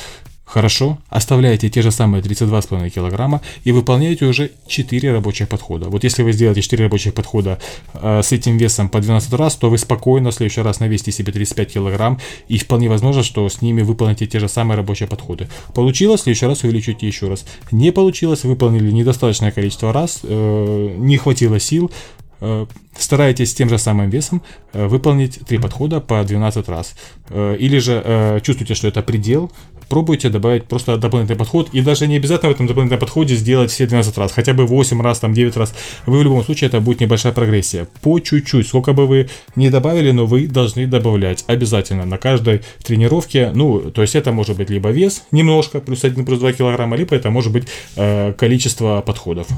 Хорошо, 0.50 0.98
оставляете 1.10 1.70
те 1.70 1.80
же 1.80 1.92
самые 1.92 2.24
32,5 2.24 2.90
килограмма 2.90 3.40
и 3.62 3.70
выполняете 3.70 4.24
уже 4.24 4.50
4 4.66 5.12
рабочих 5.12 5.48
подхода. 5.48 5.88
Вот 5.88 6.02
если 6.02 6.24
вы 6.24 6.32
сделаете 6.32 6.60
4 6.60 6.82
рабочих 6.82 7.14
подхода 7.14 7.60
э, 7.94 8.20
с 8.20 8.32
этим 8.32 8.56
весом 8.56 8.88
по 8.88 9.00
12 9.00 9.32
раз, 9.34 9.54
то 9.54 9.70
вы 9.70 9.78
спокойно 9.78 10.32
в 10.32 10.34
следующий 10.34 10.62
раз 10.62 10.80
навесите 10.80 11.12
себе 11.12 11.32
35 11.32 11.74
килограмм 11.74 12.18
и 12.48 12.58
вполне 12.58 12.88
возможно, 12.88 13.22
что 13.22 13.48
с 13.48 13.62
ними 13.62 13.82
выполните 13.82 14.26
те 14.26 14.40
же 14.40 14.48
самые 14.48 14.76
рабочие 14.76 15.08
подходы. 15.08 15.48
Получилось, 15.72 16.22
в 16.22 16.24
следующий 16.24 16.46
раз 16.46 16.64
увеличите 16.64 17.06
еще 17.06 17.28
раз. 17.28 17.44
Не 17.70 17.92
получилось, 17.92 18.42
выполнили 18.42 18.90
недостаточное 18.90 19.52
количество 19.52 19.92
раз, 19.92 20.18
э, 20.24 20.94
не 20.98 21.16
хватило 21.16 21.60
сил, 21.60 21.92
э, 22.40 22.66
старайтесь 22.98 23.54
тем 23.54 23.68
же 23.68 23.78
самым 23.78 24.10
весом 24.10 24.42
э, 24.72 24.86
выполнить 24.86 25.40
три 25.46 25.58
подхода 25.58 26.00
по 26.00 26.22
12 26.22 26.68
раз. 26.68 26.94
Э, 27.28 27.56
или 27.58 27.78
же 27.78 28.40
чувствуете, 28.42 28.74
что 28.74 28.88
это 28.88 29.02
предел, 29.02 29.50
пробуйте 29.90 30.30
добавить 30.30 30.64
просто 30.64 30.96
дополнительный 30.96 31.36
подход. 31.36 31.68
И 31.72 31.82
даже 31.82 32.06
не 32.06 32.16
обязательно 32.16 32.52
в 32.52 32.54
этом 32.54 32.66
дополнительном 32.66 33.00
подходе 33.00 33.34
сделать 33.34 33.70
все 33.70 33.86
12 33.86 34.16
раз, 34.16 34.32
хотя 34.32 34.54
бы 34.54 34.64
8 34.64 35.02
раз, 35.02 35.18
там 35.18 35.34
9 35.34 35.56
раз. 35.56 35.74
Вы 36.06 36.20
в 36.20 36.22
любом 36.22 36.42
случае 36.44 36.68
это 36.68 36.80
будет 36.80 37.00
небольшая 37.00 37.32
прогрессия. 37.32 37.86
По 38.00 38.20
чуть-чуть, 38.20 38.68
сколько 38.68 38.92
бы 38.92 39.06
вы 39.06 39.28
не 39.56 39.68
добавили, 39.68 40.12
но 40.12 40.24
вы 40.24 40.46
должны 40.46 40.86
добавлять 40.86 41.44
обязательно 41.48 42.06
на 42.06 42.16
каждой 42.16 42.62
тренировке. 42.82 43.50
Ну, 43.52 43.90
то 43.90 44.02
есть 44.02 44.14
это 44.14 44.32
может 44.32 44.56
быть 44.56 44.70
либо 44.70 44.90
вес 44.90 45.24
немножко, 45.32 45.80
плюс 45.80 46.04
1, 46.04 46.24
плюс 46.24 46.38
2 46.38 46.52
килограмма, 46.52 46.96
либо 46.96 47.14
это 47.16 47.30
может 47.30 47.52
быть 47.52 47.66
э, 47.96 48.32
количество 48.32 49.02
подходов. 49.04 49.48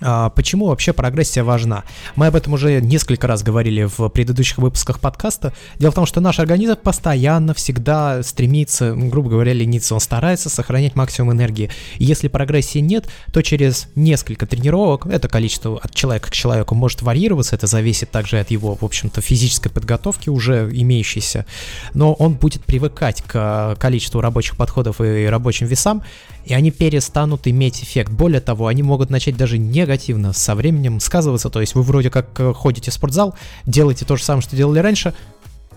А, 0.00 0.30
почему 0.30 0.66
вообще 0.66 0.92
прогрессия 0.92 1.44
важна? 1.44 1.84
Мы 2.16 2.26
об 2.26 2.36
этом 2.36 2.54
уже 2.54 2.80
несколько 2.80 3.26
раз 3.26 3.42
говорили 3.42 3.84
в 3.84 4.08
предыдущих 4.08 4.58
выпусках 4.58 5.00
подкаста. 5.00 5.52
Дело 5.78 5.92
в 5.92 5.94
том, 5.94 6.06
что 6.06 6.20
наш 6.20 6.38
организм 6.38 6.76
постоянно, 6.76 7.54
всегда 7.54 8.22
стремится, 8.22 8.94
грубо 8.94 9.30
говоря, 9.30 9.52
лениться. 9.52 9.94
Он 9.94 10.00
старается 10.00 10.48
сохранять 10.48 10.96
максимум 10.96 11.32
энергии. 11.32 11.70
И 11.98 12.04
если 12.04 12.28
прогрессии 12.28 12.78
нет, 12.78 13.08
то 13.32 13.42
через 13.42 13.88
несколько 13.94 14.46
тренировок, 14.46 15.06
это 15.06 15.28
количество 15.28 15.78
от 15.78 15.94
человека 15.94 16.28
к 16.28 16.32
человеку 16.32 16.74
может 16.74 17.02
варьироваться, 17.02 17.56
это 17.56 17.66
зависит 17.66 18.10
также 18.10 18.38
от 18.38 18.50
его, 18.50 18.74
в 18.74 18.84
общем-то, 18.84 19.20
физической 19.20 19.70
подготовки 19.70 20.28
уже 20.28 20.70
имеющейся, 20.72 21.46
но 21.94 22.12
он 22.14 22.34
будет 22.34 22.64
привыкать 22.64 23.22
к 23.22 23.76
количеству 23.78 24.20
рабочих 24.20 24.56
подходов 24.56 25.00
и 25.00 25.26
рабочим 25.26 25.66
весам, 25.66 26.02
и 26.44 26.54
они 26.54 26.70
перестанут 26.70 27.46
иметь 27.46 27.82
эффект. 27.82 28.12
Более 28.12 28.40
того, 28.40 28.66
они 28.66 28.82
могут 28.82 29.10
начать 29.10 29.36
даже 29.36 29.58
негативно 29.58 30.32
со 30.32 30.54
временем 30.54 31.00
сказываться, 31.00 31.50
то 31.50 31.60
есть 31.60 31.74
вы 31.74 31.82
вроде 31.82 32.10
как 32.10 32.28
э, 32.40 32.52
ходите 32.52 32.90
в 32.90 32.94
спортзал, 32.94 33.34
делаете 33.66 34.04
то 34.04 34.16
же 34.16 34.24
самое, 34.24 34.42
что 34.42 34.56
делали 34.56 34.78
раньше, 34.78 35.14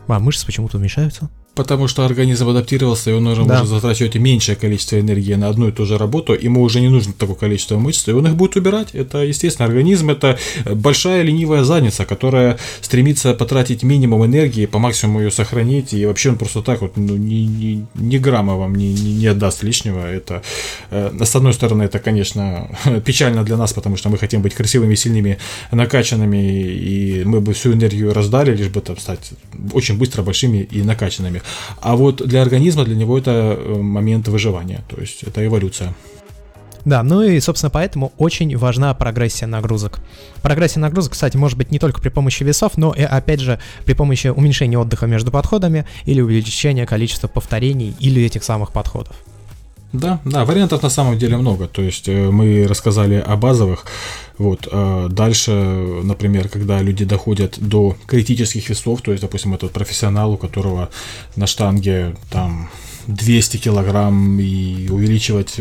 а 0.07 0.19
мышцы 0.19 0.45
почему-то 0.45 0.77
уменьшаются. 0.77 1.29
Потому 1.55 1.87
что 1.87 2.03
организм 2.03 2.49
адаптировался, 2.49 3.11
и 3.11 3.13
он 3.13 3.27
уже 3.27 3.45
да. 3.45 3.59
может 3.59 3.69
затрачивать 3.69 4.15
меньшее 4.15 4.55
количество 4.55 4.99
энергии 4.99 5.35
на 5.35 5.49
одну 5.49 5.67
и 5.67 5.71
ту 5.71 5.85
же 5.85 5.99
работу, 5.99 6.33
ему 6.33 6.63
уже 6.63 6.81
не 6.81 6.89
нужно 6.89 7.13
такое 7.13 7.35
количество 7.35 7.77
мышц, 7.77 8.07
и 8.07 8.11
он 8.11 8.25
их 8.25 8.35
будет 8.35 8.55
убирать. 8.55 8.89
Это, 8.93 9.19
естественно, 9.19 9.67
организм– 9.67 10.09
это 10.11 10.39
большая 10.65 11.21
ленивая 11.21 11.63
задница, 11.63 12.05
которая 12.05 12.57
стремится 12.81 13.35
потратить 13.35 13.83
минимум 13.83 14.25
энергии, 14.25 14.65
по 14.65 14.79
максимуму 14.79 15.21
ее 15.21 15.29
сохранить, 15.29 15.93
и 15.93 16.03
вообще 16.07 16.31
он 16.31 16.37
просто 16.37 16.63
так 16.63 16.81
вот 16.81 16.97
ну, 16.97 17.17
ни, 17.17 17.45
ни, 17.45 17.85
ни 17.93 18.17
грамма 18.17 18.55
вам 18.55 18.73
не, 18.73 18.91
не, 18.91 19.13
не 19.13 19.27
отдаст 19.27 19.61
лишнего. 19.61 20.07
Это, 20.07 20.41
э, 20.89 21.11
с 21.23 21.35
одной 21.35 21.53
стороны, 21.53 21.83
это, 21.83 21.99
конечно, 21.99 22.67
печально 23.05 23.43
для 23.43 23.57
нас, 23.57 23.73
потому 23.73 23.95
что 23.95 24.09
мы 24.09 24.17
хотим 24.17 24.41
быть 24.41 24.55
красивыми, 24.55 24.95
сильными, 24.95 25.37
накачанными, 25.71 26.37
и 26.37 27.23
мы 27.25 27.41
бы 27.41 27.53
всю 27.53 27.73
энергию 27.73 28.11
раздали, 28.11 28.55
лишь 28.55 28.69
бы 28.69 28.81
там 28.81 28.97
стать 28.97 29.33
очень 29.71 29.99
быстро 29.99 30.23
большими 30.23 30.67
и 30.71 30.81
накачанными. 30.81 31.42
А 31.81 31.95
вот 31.95 32.25
для 32.25 32.41
организма, 32.41 32.85
для 32.85 32.95
него 32.95 33.17
это 33.17 33.57
э, 33.57 33.75
момент 33.81 34.27
выживания, 34.27 34.83
то 34.87 34.99
есть 34.99 35.23
это 35.23 35.45
эволюция. 35.45 35.93
Да, 36.85 37.01
ну 37.01 37.21
и, 37.21 37.39
собственно, 37.39 37.69
поэтому 37.69 38.11
очень 38.17 38.57
важна 38.57 38.93
прогрессия 38.93 39.47
нагрузок. 39.47 39.99
Прогрессия 40.41 40.81
нагрузок, 40.81 41.13
кстати, 41.13 41.37
может 41.37 41.57
быть 41.57 41.71
не 41.71 41.79
только 41.79 42.01
при 42.01 42.09
помощи 42.09 42.43
весов, 42.43 42.77
но 42.77 42.93
и, 42.93 43.03
опять 43.03 43.39
же, 43.39 43.59
при 43.85 43.93
помощи 43.93 44.27
уменьшения 44.27 44.77
отдыха 44.77 45.07
между 45.07 45.31
подходами 45.31 45.85
или 46.05 46.19
увеличения 46.19 46.85
количества 46.85 47.27
повторений 47.27 47.95
или 47.99 48.21
этих 48.23 48.43
самых 48.43 48.73
подходов. 48.73 49.15
Да, 49.93 50.19
да, 50.25 50.43
вариантов 50.43 50.81
на 50.81 50.89
самом 50.89 51.19
деле 51.19 51.37
много. 51.37 51.67
То 51.67 51.83
есть 51.83 52.09
э, 52.09 52.31
мы 52.31 52.67
рассказали 52.67 53.23
о 53.25 53.35
базовых. 53.37 53.85
Вот. 54.39 54.67
А 54.71 55.07
дальше, 55.07 55.51
например, 55.51 56.49
когда 56.49 56.81
люди 56.81 57.05
доходят 57.05 57.59
до 57.59 57.95
критических 58.07 58.67
весов, 58.69 59.01
то 59.03 59.11
есть, 59.11 59.21
допустим, 59.21 59.53
этот 59.53 59.71
профессионал, 59.71 60.33
у 60.33 60.37
которого 60.37 60.89
на 61.35 61.45
штанге 61.45 62.15
там 62.31 62.69
200 63.05 63.57
килограмм 63.57 64.39
и 64.39 64.89
увеличивать 64.89 65.59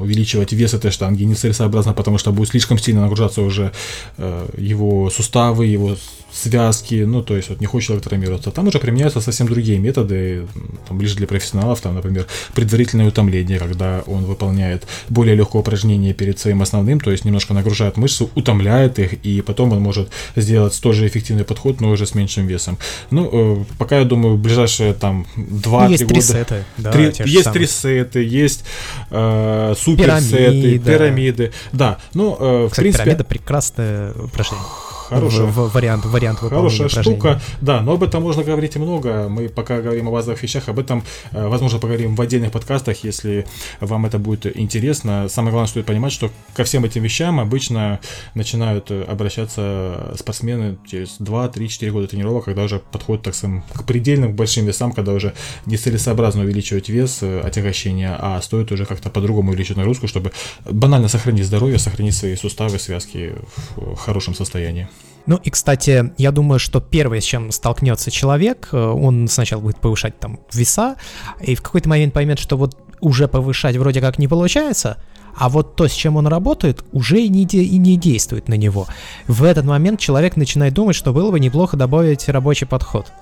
увеличивать 0.00 0.52
вес 0.52 0.74
этой 0.74 0.90
штанги 0.90 1.24
нецелесообразно, 1.24 1.92
потому 1.92 2.18
что 2.18 2.32
будет 2.32 2.50
слишком 2.50 2.78
сильно 2.78 3.02
нагружаться 3.02 3.42
уже 3.42 3.72
э, 4.18 4.48
его 4.58 5.10
суставы, 5.10 5.66
его 5.66 5.96
связки, 6.36 7.04
ну, 7.06 7.22
то 7.22 7.36
есть 7.36 7.48
вот 7.48 7.60
не 7.60 7.66
хочет 7.66 7.90
электротравмироваться. 7.90 8.50
Там 8.50 8.68
уже 8.68 8.78
применяются 8.78 9.20
совсем 9.20 9.46
другие 9.46 9.78
методы, 9.78 10.46
там, 10.86 10.98
ближе 10.98 11.16
для 11.16 11.26
профессионалов, 11.26 11.80
там, 11.80 11.94
например, 11.94 12.26
предварительное 12.54 13.08
утомление, 13.08 13.58
когда 13.58 14.02
он 14.06 14.24
выполняет 14.24 14.86
более 15.08 15.34
легкое 15.34 15.62
упражнение 15.62 16.12
перед 16.12 16.38
своим 16.38 16.62
основным, 16.62 17.00
то 17.00 17.10
есть 17.10 17.24
немножко 17.24 17.54
нагружает 17.54 17.96
мышцы, 17.96 18.28
утомляет 18.34 18.98
их, 18.98 19.14
и 19.24 19.40
потом 19.40 19.72
он 19.72 19.80
может 19.80 20.10
сделать 20.36 20.78
тоже 20.80 21.06
эффективный 21.06 21.44
подход, 21.44 21.80
но 21.80 21.90
уже 21.90 22.06
с 22.06 22.14
меньшим 22.14 22.46
весом. 22.46 22.76
Ну, 23.10 23.30
э, 23.32 23.64
пока 23.78 23.98
я 23.98 24.04
думаю, 24.04 24.36
в 24.36 24.38
ближайшие 24.38 24.92
там 24.92 25.26
2-3 25.36 25.90
есть 25.90 26.02
года... 26.02 26.14
три 26.14 26.20
сета, 26.20 26.64
да, 26.76 26.92
три, 26.92 27.04
же 27.12 27.22
есть 27.26 27.52
три 27.52 27.66
сеты, 27.66 28.22
есть 28.22 28.64
э, 29.10 29.35
суперсеты, 29.76 30.78
Пирамида. 30.78 30.90
пирамиды. 30.92 31.52
Да, 31.72 31.98
ну, 32.14 32.36
э, 32.38 32.64
в 32.66 32.70
Кстати, 32.70 32.80
принципе... 32.84 33.04
пирамида 33.04 33.24
прекрасное 33.24 34.12
упражнение. 34.12 34.66
Хорошая. 35.08 35.46
В- 35.46 35.54
в- 35.68 35.72
вариант, 35.74 36.04
вариант 36.04 36.38
Хорошая 36.38 36.86
упражнения. 36.88 37.02
штука, 37.18 37.40
да, 37.60 37.80
но 37.80 37.92
об 37.92 38.02
этом 38.02 38.22
можно 38.22 38.42
говорить 38.42 38.76
и 38.76 38.78
много. 38.78 39.28
Мы 39.28 39.48
пока 39.48 39.80
говорим 39.80 40.08
о 40.08 40.12
базовых 40.12 40.42
вещах, 40.42 40.68
об 40.68 40.78
этом, 40.78 41.02
э, 41.32 41.46
возможно, 41.46 41.78
поговорим 41.78 42.14
в 42.16 42.20
отдельных 42.20 42.52
подкастах, 42.52 43.04
если 43.04 43.46
вам 43.80 44.06
это 44.06 44.18
будет 44.18 44.46
интересно. 44.58 45.28
Самое 45.28 45.52
главное, 45.52 45.68
стоит 45.68 45.86
понимать, 45.86 46.12
что 46.12 46.30
ко 46.54 46.64
всем 46.64 46.84
этим 46.84 47.02
вещам 47.02 47.40
обычно 47.40 48.00
начинают 48.34 48.90
э, 48.90 49.02
обращаться 49.02 50.14
спортсмены 50.18 50.78
через 50.86 51.16
2, 51.18 51.48
3, 51.48 51.68
4 51.68 51.92
года 51.92 52.06
тренировок, 52.08 52.44
когда 52.46 52.62
уже 52.64 52.78
подходят, 52.78 53.22
так 53.24 53.34
скажем, 53.34 53.62
к 53.74 53.84
предельным, 53.84 54.32
к 54.32 54.34
большим 54.36 54.66
весам, 54.66 54.92
когда 54.92 55.12
уже 55.12 55.32
нецелесообразно 55.66 56.42
увеличивать 56.42 56.88
вес, 56.88 57.18
э, 57.22 57.40
отягощения, 57.40 58.16
а 58.18 58.40
стоит 58.42 58.72
уже 58.72 58.84
как-то 58.86 59.10
по-другому 59.10 59.50
увеличить 59.50 59.76
нагрузку, 59.76 60.08
чтобы 60.08 60.32
банально 60.64 61.08
сохранить 61.08 61.46
здоровье, 61.46 61.78
сохранить 61.78 62.14
свои 62.16 62.36
суставы, 62.36 62.78
связки 62.78 63.34
в 63.76 63.96
хорошем 63.96 64.34
состоянии. 64.34 64.88
Ну 65.26 65.40
и, 65.42 65.50
кстати, 65.50 66.12
я 66.18 66.30
думаю, 66.30 66.58
что 66.58 66.80
первое, 66.80 67.20
с 67.20 67.24
чем 67.24 67.50
столкнется 67.50 68.10
человек, 68.10 68.68
э, 68.72 68.78
он 68.78 69.28
сначала 69.28 69.60
будет 69.60 69.78
повышать 69.78 70.18
там 70.18 70.40
веса, 70.52 70.96
и 71.40 71.54
в 71.54 71.62
какой-то 71.62 71.88
момент 71.88 72.14
поймет, 72.14 72.38
что 72.38 72.56
вот 72.56 72.76
уже 73.00 73.28
повышать 73.28 73.76
вроде 73.76 74.00
как 74.00 74.18
не 74.18 74.28
получается, 74.28 74.98
а 75.36 75.48
вот 75.48 75.76
то, 75.76 75.86
с 75.86 75.92
чем 75.92 76.16
он 76.16 76.26
работает, 76.26 76.84
уже 76.92 77.20
и 77.20 77.28
не, 77.28 77.44
де- 77.44 77.62
и 77.62 77.76
не 77.78 77.96
действует 77.96 78.48
на 78.48 78.54
него. 78.54 78.86
В 79.26 79.42
этот 79.44 79.66
момент 79.66 80.00
человек 80.00 80.36
начинает 80.36 80.72
думать, 80.74 80.96
что 80.96 81.12
было 81.12 81.30
бы 81.30 81.40
неплохо 81.40 81.76
добавить 81.76 82.28
рабочий 82.28 82.66
подход. 82.66 83.12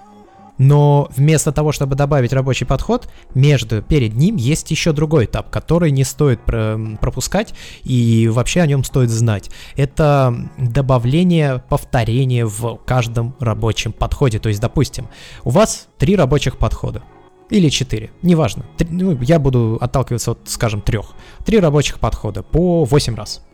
Но 0.56 1.08
вместо 1.16 1.50
того, 1.52 1.72
чтобы 1.72 1.96
добавить 1.96 2.32
рабочий 2.32 2.64
подход, 2.64 3.08
между 3.34 3.82
перед 3.82 4.14
ним 4.14 4.36
есть 4.36 4.70
еще 4.70 4.92
другой 4.92 5.24
этап, 5.24 5.50
который 5.50 5.90
не 5.90 6.04
стоит 6.04 6.40
про- 6.44 6.78
пропускать 7.00 7.54
и 7.82 8.28
вообще 8.32 8.60
о 8.60 8.66
нем 8.66 8.84
стоит 8.84 9.10
знать. 9.10 9.50
Это 9.76 10.34
добавление 10.56 11.62
повторения 11.68 12.46
в 12.46 12.78
каждом 12.86 13.34
рабочем 13.40 13.92
подходе. 13.92 14.38
То 14.38 14.48
есть, 14.48 14.60
допустим, 14.60 15.08
у 15.42 15.50
вас 15.50 15.88
три 15.98 16.14
рабочих 16.16 16.56
подхода. 16.56 17.02
Или 17.50 17.68
четыре, 17.68 18.10
неважно. 18.22 18.64
Три- 18.78 18.88
ну, 18.90 19.18
я 19.20 19.38
буду 19.38 19.76
отталкиваться 19.80 20.32
от, 20.32 20.38
скажем, 20.46 20.80
трех. 20.80 21.14
Три 21.44 21.58
рабочих 21.60 21.98
подхода 22.00 22.42
по 22.42 22.84
8 22.84 23.14
раз. 23.16 23.44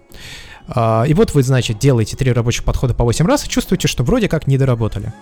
А, 0.69 1.05
И 1.09 1.15
вот 1.15 1.35
вы, 1.35 1.43
значит, 1.43 1.79
делаете 1.79 2.17
три 2.17 2.33
рабочих 2.33 2.65
подхода 2.65 2.95
по 2.95 3.05
8 3.05 3.27
раз 3.27 3.45
и 3.45 3.49
чувствуете, 3.49 3.89
что 3.89 4.05
вроде 4.05 4.29
как 4.29 4.47
не 4.47 4.59
доработали. 4.59 5.13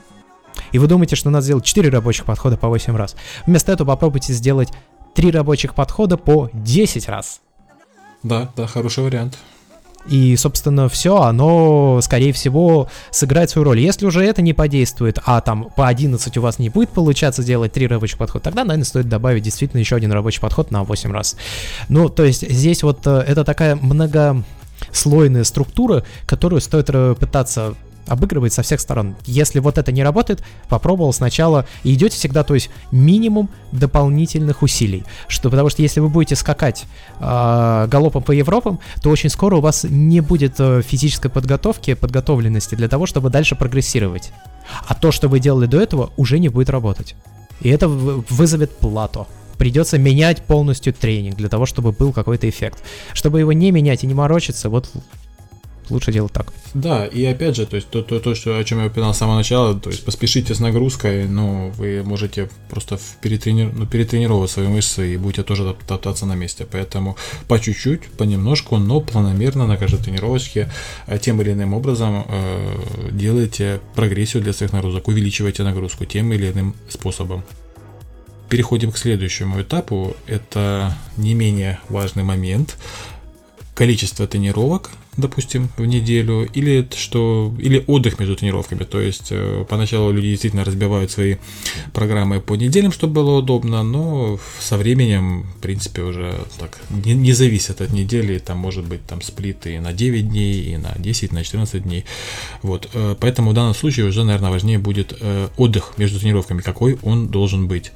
И 0.72 0.78
вы 0.78 0.86
думаете, 0.86 1.16
что 1.16 1.30
надо 1.30 1.44
сделать 1.44 1.64
4 1.64 1.88
рабочих 1.88 2.24
подхода 2.24 2.56
по 2.56 2.68
8 2.68 2.96
раз. 2.96 3.16
Вместо 3.46 3.72
этого 3.72 3.88
попробуйте 3.88 4.32
сделать 4.32 4.70
3 5.14 5.30
рабочих 5.30 5.74
подхода 5.74 6.16
по 6.16 6.50
10 6.52 7.08
раз. 7.08 7.40
Да, 8.22 8.50
да, 8.56 8.66
хороший 8.66 9.04
вариант. 9.04 9.38
И, 10.06 10.36
собственно, 10.36 10.88
все, 10.88 11.20
оно, 11.20 12.00
скорее 12.02 12.32
всего, 12.32 12.88
сыграет 13.10 13.50
свою 13.50 13.64
роль. 13.64 13.80
Если 13.80 14.06
уже 14.06 14.24
это 14.24 14.40
не 14.40 14.54
подействует, 14.54 15.18
а 15.24 15.40
там 15.40 15.68
по 15.76 15.86
11 15.86 16.36
у 16.38 16.40
вас 16.40 16.58
не 16.58 16.70
будет 16.70 16.90
получаться 16.90 17.42
делать 17.42 17.72
3 17.72 17.86
рабочих 17.88 18.16
подхода, 18.16 18.44
тогда, 18.44 18.64
наверное, 18.64 18.86
стоит 18.86 19.08
добавить 19.08 19.42
действительно 19.42 19.80
еще 19.80 19.96
один 19.96 20.12
рабочий 20.12 20.40
подход 20.40 20.70
на 20.70 20.84
8 20.84 21.12
раз. 21.12 21.36
Ну, 21.88 22.08
то 22.08 22.24
есть 22.24 22.48
здесь 22.48 22.82
вот 22.82 23.06
э, 23.06 23.24
это 23.26 23.44
такая 23.44 23.76
многослойная 23.76 25.44
структура, 25.44 26.04
которую 26.26 26.60
стоит 26.60 26.88
э, 26.90 27.14
пытаться 27.18 27.74
обыгрывать 28.08 28.52
со 28.52 28.62
всех 28.62 28.80
сторон. 28.80 29.16
Если 29.24 29.60
вот 29.60 29.78
это 29.78 29.92
не 29.92 30.02
работает, 30.02 30.42
попробовал 30.68 31.12
сначала 31.12 31.66
и 31.84 31.94
идете 31.94 32.16
всегда, 32.16 32.44
то 32.44 32.54
есть 32.54 32.70
минимум 32.90 33.48
дополнительных 33.72 34.62
усилий. 34.62 35.04
Что, 35.28 35.50
потому 35.50 35.68
что 35.68 35.82
если 35.82 36.00
вы 36.00 36.08
будете 36.08 36.36
скакать 36.36 36.86
э, 37.20 37.86
галопом 37.88 38.22
по 38.22 38.32
Европам, 38.32 38.80
то 39.02 39.10
очень 39.10 39.30
скоро 39.30 39.56
у 39.56 39.60
вас 39.60 39.84
не 39.84 40.20
будет 40.20 40.54
э, 40.58 40.82
физической 40.82 41.30
подготовки, 41.30 41.94
подготовленности 41.94 42.74
для 42.74 42.88
того, 42.88 43.06
чтобы 43.06 43.30
дальше 43.30 43.54
прогрессировать. 43.54 44.32
А 44.86 44.94
то, 44.94 45.12
что 45.12 45.28
вы 45.28 45.40
делали 45.40 45.66
до 45.66 45.80
этого, 45.80 46.10
уже 46.16 46.38
не 46.38 46.48
будет 46.48 46.70
работать. 46.70 47.14
И 47.60 47.68
это 47.68 47.88
вызовет 47.88 48.76
плато. 48.78 49.26
Придется 49.58 49.98
менять 49.98 50.42
полностью 50.42 50.94
тренинг 50.94 51.36
для 51.36 51.48
того, 51.48 51.66
чтобы 51.66 51.90
был 51.90 52.12
какой-то 52.12 52.48
эффект. 52.48 52.82
Чтобы 53.12 53.40
его 53.40 53.52
не 53.52 53.72
менять 53.72 54.04
и 54.04 54.06
не 54.06 54.14
морочиться, 54.14 54.70
вот 54.70 54.88
лучше 55.90 56.12
делать 56.12 56.32
так. 56.32 56.52
Да, 56.74 57.06
и 57.06 57.24
опять 57.24 57.56
же, 57.56 57.66
то 57.66 57.76
есть 57.76 57.88
то, 57.88 58.02
то, 58.02 58.20
то 58.20 58.34
что, 58.34 58.58
о 58.58 58.64
чем 58.64 58.80
я 58.80 58.86
упоминал 58.86 59.14
с 59.14 59.18
самого 59.18 59.36
начала, 59.36 59.78
то 59.78 59.90
есть 59.90 60.04
поспешите 60.04 60.54
с 60.54 60.60
нагрузкой, 60.60 61.26
но 61.26 61.70
вы 61.70 62.02
можете 62.04 62.48
просто 62.70 62.98
перетрени... 63.20 63.70
ну, 63.72 63.86
перетренировать 63.86 64.50
свои 64.50 64.68
мышцы 64.68 65.14
и 65.14 65.16
будете 65.16 65.42
тоже 65.42 65.64
топ- 65.64 65.82
топтаться 65.84 66.26
на 66.26 66.34
месте. 66.34 66.66
Поэтому 66.70 67.16
по 67.48 67.58
чуть-чуть, 67.58 68.06
понемножку, 68.12 68.76
но 68.78 69.00
планомерно 69.00 69.66
на 69.66 69.76
каждой 69.76 70.00
тренировочке 70.00 70.70
э, 71.06 71.18
тем 71.18 71.40
или 71.42 71.52
иным 71.52 71.74
образом 71.74 72.24
э, 72.28 73.10
делайте 73.12 73.80
прогрессию 73.94 74.42
для 74.42 74.52
своих 74.52 74.72
нагрузок, 74.72 75.08
увеличивайте 75.08 75.62
нагрузку 75.62 76.04
тем 76.04 76.32
или 76.32 76.50
иным 76.50 76.74
способом. 76.88 77.42
Переходим 78.48 78.92
к 78.92 78.98
следующему 78.98 79.60
этапу. 79.60 80.16
Это 80.26 80.96
не 81.18 81.34
менее 81.34 81.80
важный 81.88 82.22
момент. 82.22 82.78
Количество 83.74 84.26
тренировок, 84.26 84.90
допустим, 85.18 85.68
в 85.76 85.84
неделю, 85.84 86.48
или 86.54 86.88
что, 86.96 87.52
или 87.58 87.84
отдых 87.86 88.18
между 88.18 88.36
тренировками. 88.36 88.84
То 88.84 89.00
есть 89.00 89.28
э, 89.30 89.64
поначалу 89.68 90.12
люди 90.12 90.28
действительно 90.28 90.64
разбивают 90.64 91.10
свои 91.10 91.36
программы 91.92 92.40
по 92.40 92.54
неделям, 92.54 92.92
чтобы 92.92 93.14
было 93.14 93.38
удобно, 93.38 93.82
но 93.82 94.38
со 94.60 94.76
временем, 94.76 95.46
в 95.58 95.60
принципе, 95.60 96.02
уже 96.02 96.34
так 96.58 96.78
не, 96.90 97.14
не 97.14 97.32
зависит 97.32 97.80
от 97.80 97.90
недели. 97.90 98.38
Там 98.38 98.58
может 98.58 98.84
быть 98.84 99.04
там 99.06 99.20
сплиты 99.20 99.80
на 99.80 99.92
9 99.92 100.28
дней, 100.28 100.62
и 100.62 100.76
на 100.76 100.94
10, 100.96 101.32
на 101.32 101.42
14 101.42 101.82
дней. 101.82 102.04
Вот, 102.62 102.88
э, 102.94 103.16
поэтому 103.18 103.50
в 103.50 103.54
данном 103.54 103.74
случае 103.74 104.06
уже, 104.06 104.22
наверное, 104.24 104.50
важнее 104.50 104.78
будет 104.78 105.16
э, 105.20 105.48
отдых 105.56 105.94
между 105.98 106.20
тренировками, 106.20 106.60
какой 106.62 106.96
он 107.02 107.28
должен 107.28 107.66
быть. 107.68 107.92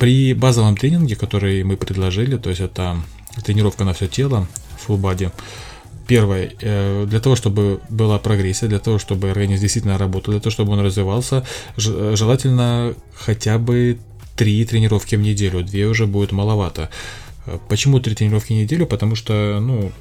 При 0.00 0.34
базовом 0.34 0.76
тренинге, 0.76 1.14
который 1.14 1.62
мы 1.62 1.76
предложили, 1.76 2.36
то 2.36 2.50
есть 2.50 2.60
это 2.60 2.96
тренировка 3.44 3.84
на 3.84 3.92
все 3.92 4.08
тело, 4.08 4.48
full 4.84 5.00
body, 5.00 5.30
Первое, 6.06 6.52
э, 6.60 7.06
для 7.06 7.20
того, 7.20 7.36
чтобы 7.36 7.80
была 7.88 8.18
прогрессия, 8.18 8.68
для 8.68 8.78
того, 8.78 8.98
чтобы 8.98 9.30
организм 9.30 9.62
действительно 9.62 9.98
работал, 9.98 10.32
для 10.32 10.40
того, 10.40 10.50
чтобы 10.50 10.72
он 10.72 10.80
развивался, 10.80 11.44
желательно 11.76 12.94
хотя 13.14 13.58
бы 13.58 13.98
три 14.36 14.64
тренировки 14.64 15.16
в 15.16 15.20
неделю, 15.20 15.62
две 15.62 15.86
уже 15.86 16.06
будет 16.06 16.32
маловато. 16.32 16.88
Э, 17.46 17.58
Почему 17.68 18.00
три 18.00 18.14
тренировки 18.14 18.52
в 18.52 18.56
неделю? 18.56 18.86
Потому 18.86 19.16
что, 19.16 19.58
ну, 19.60 19.92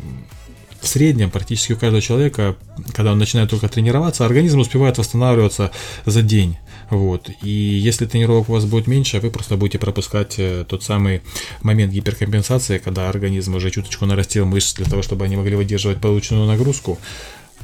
в 0.83 0.87
среднем 0.87 1.31
практически 1.31 1.73
у 1.73 1.77
каждого 1.77 2.01
человека, 2.01 2.57
когда 2.93 3.13
он 3.13 3.17
начинает 3.17 3.49
только 3.49 3.69
тренироваться, 3.69 4.25
организм 4.25 4.59
успевает 4.59 4.97
восстанавливаться 4.97 5.71
за 6.05 6.21
день. 6.21 6.57
Вот. 6.89 7.29
И 7.41 7.49
если 7.49 8.05
тренировок 8.05 8.49
у 8.49 8.53
вас 8.53 8.65
будет 8.65 8.87
меньше, 8.87 9.21
вы 9.21 9.31
просто 9.31 9.55
будете 9.55 9.79
пропускать 9.79 10.35
э, 10.37 10.65
тот 10.67 10.83
самый 10.83 11.21
момент 11.61 11.93
гиперкомпенсации, 11.93 12.79
когда 12.79 13.09
организм 13.09 13.55
уже 13.55 13.71
чуточку 13.71 14.05
нарастил 14.05 14.45
мышц 14.45 14.73
для 14.73 14.85
того, 14.85 15.01
чтобы 15.01 15.23
они 15.23 15.37
могли 15.37 15.55
выдерживать 15.55 16.01
полученную 16.01 16.47
нагрузку. 16.47 16.99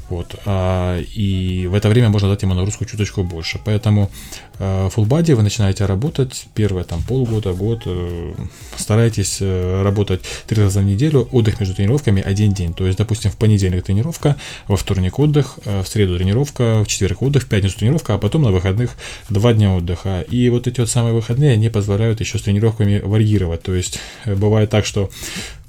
Вот, 0.10 0.36
а, 0.46 1.00
и 1.00 1.68
в 1.68 1.76
это 1.76 1.88
время 1.88 2.10
можно 2.10 2.30
дать 2.30 2.42
ему 2.42 2.56
нагрузку 2.56 2.86
чуточку 2.86 3.24
больше. 3.24 3.60
Поэтому 3.64 4.10
э, 4.58 4.90
full 4.96 5.08
body 5.08 5.36
вы 5.36 5.44
начинаете 5.44 5.86
работать 5.86 6.48
первые 6.56 6.84
там 6.84 7.04
полгода, 7.04 7.54
год. 7.54 7.84
Э, 7.86 8.34
старайтесь 8.76 9.38
э, 9.40 9.84
работать 9.84 10.22
три 10.48 10.64
раза 10.64 10.80
в 10.80 10.84
неделю, 10.84 11.30
отдых 11.32 11.60
между 11.60 11.76
тренировками 11.76 12.24
один 12.24 12.54
день. 12.54 12.74
То 12.74 12.88
есть, 12.88 12.98
допустим, 12.98 13.30
в 13.30 13.38
понедельник 13.38 13.84
тренировка, 13.84 14.36
во 14.68 14.78
вторник 14.78 15.20
отдых, 15.20 15.60
в 15.66 15.86
среду 15.86 16.18
тренировка, 16.18 16.84
в 16.84 16.88
четверг 16.88 17.22
отдых, 17.22 17.44
в 17.44 17.48
пятницу 17.48 17.78
тренировка, 17.78 18.16
а 18.16 18.18
потом 18.18 18.42
на 18.42 18.52
выходных 18.52 18.96
два 19.30 19.54
дня 19.54 19.74
отдыха. 19.74 20.22
И 20.22 20.50
вот 20.50 20.66
эти 20.66 20.80
вот 20.80 20.90
самые 20.90 21.14
выходные, 21.14 21.54
они 21.54 21.70
позволяют 21.70 22.20
еще 22.20 22.40
с 22.40 22.42
тренировками 22.42 23.00
варьировать. 23.00 23.62
То 23.62 23.76
есть, 23.76 24.00
бывает 24.26 24.72
так, 24.72 24.86
что 24.86 25.12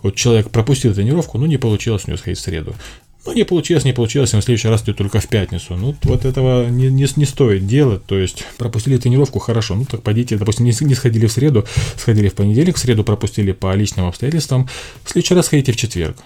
вот 0.03 0.14
человек 0.14 0.51
пропустил 0.51 0.95
тренировку, 0.95 1.36
ну 1.36 1.47
не 1.47 1.59
получилось 1.59 2.05
у 2.07 2.09
него 2.09 2.18
сходить 2.18 2.38
в 2.38 2.43
среду. 2.43 2.74
Ну, 3.27 3.33
не 3.35 3.45
получилось, 3.45 3.85
не 3.85 3.93
получилось, 3.93 4.33
в 4.33 4.41
следующий 4.41 4.68
раз 4.68 4.83
ты 4.83 4.95
только 4.95 5.21
в 5.21 5.29
пятницу. 5.29 5.77
Ну, 5.77 5.95
вот 6.05 6.25
этого 6.25 6.68
не, 6.68 6.91
не, 6.91 7.07
не 7.16 7.25
стоит 7.27 7.66
делать. 7.66 8.05
То 8.07 8.18
есть, 8.18 8.45
пропустили 8.57 8.97
тренировку, 8.97 9.39
хорошо. 9.39 9.75
Ну, 9.75 9.85
так 9.85 10.03
пойдите, 10.03 10.37
допустим, 10.37 10.64
не, 10.64 10.73
не 10.81 10.95
сходили 10.95 11.27
в 11.27 11.33
среду, 11.33 11.66
сходили 11.97 12.29
в 12.29 12.35
понедельник, 12.35 12.77
в 12.77 12.79
среду 12.79 13.05
пропустили 13.05 13.53
по 13.53 13.75
личным 13.75 14.07
обстоятельствам. 14.07 14.68
В 15.05 15.11
следующий 15.11 15.35
раз 15.35 15.47
сходите 15.47 15.73
в 15.73 15.77
четверг 15.77 16.16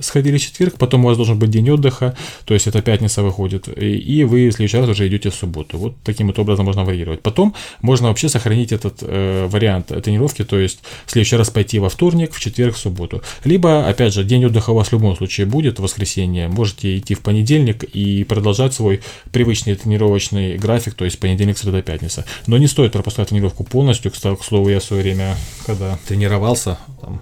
сходили 0.00 0.38
в 0.38 0.42
четверг, 0.42 0.74
потом 0.78 1.04
у 1.04 1.08
вас 1.08 1.16
должен 1.16 1.38
быть 1.38 1.50
день 1.50 1.70
отдыха, 1.70 2.16
то 2.44 2.54
есть 2.54 2.66
это 2.66 2.82
пятница 2.82 3.22
выходит, 3.22 3.68
и 3.76 4.24
вы 4.24 4.48
в 4.48 4.52
следующий 4.52 4.76
раз 4.78 4.88
уже 4.88 5.06
идете 5.08 5.30
в 5.30 5.34
субботу. 5.34 5.78
Вот 5.78 5.96
таким 6.04 6.26
вот 6.26 6.38
образом 6.38 6.66
можно 6.66 6.84
варьировать. 6.84 7.22
Потом 7.22 7.54
можно 7.80 8.08
вообще 8.08 8.28
сохранить 8.28 8.72
этот 8.72 8.98
э, 9.02 9.46
вариант 9.46 9.86
тренировки, 10.02 10.44
то 10.44 10.58
есть 10.58 10.80
в 11.06 11.10
следующий 11.10 11.36
раз 11.36 11.50
пойти 11.50 11.78
во 11.78 11.88
вторник, 11.88 12.32
в 12.32 12.40
четверг, 12.40 12.74
в 12.74 12.78
субботу. 12.78 13.22
Либо, 13.44 13.86
опять 13.88 14.12
же, 14.12 14.24
день 14.24 14.44
отдыха 14.44 14.70
у 14.70 14.74
вас 14.74 14.88
в 14.88 14.92
любом 14.92 15.16
случае 15.16 15.46
будет, 15.46 15.78
в 15.78 15.82
воскресенье, 15.82 16.48
можете 16.48 16.96
идти 16.98 17.14
в 17.14 17.20
понедельник 17.20 17.84
и 17.84 18.24
продолжать 18.24 18.74
свой 18.74 19.00
привычный 19.32 19.74
тренировочный 19.74 20.58
график, 20.58 20.94
то 20.94 21.04
есть 21.04 21.18
понедельник, 21.18 21.58
среда, 21.58 21.82
пятница. 21.82 22.24
Но 22.46 22.58
не 22.58 22.66
стоит 22.66 22.92
пропускать 22.92 23.28
тренировку 23.28 23.64
полностью, 23.64 24.10
к 24.10 24.16
слову, 24.16 24.68
я 24.68 24.80
в 24.80 24.84
свое 24.84 25.02
время, 25.02 25.36
когда 25.66 25.98
тренировался, 26.06 26.78
там, 27.00 27.20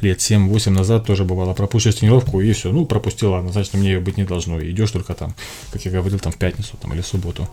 лет 0.00 0.18
7-8 0.18 0.70
назад 0.70 1.06
тоже 1.06 1.24
бывало, 1.24 1.54
пропущу 1.54 1.92
тренировку 1.92 2.40
и 2.40 2.52
все, 2.52 2.72
ну, 2.72 2.86
пропустил, 2.86 3.32
ладно, 3.32 3.52
значит, 3.52 3.74
мне 3.74 3.92
ее 3.92 4.00
быть 4.00 4.16
не 4.16 4.24
должно. 4.24 4.60
Идешь 4.60 4.90
только 4.90 5.14
там, 5.14 5.34
как 5.72 5.84
я 5.84 5.90
говорил, 5.90 6.18
там 6.18 6.32
в 6.32 6.38
пятницу 6.38 6.76
там, 6.80 6.92
или 6.92 7.00
в 7.00 7.06
субботу. 7.06 7.48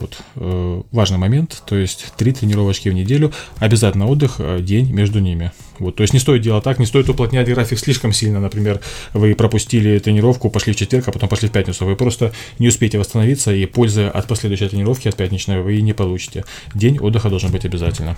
Вот. 0.00 0.16
Э, 0.36 0.82
важный 0.92 1.18
момент, 1.18 1.62
то 1.66 1.76
есть 1.76 2.06
три 2.16 2.32
тренировочки 2.32 2.88
в 2.88 2.94
неделю, 2.94 3.32
обязательно 3.58 4.06
отдых, 4.06 4.36
э, 4.38 4.60
день 4.60 4.90
между 4.90 5.20
ними. 5.20 5.52
Вот, 5.78 5.96
то 5.96 6.02
есть 6.02 6.14
не 6.14 6.18
стоит 6.18 6.40
делать 6.42 6.64
так, 6.64 6.78
не 6.78 6.86
стоит 6.86 7.08
уплотнять 7.10 7.46
график 7.48 7.78
слишком 7.78 8.12
сильно, 8.12 8.40
например, 8.40 8.80
вы 9.12 9.34
пропустили 9.34 9.98
тренировку, 9.98 10.48
пошли 10.48 10.72
в 10.72 10.76
четверг, 10.76 11.08
а 11.08 11.12
потом 11.12 11.28
пошли 11.28 11.48
в 11.48 11.52
пятницу, 11.52 11.84
вы 11.84 11.96
просто 11.96 12.32
не 12.58 12.68
успеете 12.68 12.98
восстановиться, 12.98 13.52
и 13.52 13.66
пользы 13.66 14.06
от 14.06 14.26
последующей 14.26 14.68
тренировки, 14.68 15.06
от 15.06 15.16
пятничной, 15.16 15.60
вы 15.60 15.80
не 15.82 15.92
получите. 15.92 16.44
День 16.74 16.98
отдыха 16.98 17.28
должен 17.28 17.50
быть 17.52 17.66
обязательно. 17.66 18.16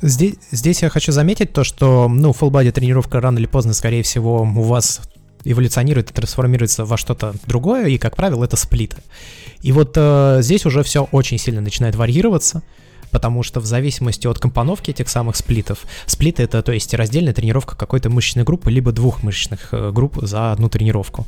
Здесь, 0.00 0.34
здесь 0.50 0.82
я 0.82 0.88
хочу 0.90 1.12
заметить 1.12 1.52
то, 1.52 1.64
что, 1.64 2.08
ну, 2.08 2.30
full 2.30 2.50
body 2.50 2.70
тренировка 2.70 3.20
рано 3.20 3.38
или 3.38 3.46
поздно, 3.46 3.72
скорее 3.72 4.02
всего, 4.02 4.42
у 4.42 4.62
вас 4.62 5.00
эволюционирует 5.44 6.10
и 6.10 6.14
трансформируется 6.14 6.84
во 6.84 6.96
что-то 6.96 7.34
другое, 7.46 7.86
и, 7.86 7.98
как 7.98 8.16
правило, 8.16 8.44
это 8.44 8.56
сплиты. 8.56 8.98
И 9.62 9.72
вот 9.72 9.92
э, 9.96 10.38
здесь 10.40 10.66
уже 10.66 10.82
все 10.82 11.08
очень 11.10 11.38
сильно 11.38 11.60
начинает 11.60 11.96
варьироваться 11.96 12.62
потому 13.10 13.42
что 13.42 13.60
в 13.60 13.66
зависимости 13.66 14.26
от 14.26 14.38
компоновки 14.38 14.90
этих 14.90 15.08
самых 15.08 15.36
сплитов, 15.36 15.80
сплиты 16.06 16.42
это 16.42 16.62
то 16.62 16.72
есть 16.72 16.92
раздельная 16.94 17.32
тренировка 17.32 17.76
какой-то 17.76 18.10
мышечной 18.10 18.44
группы, 18.44 18.70
либо 18.70 18.92
двух 18.92 19.22
мышечных 19.22 19.68
э, 19.72 19.90
групп 19.90 20.18
за 20.22 20.52
одну 20.52 20.68
тренировку. 20.68 21.26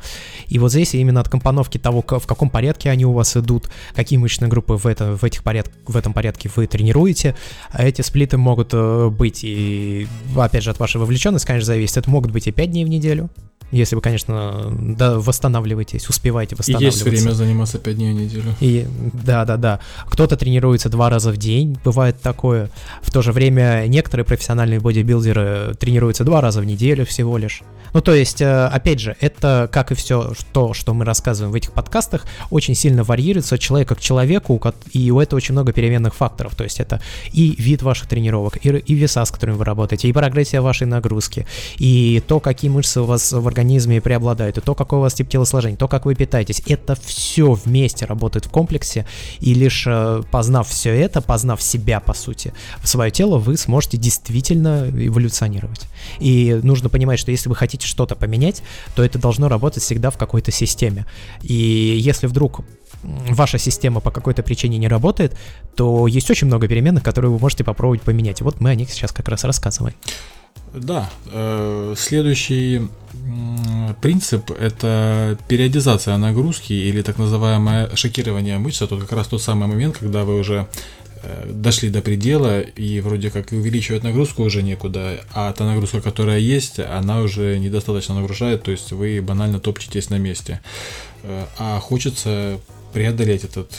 И 0.48 0.58
вот 0.58 0.70
здесь 0.70 0.94
именно 0.94 1.20
от 1.20 1.28
компоновки 1.28 1.78
того, 1.78 2.02
в 2.06 2.26
каком 2.26 2.50
порядке 2.50 2.90
они 2.90 3.04
у 3.04 3.12
вас 3.12 3.36
идут, 3.36 3.68
какие 3.94 4.18
мышечные 4.18 4.48
группы 4.48 4.74
в, 4.74 4.86
это, 4.86 5.16
в, 5.16 5.24
этих 5.24 5.42
поряд, 5.42 5.70
в 5.86 5.96
этом 5.96 6.12
порядке 6.12 6.50
вы 6.54 6.66
тренируете, 6.66 7.36
эти 7.76 8.02
сплиты 8.02 8.36
могут 8.36 8.70
э, 8.72 9.08
быть 9.10 9.44
и, 9.44 10.06
опять 10.36 10.64
же, 10.64 10.70
от 10.70 10.78
вашей 10.78 11.00
вовлеченности, 11.00 11.46
конечно, 11.46 11.66
зависит, 11.66 11.96
это 11.96 12.10
могут 12.10 12.30
быть 12.30 12.46
и 12.46 12.52
5 12.52 12.70
дней 12.70 12.84
в 12.84 12.88
неделю, 12.88 13.30
если 13.70 13.94
вы, 13.94 14.00
конечно, 14.00 14.72
да, 14.78 15.18
восстанавливаетесь, 15.18 16.08
успеваете 16.08 16.56
восстанавливаться. 16.56 17.08
И 17.08 17.10
есть 17.10 17.22
время 17.22 17.34
заниматься 17.34 17.78
5 17.78 17.96
дней 17.96 18.12
в 18.12 18.16
неделю. 18.16 18.54
И, 18.60 18.86
да, 19.12 19.44
да, 19.44 19.56
да. 19.56 19.80
Кто-то 20.06 20.36
тренируется 20.36 20.88
два 20.88 21.10
раза 21.10 21.30
в 21.30 21.36
день, 21.36 21.78
бывает 21.84 22.20
такое. 22.20 22.70
В 23.02 23.10
то 23.10 23.22
же 23.22 23.32
время 23.32 23.84
некоторые 23.86 24.24
профессиональные 24.24 24.80
бодибилдеры 24.80 25.74
тренируются 25.78 26.24
два 26.24 26.40
раза 26.40 26.60
в 26.60 26.64
неделю 26.64 27.06
всего 27.06 27.38
лишь. 27.38 27.62
Ну, 27.92 28.00
то 28.00 28.14
есть, 28.14 28.40
э, 28.40 28.66
опять 28.66 29.00
же, 29.00 29.16
это, 29.20 29.68
как 29.72 29.92
и 29.92 29.94
все 29.94 30.32
то, 30.52 30.74
что 30.74 30.94
мы 30.94 31.04
рассказываем 31.04 31.52
в 31.52 31.56
этих 31.56 31.72
подкастах, 31.72 32.24
очень 32.50 32.74
сильно 32.74 33.02
варьируется 33.02 33.56
от 33.56 33.60
человека 33.60 33.94
к 33.94 34.00
человеку, 34.00 34.60
и 34.92 35.10
у 35.10 35.20
этого 35.20 35.38
очень 35.38 35.52
много 35.52 35.72
переменных 35.72 36.14
факторов. 36.14 36.54
То 36.54 36.64
есть, 36.64 36.80
это 36.80 37.00
и 37.32 37.54
вид 37.58 37.82
ваших 37.82 38.08
тренировок, 38.08 38.64
и, 38.64 38.68
и 38.68 38.94
веса, 38.94 39.24
с 39.24 39.30
которыми 39.30 39.56
вы 39.56 39.64
работаете, 39.64 40.08
и 40.08 40.12
прогрессия 40.12 40.60
вашей 40.60 40.86
нагрузки, 40.86 41.46
и 41.78 42.22
то, 42.26 42.40
какие 42.40 42.70
мышцы 42.70 43.00
у 43.00 43.04
вас 43.04 43.32
в 43.32 43.46
организме 43.46 43.59
преобладают, 44.00 44.58
и 44.58 44.60
то, 44.60 44.74
какое 44.74 45.00
у 45.00 45.02
вас 45.02 45.14
тип 45.14 45.28
телосложения, 45.28 45.76
то, 45.76 45.88
как 45.88 46.04
вы 46.06 46.14
питаетесь. 46.14 46.62
Это 46.66 46.94
все 46.94 47.52
вместе 47.52 48.04
работает 48.06 48.46
в 48.46 48.50
комплексе, 48.50 49.06
и 49.40 49.54
лишь 49.54 49.84
э, 49.86 50.22
познав 50.30 50.68
все 50.68 50.90
это, 50.90 51.20
познав 51.20 51.62
себя, 51.62 52.00
по 52.00 52.14
сути, 52.14 52.52
свое 52.84 53.10
тело, 53.10 53.38
вы 53.38 53.56
сможете 53.56 53.96
действительно 53.96 54.88
эволюционировать. 54.90 55.82
И 56.18 56.58
нужно 56.62 56.88
понимать, 56.88 57.18
что 57.18 57.30
если 57.30 57.48
вы 57.48 57.56
хотите 57.56 57.86
что-то 57.86 58.16
поменять, 58.16 58.62
то 58.94 59.04
это 59.04 59.18
должно 59.18 59.48
работать 59.48 59.82
всегда 59.82 60.10
в 60.10 60.16
какой-то 60.16 60.50
системе. 60.50 61.06
И 61.42 61.54
если 61.54 62.26
вдруг 62.26 62.62
ваша 63.02 63.58
система 63.58 64.00
по 64.00 64.10
какой-то 64.10 64.42
причине 64.42 64.78
не 64.78 64.88
работает, 64.88 65.36
то 65.74 66.06
есть 66.06 66.30
очень 66.30 66.46
много 66.46 66.68
переменных, 66.68 67.02
которые 67.02 67.30
вы 67.30 67.38
можете 67.38 67.64
попробовать 67.64 68.02
поменять. 68.02 68.40
вот 68.40 68.60
мы 68.60 68.70
о 68.70 68.74
них 68.74 68.90
сейчас 68.90 69.12
как 69.12 69.28
раз 69.28 69.44
рассказываем. 69.44 69.94
Да, 70.74 71.10
э, 71.26 71.94
следующий 71.96 72.88
принцип 74.00 74.50
это 74.52 75.36
периодизация 75.48 76.16
нагрузки 76.16 76.72
или 76.72 77.02
так 77.02 77.18
называемое 77.18 77.94
шокирование 77.96 78.58
мышц. 78.58 78.82
Это 78.82 78.96
как 78.96 79.12
раз 79.12 79.26
тот 79.28 79.42
самый 79.42 79.66
момент, 79.68 79.98
когда 79.98 80.24
вы 80.24 80.38
уже 80.38 80.68
Э, 81.22 81.50
дошли 81.52 81.90
до 81.90 82.00
предела 82.00 82.60
и 82.60 83.00
вроде 83.00 83.30
как 83.30 83.52
увеличивать 83.52 84.02
нагрузку 84.02 84.42
уже 84.42 84.62
некуда, 84.62 85.20
а 85.34 85.52
та 85.52 85.66
нагрузка, 85.66 86.00
которая 86.00 86.38
есть, 86.38 86.78
она 86.78 87.20
уже 87.20 87.58
недостаточно 87.58 88.14
нагружает, 88.14 88.62
то 88.62 88.70
есть 88.70 88.92
вы 88.92 89.20
банально 89.20 89.60
топчетесь 89.60 90.08
на 90.08 90.18
месте. 90.18 90.60
Э, 91.22 91.44
а 91.58 91.78
хочется 91.78 92.58
преодолеть 92.94 93.44
этот 93.44 93.70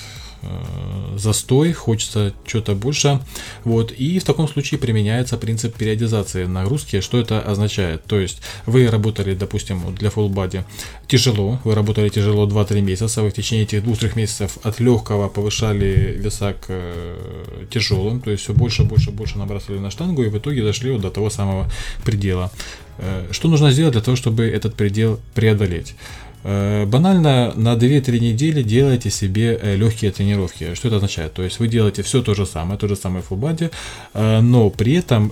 застой, 1.17 1.73
хочется 1.73 2.33
что-то 2.45 2.73
больше. 2.73 3.19
Вот, 3.63 3.91
и 3.91 4.19
в 4.19 4.23
таком 4.23 4.47
случае 4.47 4.79
применяется 4.79 5.37
принцип 5.37 5.75
периодизации 5.75 6.45
нагрузки. 6.45 7.01
Что 7.01 7.19
это 7.19 7.41
означает? 7.41 8.03
То 8.05 8.19
есть 8.19 8.41
вы 8.65 8.87
работали, 8.87 9.35
допустим, 9.35 9.93
для 9.95 10.09
full 10.09 10.29
body 10.29 10.63
тяжело, 11.07 11.59
вы 11.63 11.75
работали 11.75 12.09
тяжело 12.09 12.47
2-3 12.47 12.81
месяца, 12.81 13.21
вы 13.21 13.29
в 13.29 13.33
течение 13.33 13.65
этих 13.65 13.83
2-3 13.83 14.17
месяцев 14.17 14.57
от 14.63 14.79
легкого 14.79 15.27
повышали 15.27 16.17
веса 16.17 16.53
к 16.53 16.65
э, 16.69 17.65
тяжелым, 17.69 18.21
то 18.21 18.31
есть 18.31 18.43
все 18.43 18.53
больше, 18.53 18.83
больше, 18.83 19.11
больше 19.11 19.37
набрасывали 19.37 19.79
на 19.79 19.91
штангу 19.91 20.23
и 20.23 20.29
в 20.29 20.37
итоге 20.37 20.63
дошли 20.63 20.91
вот 20.91 21.01
до 21.01 21.09
того 21.09 21.29
самого 21.29 21.69
предела. 22.03 22.51
Э, 22.97 23.27
что 23.31 23.47
нужно 23.49 23.71
сделать 23.71 23.93
для 23.93 24.01
того, 24.01 24.15
чтобы 24.15 24.45
этот 24.45 24.75
предел 24.75 25.19
преодолеть? 25.33 25.95
Э, 26.43 26.85
банально 26.85 27.53
на 27.55 27.75
2-3 27.75 28.19
недели 28.19 28.63
делайте 28.63 29.09
себе 29.09 29.59
э, 29.61 29.75
легкие 29.75 30.11
тренировки. 30.11 30.73
Что 30.75 30.87
это 30.87 30.97
означает? 30.97 31.33
То 31.33 31.43
есть 31.43 31.59
вы 31.59 31.67
делаете 31.67 32.01
все 32.03 32.21
то 32.21 32.33
же 32.33 32.45
самое, 32.45 32.79
то 32.79 32.87
же 32.87 32.95
самое 32.95 33.23
в 33.23 33.31
full 33.31 33.71
э, 34.13 34.41
но 34.41 34.69
при 34.69 34.93
этом 34.93 35.31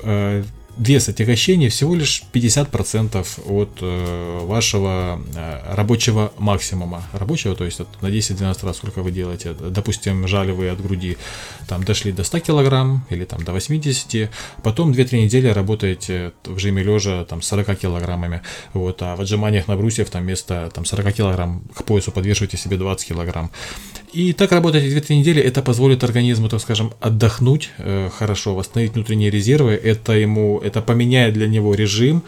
вес 0.80 1.10
отягощения 1.10 1.70
всего 1.70 1.94
лишь 1.94 2.24
50% 2.34 3.26
от 3.48 3.70
э, 3.82 4.40
вашего 4.46 5.22
э, 5.36 5.76
рабочего 5.76 6.32
максимума. 6.38 7.04
Рабочего, 7.14 7.56
то 7.56 7.66
есть 7.66 7.80
на 8.02 8.08
10-12 8.08 8.66
раз, 8.66 8.78
сколько 8.78 9.04
вы 9.04 9.12
делаете. 9.12 9.54
Допустим, 9.54 10.28
жали 10.28 10.52
вы 10.52 10.70
от 10.70 10.82
груди, 10.82 11.18
там 11.68 11.84
дошли 11.84 12.14
до 12.14 12.24
100 12.24 12.40
килограмм 12.40 13.06
или 13.10 13.26
там 13.26 13.44
до 13.44 13.52
80, 13.52 14.30
потом 14.64 14.92
2-3 14.92 15.24
недели 15.24 15.50
работаете 15.50 16.32
в 16.46 16.58
жиме 16.58 16.82
лежа 16.82 17.26
там 17.26 17.42
40 17.42 17.78
килограммами, 17.78 18.42
вот, 18.74 19.02
а 19.02 19.16
в 19.18 19.22
отжиманиях 19.22 19.68
на 19.68 19.76
брусьях 19.76 20.10
там 20.10 20.24
вместо 20.24 20.72
там 20.74 20.86
40 20.86 21.14
килограмм 21.14 21.62
к 21.76 21.84
поясу 21.84 22.12
подвешиваете 22.12 22.58
себе 22.58 22.78
20 22.78 23.08
килограмм. 23.08 23.52
И 24.12 24.34
так 24.34 24.52
работать 24.52 24.84
2-3 24.84 25.16
недели, 25.18 25.42
это 25.42 25.62
позволит 25.62 26.04
организму, 26.04 26.50
так 26.50 26.62
скажем, 26.62 26.94
отдохнуть 27.00 27.70
э, 27.78 28.10
хорошо, 28.10 28.56
восстановить 28.56 28.94
внутренние 28.94 29.30
резервы, 29.30 29.74
это 29.74 30.14
ему, 30.14 30.60
это 30.60 30.82
поменяет 30.82 31.34
для 31.36 31.48
него 31.48 31.76
режим, 31.76 32.24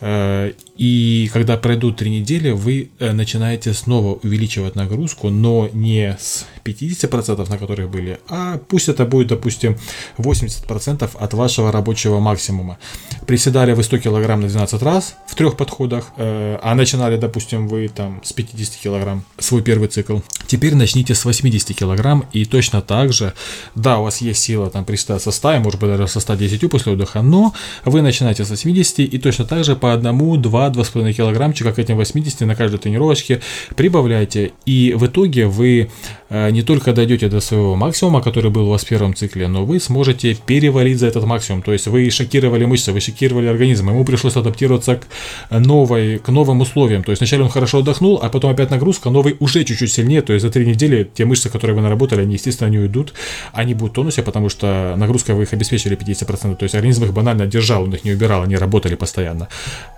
э, 0.00 0.52
и 0.80 1.28
когда 1.34 1.58
пройдут 1.58 1.98
3 1.98 2.10
недели, 2.10 2.52
вы 2.52 2.88
э, 2.98 3.12
начинаете 3.12 3.74
снова 3.74 4.18
увеличивать 4.22 4.76
нагрузку, 4.76 5.28
но 5.28 5.68
не 5.74 6.16
с 6.18 6.46
50%, 6.64 7.50
на 7.50 7.58
которых 7.58 7.90
были, 7.90 8.18
а 8.30 8.56
пусть 8.56 8.88
это 8.88 9.04
будет, 9.04 9.28
допустим, 9.28 9.76
80% 10.16 11.10
от 11.20 11.34
вашего 11.34 11.70
рабочего 11.70 12.18
максимума. 12.18 12.78
Приседали 13.26 13.74
вы 13.74 13.82
100 13.82 13.98
кг 13.98 14.36
на 14.36 14.48
12 14.48 14.82
раз 14.82 15.16
в 15.26 15.34
трех 15.34 15.58
подходах, 15.58 16.12
э, 16.16 16.58
а 16.62 16.74
начинали, 16.74 17.18
допустим, 17.18 17.68
вы 17.68 17.88
там 17.88 18.22
с 18.24 18.32
50 18.32 18.80
кг 18.82 19.22
свой 19.38 19.62
первый 19.62 19.88
цикл. 19.88 20.20
Теперь 20.46 20.74
начните 20.74 21.14
с 21.14 21.26
80 21.26 21.76
кг 21.76 22.26
и 22.32 22.46
точно 22.46 22.80
так 22.80 23.12
же, 23.12 23.34
да, 23.74 23.98
у 23.98 24.04
вас 24.04 24.22
есть 24.22 24.40
сила 24.40 24.70
там 24.70 24.86
приседать 24.86 25.22
со 25.22 25.30
100, 25.30 25.60
может 25.60 25.78
быть 25.78 25.90
даже 25.90 26.08
со 26.08 26.20
110 26.20 26.70
после 26.70 26.92
отдыха, 26.92 27.20
но 27.20 27.52
вы 27.84 28.00
начинаете 28.00 28.46
с 28.46 28.50
80 28.50 29.00
и 29.00 29.18
точно 29.18 29.44
так 29.44 29.62
же 29.64 29.76
по 29.76 29.92
1, 29.92 30.40
2, 30.42 30.69
2,5 30.70 31.12
килограммчика 31.12 31.72
к 31.72 31.78
этим 31.78 31.96
80 31.96 32.40
на 32.40 32.54
каждой 32.54 32.78
тренировочке 32.78 33.40
прибавляйте. 33.76 34.52
И 34.66 34.94
в 34.96 35.06
итоге 35.06 35.46
вы 35.46 35.90
э, 36.28 36.50
не 36.50 36.62
только 36.62 36.92
дойдете 36.92 37.28
до 37.28 37.40
своего 37.40 37.76
максимума, 37.76 38.22
который 38.22 38.50
был 38.50 38.66
у 38.68 38.70
вас 38.70 38.84
в 38.84 38.88
первом 38.88 39.14
цикле, 39.14 39.48
но 39.48 39.64
вы 39.64 39.80
сможете 39.80 40.34
перевалить 40.34 40.98
за 40.98 41.06
этот 41.06 41.24
максимум. 41.24 41.62
То 41.62 41.72
есть 41.72 41.86
вы 41.86 42.10
шокировали 42.10 42.64
мышцы, 42.64 42.92
вы 42.92 43.00
шокировали 43.00 43.46
организм, 43.46 43.88
ему 43.90 44.04
пришлось 44.04 44.36
адаптироваться 44.36 44.96
к, 44.96 45.06
новой, 45.50 46.18
к 46.18 46.28
новым 46.28 46.60
условиям. 46.60 47.02
То 47.02 47.12
есть 47.12 47.20
вначале 47.20 47.42
он 47.42 47.48
хорошо 47.48 47.78
отдохнул, 47.78 48.20
а 48.22 48.28
потом 48.28 48.50
опять 48.50 48.70
нагрузка, 48.70 49.10
но 49.10 49.22
вы 49.22 49.36
уже 49.40 49.64
чуть-чуть 49.64 49.92
сильнее. 49.92 50.22
То 50.22 50.32
есть 50.32 50.44
за 50.44 50.50
три 50.50 50.66
недели 50.66 51.08
те 51.12 51.24
мышцы, 51.24 51.48
которые 51.48 51.76
вы 51.76 51.82
наработали, 51.82 52.22
они, 52.22 52.34
естественно, 52.34 52.68
не 52.68 52.78
уйдут, 52.78 53.14
они 53.52 53.74
будут 53.74 53.92
в 53.92 53.94
тонусе, 53.94 54.22
потому 54.22 54.48
что 54.48 54.94
нагрузка 54.96 55.34
вы 55.34 55.42
их 55.44 55.52
обеспечили 55.52 55.96
50%. 55.96 56.56
То 56.56 56.62
есть 56.64 56.74
организм 56.74 57.04
их 57.04 57.12
банально 57.12 57.46
держал, 57.46 57.84
он 57.84 57.94
их 57.94 58.04
не 58.04 58.12
убирал, 58.12 58.42
они 58.42 58.56
работали 58.56 58.94
постоянно. 58.94 59.48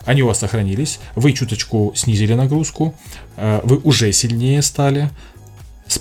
Они 0.05 0.23
у 0.23 0.27
вас 0.27 0.39
сохранились, 0.63 1.01
вы 1.17 1.33
чуточку 1.33 1.93
снизили 1.95 2.35
нагрузку, 2.35 2.95
э, 3.37 3.61
вы 3.65 3.79
уже 3.85 4.13
сильнее 4.13 4.63
стали, 4.63 5.11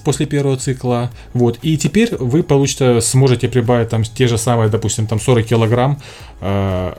после 0.04 0.26
первого 0.26 0.56
цикла. 0.56 1.10
Вот. 1.34 1.60
И 1.64 1.78
теперь 1.78 2.16
вы 2.16 2.44
получите, 2.44 3.02
сможете 3.02 3.50
прибавить 3.50 3.90
там 3.90 4.04
те 4.04 4.28
же 4.28 4.38
самые, 4.38 4.70
допустим, 4.70 5.06
там 5.06 5.20
40 5.20 5.46
килограмм 5.46 5.98
э, 6.40 6.94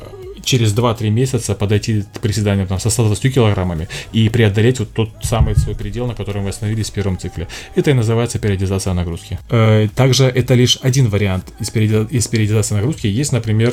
через 0.45 0.75
2-3 0.75 1.11
месяца 1.11 1.55
подойти 1.55 2.05
к 2.15 2.21
приседаниям 2.21 2.67
там, 2.67 2.79
со 2.79 2.91
120 2.91 3.35
килограммами 3.35 3.89
и 4.13 4.29
преодолеть 4.29 4.81
вот 4.81 4.93
тот 4.93 5.09
самый 5.23 5.55
свой 5.57 5.75
предел, 5.75 6.07
на 6.07 6.15
котором 6.15 6.43
вы 6.45 6.51
остановились 6.51 6.91
в 6.91 6.93
первом 6.93 7.17
цикле. 7.17 7.47
Это 7.77 7.91
и 7.91 7.95
называется 7.95 8.39
периодизация 8.39 8.95
нагрузки. 8.95 9.39
Э, 9.49 9.89
также 9.95 10.25
это 10.25 10.55
лишь 10.55 10.79
один 10.83 11.09
вариант 11.09 11.45
из, 11.61 11.71
периодизации 11.71 12.75
нагрузки. 12.75 13.07
Есть, 13.07 13.33
например, 13.33 13.73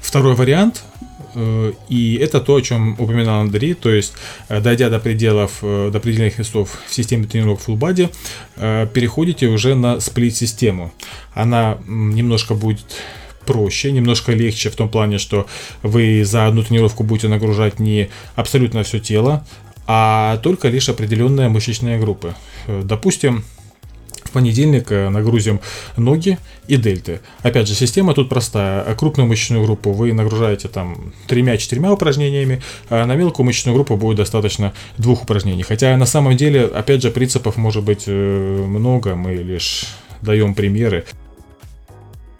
второй 0.00 0.34
вариант, 0.34 0.84
и 1.34 2.18
это 2.20 2.40
то, 2.40 2.56
о 2.56 2.62
чем 2.62 2.92
упоминал 2.98 3.40
Андрей, 3.40 3.74
то 3.74 3.90
есть, 3.90 4.14
дойдя 4.48 4.90
до 4.90 4.98
пределов, 4.98 5.58
до 5.60 6.00
предельных 6.00 6.38
весов 6.38 6.78
в 6.88 6.94
системе 6.94 7.26
тренировок 7.26 7.60
Full 7.66 7.78
Body, 7.78 8.88
переходите 8.92 9.46
уже 9.46 9.74
на 9.74 10.00
сплит-систему. 10.00 10.92
Она 11.34 11.78
немножко 11.86 12.54
будет 12.54 12.84
проще, 13.48 13.92
немножко 13.92 14.32
легче 14.32 14.68
в 14.68 14.76
том 14.76 14.90
плане, 14.90 15.18
что 15.18 15.46
вы 15.82 16.22
за 16.24 16.46
одну 16.46 16.62
тренировку 16.62 17.02
будете 17.02 17.28
нагружать 17.28 17.80
не 17.80 18.10
абсолютно 18.36 18.82
все 18.82 18.98
тело, 18.98 19.46
а 19.86 20.36
только 20.42 20.68
лишь 20.68 20.90
определенные 20.90 21.48
мышечные 21.48 21.98
группы. 21.98 22.34
Э, 22.66 22.82
допустим, 22.84 23.44
в 24.28 24.30
понедельник 24.30 24.90
нагрузим 24.90 25.60
ноги 25.96 26.38
и 26.66 26.76
дельты. 26.76 27.20
Опять 27.42 27.66
же, 27.66 27.74
система 27.74 28.14
тут 28.14 28.28
простая. 28.28 28.94
Крупную 28.94 29.26
мышечную 29.26 29.64
группу 29.64 29.92
вы 29.92 30.12
нагружаете 30.12 30.68
там 30.68 31.12
тремя-четырьмя 31.26 31.92
упражнениями, 31.92 32.62
а 32.90 33.06
на 33.06 33.16
мелкую 33.16 33.46
мышечную 33.46 33.74
группу 33.74 33.96
будет 33.96 34.18
достаточно 34.18 34.72
двух 34.98 35.22
упражнений. 35.22 35.62
Хотя 35.62 35.96
на 35.96 36.06
самом 36.06 36.36
деле, 36.36 36.64
опять 36.66 37.02
же, 37.02 37.10
принципов 37.10 37.56
может 37.56 37.82
быть 37.82 38.04
э, 38.06 38.64
много, 38.66 39.14
мы 39.14 39.34
лишь 39.34 39.86
даем 40.22 40.54
примеры. 40.54 41.04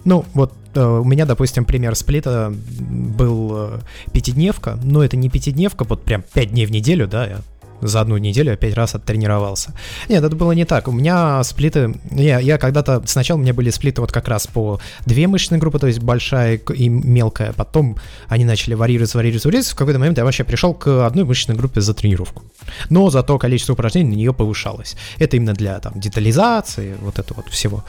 Ну, 0.04 0.24
вот 0.34 0.52
э, 0.74 0.84
у 0.84 1.04
меня, 1.04 1.26
допустим, 1.26 1.64
пример 1.64 1.94
сплита 1.94 2.52
был 2.52 3.50
э, 3.52 3.80
пятидневка, 4.12 4.78
но 4.82 5.02
это 5.02 5.16
не 5.16 5.28
пятидневка, 5.28 5.84
вот 5.84 6.02
прям 6.02 6.22
пять 6.32 6.50
дней 6.50 6.66
в 6.66 6.70
неделю, 6.70 7.08
да, 7.08 7.26
я 7.26 7.38
за 7.80 8.00
одну 8.00 8.16
неделю 8.18 8.50
я 8.50 8.56
пять 8.56 8.74
раз 8.74 8.94
оттренировался. 8.94 9.74
Нет, 10.08 10.22
это 10.24 10.34
было 10.34 10.52
не 10.52 10.64
так. 10.64 10.88
У 10.88 10.92
меня 10.92 11.42
сплиты... 11.44 11.94
Я, 12.10 12.38
я 12.38 12.58
когда-то... 12.58 13.02
Сначала 13.06 13.38
у 13.38 13.42
меня 13.42 13.54
были 13.54 13.70
сплиты 13.70 14.00
вот 14.00 14.12
как 14.12 14.28
раз 14.28 14.46
по 14.46 14.80
две 15.06 15.26
мышечные 15.26 15.58
группы, 15.58 15.78
то 15.78 15.86
есть 15.86 16.00
большая 16.00 16.56
и 16.56 16.88
мелкая. 16.88 17.52
Потом 17.52 17.96
они 18.28 18.44
начали 18.44 18.74
варьироваться, 18.74 19.18
варьироваться, 19.18 19.48
варьироваться. 19.48 19.74
В 19.74 19.78
какой-то 19.78 19.98
момент 19.98 20.18
я 20.18 20.24
вообще 20.24 20.44
пришел 20.44 20.74
к 20.74 21.06
одной 21.06 21.24
мышечной 21.24 21.56
группе 21.56 21.80
за 21.80 21.94
тренировку. 21.94 22.42
Но 22.90 23.10
зато 23.10 23.38
количество 23.38 23.74
упражнений 23.74 24.10
на 24.10 24.14
нее 24.14 24.32
повышалось. 24.32 24.96
Это 25.18 25.36
именно 25.36 25.54
для 25.54 25.78
там, 25.80 25.92
детализации, 26.00 26.94
вот 27.00 27.18
это 27.18 27.34
вот 27.34 27.48
всего. 27.48 27.84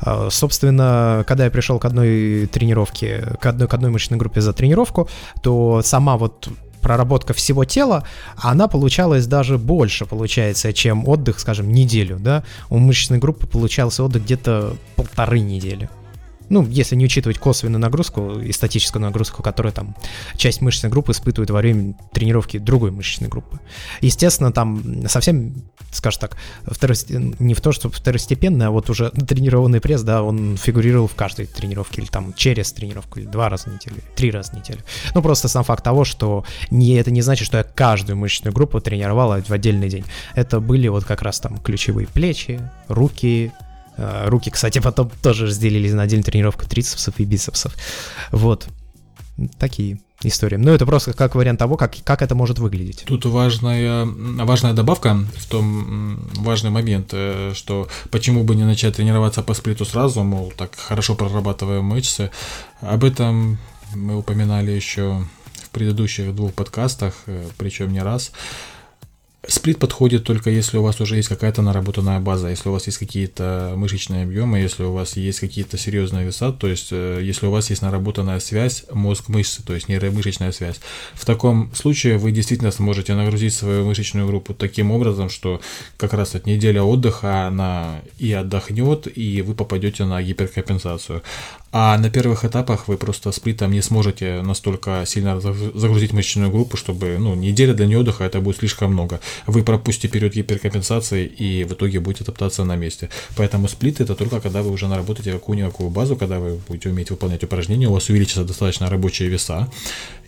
А, 0.00 0.28
собственно, 0.30 1.24
когда 1.26 1.44
я 1.44 1.50
пришел 1.50 1.78
к 1.78 1.84
одной 1.84 2.46
тренировке, 2.46 3.36
к 3.40 3.46
одной, 3.46 3.68
к 3.68 3.74
одной 3.74 3.90
мышечной 3.90 4.18
группе 4.18 4.40
за 4.40 4.52
тренировку, 4.52 5.08
то 5.42 5.82
сама 5.82 6.16
вот 6.16 6.48
проработка 6.84 7.32
всего 7.32 7.64
тела, 7.64 8.04
она 8.36 8.68
получалась 8.68 9.26
даже 9.26 9.56
больше, 9.56 10.04
получается, 10.04 10.74
чем 10.74 11.08
отдых, 11.08 11.40
скажем, 11.40 11.72
неделю, 11.72 12.18
да. 12.20 12.44
У 12.68 12.78
мышечной 12.78 13.18
группы 13.18 13.46
получался 13.46 14.04
отдых 14.04 14.22
где-то 14.22 14.76
полторы 14.94 15.40
недели 15.40 15.88
ну, 16.48 16.66
если 16.66 16.96
не 16.96 17.04
учитывать 17.04 17.38
косвенную 17.38 17.80
нагрузку 17.80 18.38
и 18.40 18.52
статическую 18.52 19.02
нагрузку, 19.02 19.42
которую 19.42 19.72
там 19.72 19.96
часть 20.36 20.60
мышечной 20.60 20.90
группы 20.90 21.12
испытывает 21.12 21.50
во 21.50 21.58
время 21.58 21.94
тренировки 22.12 22.58
другой 22.58 22.90
мышечной 22.90 23.28
группы. 23.28 23.60
Естественно, 24.00 24.52
там 24.52 25.08
совсем, 25.08 25.54
скажем 25.90 26.20
так, 26.20 26.36
второст... 26.66 27.10
не 27.10 27.54
в 27.54 27.60
то, 27.60 27.72
что 27.72 27.90
второстепенно, 27.90 28.68
а 28.68 28.70
вот 28.70 28.90
уже 28.90 29.10
тренированный 29.10 29.80
пресс, 29.80 30.02
да, 30.02 30.22
он 30.22 30.56
фигурировал 30.56 31.08
в 31.08 31.14
каждой 31.14 31.46
тренировке, 31.46 32.02
или 32.02 32.08
там 32.08 32.32
через 32.34 32.72
тренировку, 32.72 33.20
или 33.20 33.26
два 33.26 33.48
раза 33.48 33.70
в 33.70 33.74
неделю, 33.74 34.02
три 34.16 34.30
раза 34.30 34.52
в 34.52 34.56
неделю. 34.56 34.80
Ну, 35.14 35.22
просто 35.22 35.48
сам 35.48 35.64
факт 35.64 35.84
того, 35.84 36.04
что 36.04 36.44
не, 36.70 36.94
это 36.94 37.10
не 37.10 37.22
значит, 37.22 37.46
что 37.46 37.58
я 37.58 37.64
каждую 37.64 38.16
мышечную 38.16 38.52
группу 38.54 38.80
тренировал 38.80 39.40
в 39.40 39.50
отдельный 39.50 39.88
день. 39.88 40.04
Это 40.34 40.60
были 40.60 40.88
вот 40.88 41.04
как 41.04 41.22
раз 41.22 41.40
там 41.40 41.58
ключевые 41.58 42.06
плечи, 42.06 42.60
руки, 42.88 43.52
руки, 43.96 44.50
кстати, 44.50 44.80
потом 44.80 45.10
тоже 45.22 45.46
разделились 45.46 45.92
на 45.92 46.02
отдельную 46.02 46.24
тренировку 46.24 46.66
трицепсов 46.66 47.18
и 47.18 47.24
бицепсов. 47.24 47.74
Вот. 48.32 48.66
Такие 49.58 49.98
истории. 50.22 50.56
Но 50.56 50.70
это 50.70 50.86
просто 50.86 51.12
как 51.12 51.34
вариант 51.34 51.58
того, 51.58 51.76
как, 51.76 51.94
как 52.04 52.22
это 52.22 52.34
может 52.34 52.58
выглядеть. 52.58 53.04
Тут 53.06 53.24
важная, 53.26 54.06
важная 54.06 54.72
добавка 54.72 55.18
в 55.36 55.46
том 55.46 56.20
важный 56.36 56.70
момент, 56.70 57.10
э, 57.12 57.52
что 57.54 57.88
почему 58.10 58.44
бы 58.44 58.54
не 58.54 58.64
начать 58.64 58.96
тренироваться 58.96 59.42
по 59.42 59.54
сплиту 59.54 59.84
сразу, 59.84 60.22
мол, 60.22 60.52
так 60.56 60.74
хорошо 60.76 61.14
прорабатываем 61.14 61.84
мышцы. 61.84 62.30
Об 62.80 63.04
этом 63.04 63.58
мы 63.94 64.16
упоминали 64.16 64.70
еще 64.70 65.24
в 65.62 65.70
предыдущих 65.70 66.34
двух 66.34 66.54
подкастах, 66.54 67.14
э, 67.26 67.48
причем 67.56 67.92
не 67.92 68.00
раз. 68.00 68.32
Сплит 69.46 69.78
подходит 69.78 70.24
только 70.24 70.50
если 70.50 70.78
у 70.78 70.82
вас 70.82 71.00
уже 71.00 71.16
есть 71.16 71.28
какая-то 71.28 71.60
наработанная 71.62 72.20
база, 72.20 72.48
если 72.48 72.68
у 72.68 72.72
вас 72.72 72.86
есть 72.86 72.98
какие-то 72.98 73.74
мышечные 73.76 74.24
объемы, 74.24 74.58
если 74.58 74.84
у 74.84 74.92
вас 74.92 75.16
есть 75.16 75.40
какие-то 75.40 75.76
серьезные 75.76 76.24
веса, 76.24 76.52
то 76.52 76.66
есть 76.66 76.88
э, 76.92 77.20
если 77.22 77.46
у 77.46 77.50
вас 77.50 77.68
есть 77.70 77.82
наработанная 77.82 78.40
связь 78.40 78.84
мозг-мышцы, 78.90 79.62
то 79.62 79.74
есть 79.74 79.88
нейромышечная 79.88 80.52
связь. 80.52 80.80
В 81.14 81.26
таком 81.26 81.74
случае 81.74 82.16
вы 82.16 82.32
действительно 82.32 82.70
сможете 82.70 83.14
нагрузить 83.14 83.54
свою 83.54 83.84
мышечную 83.84 84.26
группу 84.26 84.54
таким 84.54 84.90
образом, 84.90 85.28
что 85.28 85.60
как 85.96 86.14
раз 86.14 86.34
от 86.34 86.46
неделя 86.46 86.82
отдыха 86.82 87.46
она 87.46 88.00
и 88.18 88.32
отдохнет, 88.32 89.06
и 89.14 89.42
вы 89.42 89.54
попадете 89.54 90.04
на 90.04 90.22
гиперкомпенсацию. 90.22 91.22
А 91.76 91.98
на 91.98 92.08
первых 92.08 92.44
этапах 92.44 92.86
вы 92.86 92.96
просто 92.96 93.32
сплитом 93.32 93.72
не 93.72 93.82
сможете 93.82 94.42
настолько 94.42 95.02
сильно 95.06 95.40
загрузить 95.40 96.12
мышечную 96.12 96.48
группу, 96.48 96.76
чтобы, 96.76 97.16
ну, 97.18 97.34
неделя 97.34 97.74
для 97.74 97.86
неотдыха 97.86 98.22
это 98.22 98.40
будет 98.40 98.58
слишком 98.58 98.92
много. 98.92 99.18
Вы 99.48 99.64
пропустите 99.64 100.06
период 100.06 100.34
гиперкомпенсации 100.34 101.26
и 101.26 101.64
в 101.64 101.72
итоге 101.72 101.98
будете 101.98 102.22
адаптация 102.22 102.64
на 102.64 102.76
месте. 102.76 103.10
Поэтому 103.36 103.66
сплит 103.66 104.00
это 104.00 104.14
только 104.14 104.40
когда 104.40 104.62
вы 104.62 104.70
уже 104.70 104.86
наработаете 104.86 105.32
какую-никакую 105.32 105.90
базу, 105.90 106.14
когда 106.14 106.38
вы 106.38 106.60
будете 106.68 106.90
уметь 106.90 107.10
выполнять 107.10 107.42
упражнения, 107.42 107.88
у 107.88 107.92
вас 107.92 108.08
увеличится 108.08 108.44
достаточно 108.44 108.88
рабочие 108.88 109.28
веса, 109.28 109.68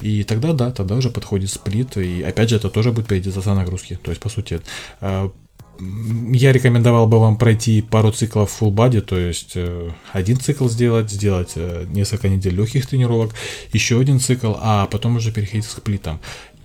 и 0.00 0.24
тогда, 0.24 0.52
да, 0.52 0.72
тогда 0.72 0.96
уже 0.96 1.10
подходит 1.10 1.50
сплит, 1.50 1.96
и 1.96 2.24
опять 2.24 2.50
же 2.50 2.56
это 2.56 2.70
тоже 2.70 2.90
будет 2.90 3.06
периодизация 3.06 3.54
нагрузки. 3.54 4.00
То 4.02 4.10
есть, 4.10 4.20
по 4.20 4.28
сути, 4.28 4.60
а, 5.00 5.30
я 5.78 6.52
рекомендовал 6.52 7.06
бы 7.06 7.18
вам 7.18 7.36
пройти 7.36 7.82
пару 7.82 8.12
циклов 8.12 8.56
full 8.60 8.70
body, 8.70 9.00
то 9.00 9.18
есть 9.18 9.52
э, 9.54 9.90
один 10.12 10.38
цикл 10.38 10.68
сделать, 10.68 11.10
сделать 11.10 11.52
э, 11.56 11.86
несколько 11.88 12.28
недель 12.28 12.54
легких 12.54 12.86
тренировок, 12.86 13.34
еще 13.72 14.00
один 14.00 14.20
цикл, 14.20 14.54
а 14.58 14.86
потом 14.86 15.16
уже 15.16 15.32
переходить 15.32 15.66
к 15.66 15.70
сплитам. 15.70 16.20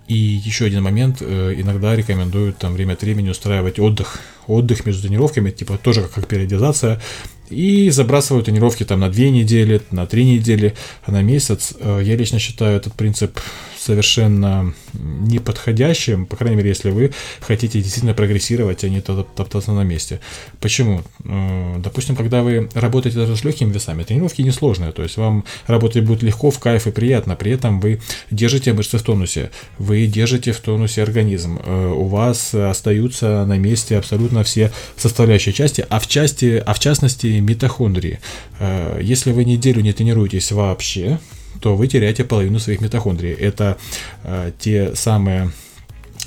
И 0.08 0.16
еще 0.16 0.66
один 0.66 0.84
момент, 0.84 1.18
э, 1.22 1.56
иногда 1.58 1.96
рекомендуют 1.96 2.58
там 2.58 2.74
время 2.74 2.94
от 2.94 3.02
времени 3.02 3.30
устраивать 3.30 3.80
отдых, 3.80 4.20
отдых 4.48 4.86
между 4.86 5.08
тренировками, 5.08 5.52
типа 5.52 5.78
тоже 5.78 6.04
как 6.14 6.28
периодизация, 6.28 7.02
и 7.50 7.90
забрасывают 7.90 8.46
тренировки 8.46 8.84
там 8.84 9.02
на 9.02 9.10
2 9.10 9.26
недели, 9.26 9.82
на 9.92 10.06
3 10.06 10.26
недели, 10.26 10.74
на 11.06 11.22
месяц. 11.22 11.74
Я 11.82 12.16
лично 12.16 12.40
считаю 12.40 12.78
этот 12.78 12.94
принцип 12.94 13.40
совершенно 13.82 14.74
неподходящим, 14.94 16.26
по 16.26 16.36
крайней 16.36 16.58
мере, 16.58 16.70
если 16.70 16.92
вы 16.92 17.12
хотите 17.40 17.82
действительно 17.82 18.14
прогрессировать, 18.14 18.84
а 18.84 18.90
не 18.90 19.02
топтаться 19.02 19.72
на 19.72 19.84
месте. 19.84 20.20
Почему? 20.60 21.02
Э, 21.26 21.78
допустим, 21.80 22.16
когда 22.16 22.44
вы 22.44 22.70
работаете 22.76 23.18
даже 23.18 23.36
с 23.36 23.44
легкими 23.44 23.72
весами, 23.72 24.04
тренировки 24.04 24.44
несложные, 24.44 24.92
то 24.92 25.02
есть 25.02 25.18
вам 25.18 25.46
работать 25.66 26.04
будет 26.04 26.22
легко, 26.22 26.52
в 26.52 26.60
кайф 26.60 26.86
и 26.86 26.92
приятно, 26.92 27.36
при 27.36 27.54
этом 27.54 27.80
вы 27.80 28.02
держите 28.30 28.74
мышцы 28.74 29.00
в 29.00 29.04
тонусе, 29.04 29.50
вы 29.80 30.06
держите 30.06 30.52
в 30.52 30.60
тонусе 30.60 31.02
организм, 31.02 31.60
э, 31.64 31.88
у 31.88 32.06
вас 32.06 32.54
остаются 32.54 33.46
на 33.46 33.58
месте 33.58 33.98
абсолютно 33.98 34.44
все 34.44 34.72
составляющие 34.96 35.54
части, 35.54 35.86
а 35.90 36.00
в, 36.00 36.08
части, 36.08 36.62
а 36.64 36.74
в 36.74 36.80
частности 36.80 37.28
митохондрии. 37.40 38.20
Э, 38.60 39.00
если 39.02 39.32
вы 39.32 39.44
неделю 39.44 39.82
не 39.82 39.94
тренируетесь 39.94 40.52
вообще, 40.52 41.20
то 41.62 41.76
вы 41.76 41.88
теряете 41.88 42.24
половину 42.24 42.60
своих 42.60 42.82
митохондрий. 42.82 43.32
Это 43.32 43.78
э, 44.24 44.52
те 44.60 44.96
самые 44.96 45.52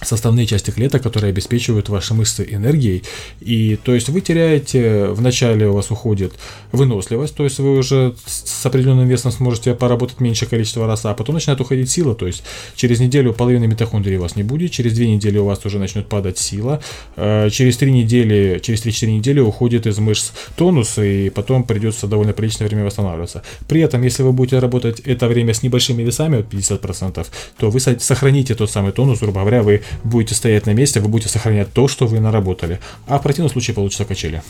составные 0.05 0.47
части 0.47 0.71
клеток, 0.71 1.03
которые 1.03 1.31
обеспечивают 1.31 1.89
ваши 1.89 2.15
мышцы 2.15 2.47
энергией. 2.49 3.03
И 3.41 3.77
то 3.77 3.95
есть 3.95 4.09
вы 4.09 4.21
теряете, 4.21 5.07
вначале 5.07 5.69
у 5.69 5.75
вас 5.75 5.91
уходит 5.91 6.35
выносливость, 6.73 7.35
то 7.35 7.45
есть 7.45 7.59
вы 7.59 7.79
уже 7.79 8.15
с 8.27 8.67
определенным 8.67 9.09
весом 9.09 9.33
сможете 9.33 9.75
поработать 9.75 10.21
меньшее 10.21 10.49
количество 10.49 10.87
раз, 10.87 11.05
а 11.05 11.15
потом 11.15 11.35
начинает 11.35 11.61
уходить 11.61 11.91
сила, 11.91 12.15
то 12.15 12.27
есть 12.27 12.43
через 12.75 13.01
неделю 13.01 13.33
половины 13.33 13.67
митохондрий 13.67 14.17
у 14.17 14.23
вас 14.23 14.37
не 14.37 14.43
будет, 14.43 14.71
через 14.71 14.95
две 14.95 15.09
недели 15.09 15.39
у 15.39 15.45
вас 15.45 15.65
уже 15.65 15.79
начнет 15.79 16.09
падать 16.09 16.39
сила, 16.39 16.81
э, 17.17 17.49
через 17.51 17.77
три 17.77 17.93
недели, 17.93 18.61
через 18.63 18.85
3-4 18.85 19.07
недели 19.07 19.41
уходит 19.41 19.87
из 19.87 19.99
мышц 19.99 20.33
тонус, 20.57 20.99
и 20.99 21.31
потом 21.31 21.65
придется 21.65 22.07
довольно 22.07 22.33
приличное 22.33 22.69
время 22.69 22.85
восстанавливаться. 22.85 23.43
При 23.69 23.81
этом, 23.81 24.03
если 24.03 24.23
вы 24.23 24.33
будете 24.33 24.59
работать 24.59 25.01
это 25.01 25.29
время 25.29 25.55
с 25.55 25.63
небольшими 25.63 26.03
весами, 26.03 26.41
от 26.41 26.53
50%, 26.53 27.27
то 27.59 27.71
вы 27.71 27.81
сохраните 27.81 28.55
тот 28.55 28.71
самый 28.71 28.93
тонус, 28.93 29.21
грубо 29.21 29.41
говоря, 29.41 29.63
вы 29.63 29.83
будете 30.03 30.35
стоять 30.35 30.67
на 30.67 30.73
месте, 30.73 31.01
вы 31.01 31.09
будете 31.09 31.29
сохранять 31.29 31.73
то, 31.73 31.89
что 31.89 32.07
вы 32.07 32.21
наработали. 32.21 32.81
А 33.07 33.19
в 33.19 33.23
противном 33.23 33.51
случае 33.51 33.75
получится 33.75 34.05
качели. 34.05 34.43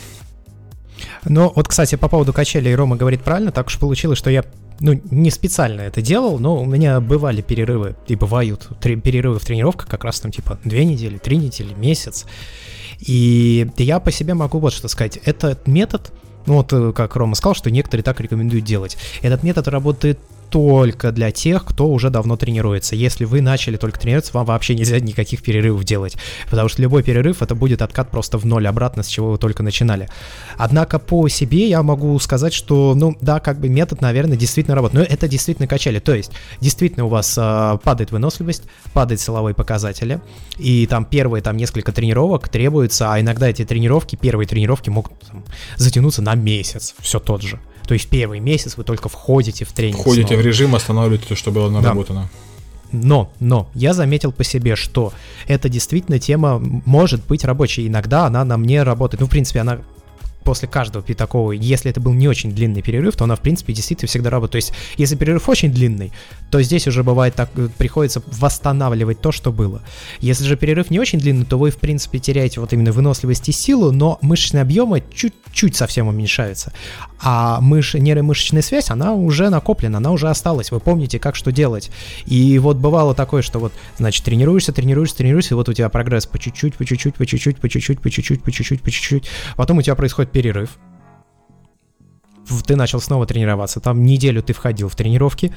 Но 1.25 1.53
вот, 1.55 1.69
кстати, 1.69 1.97
по 1.97 2.09
поводу 2.09 2.33
качелей 2.33 2.75
Рома 2.75 2.97
говорит 2.97 3.23
правильно, 3.23 3.51
так 3.51 3.67
уж 3.67 3.79
получилось, 3.79 4.19
что 4.19 4.31
я 4.31 4.45
ну, 4.81 5.01
не 5.11 5.31
специально 5.31 5.83
это 5.83 6.03
делал, 6.03 6.39
но 6.39 6.61
у 6.61 6.65
меня 6.65 7.01
бывали 7.01 7.41
перерывы, 7.41 7.97
и 8.07 8.17
бывают 8.17 8.69
три, 8.81 8.97
перерывы 8.97 9.39
в 9.39 9.45
тренировках, 9.45 9.89
как 9.89 10.05
раз 10.05 10.21
там 10.21 10.33
типа 10.33 10.59
две 10.65 10.85
недели, 10.85 11.19
три 11.19 11.37
недели, 11.37 11.75
месяц. 11.75 12.27
И 13.01 13.69
я 13.79 14.01
по 14.01 14.11
себе 14.11 14.35
могу 14.35 14.59
вот 14.59 14.73
что 14.73 14.89
сказать. 14.89 15.19
Этот 15.25 15.67
метод, 15.67 16.13
ну 16.47 16.55
вот 16.55 16.73
э, 16.73 16.93
как 16.93 17.17
Рома 17.17 17.35
сказал, 17.35 17.55
что 17.55 17.71
некоторые 17.71 18.05
так 18.05 18.21
рекомендуют 18.21 18.65
делать. 18.65 18.97
Этот 19.23 19.43
метод 19.43 19.69
работает 19.69 20.19
только 20.55 21.11
для 21.11 21.33
тех, 21.33 21.65
кто 21.65 21.89
уже 21.89 22.11
давно 22.11 22.37
тренируется. 22.37 22.95
Если 22.95 23.25
вы 23.25 23.41
начали 23.41 23.77
только 23.77 23.99
тренироваться, 23.99 24.31
вам 24.35 24.47
вообще 24.47 24.77
нельзя 24.77 25.01
никаких 25.01 25.43
перерывов 25.43 25.83
делать, 25.83 26.17
потому 26.49 26.69
что 26.69 26.81
любой 26.81 27.03
перерыв 27.03 27.43
это 27.43 27.57
будет 27.57 27.83
откат 27.83 28.09
просто 28.09 28.39
в 28.39 28.47
ноль 28.47 28.69
обратно, 28.69 29.03
с 29.03 29.09
чего 29.09 29.33
вы 29.33 29.39
только 29.39 29.65
начинали. 29.65 30.09
Однако 30.57 31.01
по 31.01 31.27
себе 31.27 31.69
я 31.69 31.83
могу 31.83 32.17
сказать, 32.21 32.55
что, 32.55 32.95
ну 32.95 33.17
да, 33.21 33.41
как 33.41 33.59
бы 33.59 33.69
метод, 33.69 34.01
наверное, 34.01 34.37
действительно 34.37 34.77
работает, 34.77 35.09
но 35.09 35.13
это 35.13 35.27
действительно 35.27 35.67
качали. 35.67 35.99
То 35.99 36.15
есть, 36.15 36.31
действительно 36.61 37.07
у 37.07 37.09
вас 37.09 37.37
э, 37.37 37.79
падает 37.83 38.13
выносливость, 38.13 38.63
падают 38.93 39.21
силовые 39.21 39.57
показатели, 39.57 40.21
и 40.57 40.87
там 40.87 41.05
первые 41.05 41.43
там 41.43 41.57
несколько 41.57 41.91
тренировок 41.91 42.49
требуются, 42.49 43.13
а 43.13 43.21
иногда 43.21 43.49
эти 43.49 43.65
тренировки, 43.65 44.15
первые 44.15 44.47
тренировки 44.47 44.89
могут 44.89 45.19
там, 45.19 45.45
затянуться 45.79 46.23
на 46.23 46.37
месяц, 46.37 46.95
все 47.01 47.19
тот 47.19 47.43
же. 47.43 47.59
То 47.87 47.95
есть 47.95 48.09
первый 48.09 48.41
месяц 48.41 48.77
вы 48.77 48.85
только 48.85 49.09
входите 49.09 49.65
в 49.65 49.73
тренинг. 49.73 50.01
Входите 50.01 50.29
снова. 50.29 50.43
в 50.43 50.47
режим, 50.47 50.75
останавливаете 50.75 51.27
то, 51.29 51.37
что 51.37 51.51
было 51.51 51.69
наработано. 51.71 52.23
Да. 52.23 52.29
Но, 52.93 53.33
но, 53.41 53.69
я 53.75 53.93
заметил 53.93 54.31
по 54.31 54.45
себе, 54.45 54.77
что 54.77 55.13
эта 55.49 55.69
действительно 55.69 56.21
тема 56.21 56.59
может 56.61 57.27
быть 57.27 57.45
рабочей. 57.45 57.89
Иногда 57.89 58.27
она 58.27 58.45
на 58.45 58.57
мне 58.57 58.83
работает. 58.85 59.21
Ну, 59.21 59.27
в 59.27 59.31
принципе, 59.31 59.61
она 59.61 59.81
после 60.45 60.69
каждого 60.69 61.03
такого, 61.15 61.53
если 61.53 61.91
это 61.91 62.01
был 62.01 62.13
не 62.13 62.29
очень 62.29 62.53
длинный 62.53 62.83
перерыв, 62.83 63.17
то 63.17 63.25
она, 63.25 63.37
в 63.37 63.41
принципе, 63.41 63.73
действительно 63.73 64.09
всегда 64.09 64.31
работает. 64.31 64.53
То 64.53 64.57
есть, 64.57 64.73
если 64.97 65.17
перерыв 65.17 65.49
очень 65.49 65.73
длинный, 65.73 66.13
то 66.51 66.63
здесь 66.63 66.87
уже 66.87 67.03
бывает 67.03 67.35
так, 67.35 67.51
э, 67.57 67.69
приходится 67.77 68.23
восстанавливать 68.27 69.21
то, 69.21 69.33
что 69.33 69.51
было. 69.51 69.83
Если 70.21 70.45
же 70.45 70.57
перерыв 70.57 70.91
не 70.91 71.01
очень 71.01 71.19
длинный, 71.19 71.47
то 71.47 71.59
вы, 71.59 71.71
в 71.71 71.79
принципе, 71.79 72.19
теряете 72.19 72.61
вот 72.61 72.73
именно 72.73 72.93
выносливость 72.93 73.49
и 73.49 73.53
силу, 73.53 73.91
но 73.91 74.19
мышечные 74.21 74.63
объемы 74.63 75.03
чуть-чуть 75.13 75.75
совсем 75.75 76.09
уменьшаются. 76.09 76.73
А 77.21 77.61
мыш... 77.61 77.95
нейромышечная 77.95 78.63
связь, 78.63 78.91
она 78.91 79.15
уже 79.15 79.49
накоплена, 79.49 79.99
она 79.99 80.13
уже 80.13 80.29
осталась. 80.29 80.71
Вы 80.71 80.79
помните, 80.79 81.19
как 81.19 81.37
что 81.37 81.53
делать. 81.53 81.91
И 82.27 82.59
вот 82.59 82.77
бывало 82.77 83.15
такое, 83.15 83.43
что 83.43 83.59
вот, 83.59 83.73
значит, 83.97 84.25
тренируешься, 84.25 84.73
тренируешься, 84.73 85.17
тренируешься, 85.17 85.55
и 85.55 85.57
вот 85.57 85.69
у 85.69 85.73
тебя 85.73 85.89
прогресс 85.89 86.27
по 86.27 86.39
чуть-чуть, 86.39 86.75
по 86.75 86.85
чуть-чуть, 86.85 87.15
по 87.15 87.25
чуть-чуть, 87.25 87.59
по 87.59 87.69
чуть-чуть, 87.69 88.01
по 88.01 88.11
чуть-чуть, 88.11 88.43
по 88.43 88.53
чуть-чуть, 88.53 88.83
по 88.83 88.91
чуть-чуть. 88.91 89.29
Потом 89.57 89.79
у 89.79 89.83
тебя 89.83 89.95
происходит 89.95 90.33
перерыв, 90.35 90.79
ты 92.67 92.77
начал 92.77 93.01
снова 93.01 93.25
тренироваться, 93.25 93.81
там 93.81 94.03
неделю 94.03 94.43
ты 94.43 94.53
входил 94.53 94.89
в 94.89 94.97
тренировки, 94.97 95.55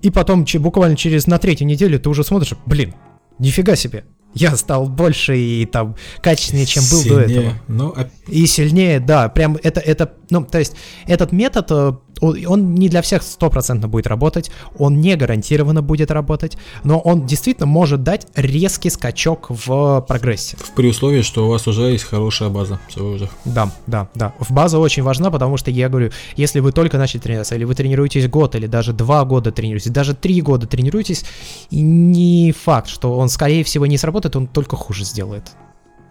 и 0.00 0.10
потом 0.10 0.46
буквально 0.54 0.96
через 0.96 1.26
на 1.26 1.38
третью 1.38 1.66
неделю 1.66 2.00
ты 2.00 2.08
уже 2.08 2.24
смотришь, 2.24 2.54
блин, 2.64 2.94
нифига 3.38 3.76
себе, 3.76 4.04
я 4.34 4.56
стал 4.56 4.88
больше 4.88 5.38
и 5.38 5.66
там 5.66 5.96
качественнее, 6.22 6.66
чем 6.66 6.82
был 6.90 7.02
сильнее, 7.02 7.26
до 7.26 7.32
этого. 7.32 7.54
Ну, 7.68 7.94
а... 7.94 8.08
И 8.26 8.46
сильнее, 8.46 9.00
да, 9.00 9.28
прям 9.28 9.58
это, 9.62 9.80
это, 9.80 10.14
ну, 10.30 10.44
то 10.44 10.58
есть 10.58 10.74
этот 11.06 11.32
метод 11.32 12.00
он 12.20 12.74
не 12.74 12.88
для 12.88 13.02
всех 13.02 13.22
стопроцентно 13.22 13.88
будет 13.88 14.06
работать, 14.06 14.50
он 14.78 15.00
не 15.00 15.16
гарантированно 15.16 15.82
будет 15.82 16.10
работать, 16.10 16.56
но 16.84 16.98
он 16.98 17.26
действительно 17.26 17.66
может 17.66 18.02
дать 18.02 18.26
резкий 18.34 18.90
скачок 18.90 19.46
в 19.48 20.04
прогрессе. 20.08 20.56
При 20.74 20.88
условии, 20.88 21.22
что 21.22 21.46
у 21.46 21.50
вас 21.50 21.66
уже 21.66 21.82
есть 21.82 22.04
хорошая 22.04 22.48
база. 22.48 22.80
Уже. 22.96 23.28
Да, 23.44 23.70
да, 23.86 24.08
да. 24.14 24.32
В 24.38 24.52
база 24.52 24.78
очень 24.78 25.02
важна, 25.02 25.30
потому 25.30 25.56
что 25.56 25.70
я 25.70 25.88
говорю, 25.88 26.10
если 26.36 26.60
вы 26.60 26.72
только 26.72 26.98
начали 26.98 27.20
тренироваться, 27.20 27.54
или 27.54 27.64
вы 27.64 27.74
тренируетесь 27.74 28.28
год, 28.28 28.54
или 28.54 28.66
даже 28.66 28.92
два 28.92 29.24
года 29.24 29.52
тренируетесь, 29.52 29.90
даже 29.90 30.14
три 30.14 30.40
года 30.40 30.66
тренируетесь, 30.66 31.24
не 31.70 32.52
факт, 32.52 32.88
что 32.88 33.16
он, 33.16 33.28
скорее 33.28 33.64
всего, 33.64 33.86
не 33.86 33.98
сработает, 33.98 34.36
он 34.36 34.46
только 34.46 34.76
хуже 34.76 35.04
сделает. 35.04 35.44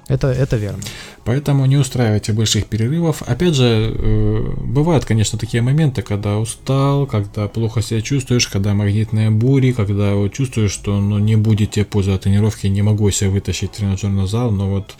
Это, 0.08 0.28
это 0.28 0.56
верно. 0.56 0.84
Поэтому 1.24 1.66
не 1.66 1.78
устраивайте 1.78 2.32
больших 2.32 2.68
перерывов. 2.68 3.24
Опять 3.24 3.56
же, 3.56 3.66
э, 3.66 4.54
бывают, 4.62 5.06
конечно, 5.06 5.40
такие 5.40 5.64
моменты, 5.64 6.04
когда 6.04 6.38
устал, 6.38 7.08
когда 7.08 7.48
плохо 7.48 7.82
себя 7.82 8.02
чувствуешь, 8.02 8.48
когда 8.48 8.76
магнитные 8.76 9.32
бури, 9.32 9.72
когда 9.72 10.14
вот 10.14 10.34
чувствуешь, 10.34 10.72
что 10.72 11.00
ну, 11.00 11.18
не 11.18 11.36
будете 11.36 11.84
пользоваться 11.86 12.26
тренировки, 12.26 12.68
не 12.68 12.84
могу 12.84 13.10
себя 13.10 13.32
вытащить 13.32 13.72
в 13.72 13.78
тренажерный 13.78 14.28
зал, 14.28 14.52
но 14.52 14.70
вот 14.70 14.96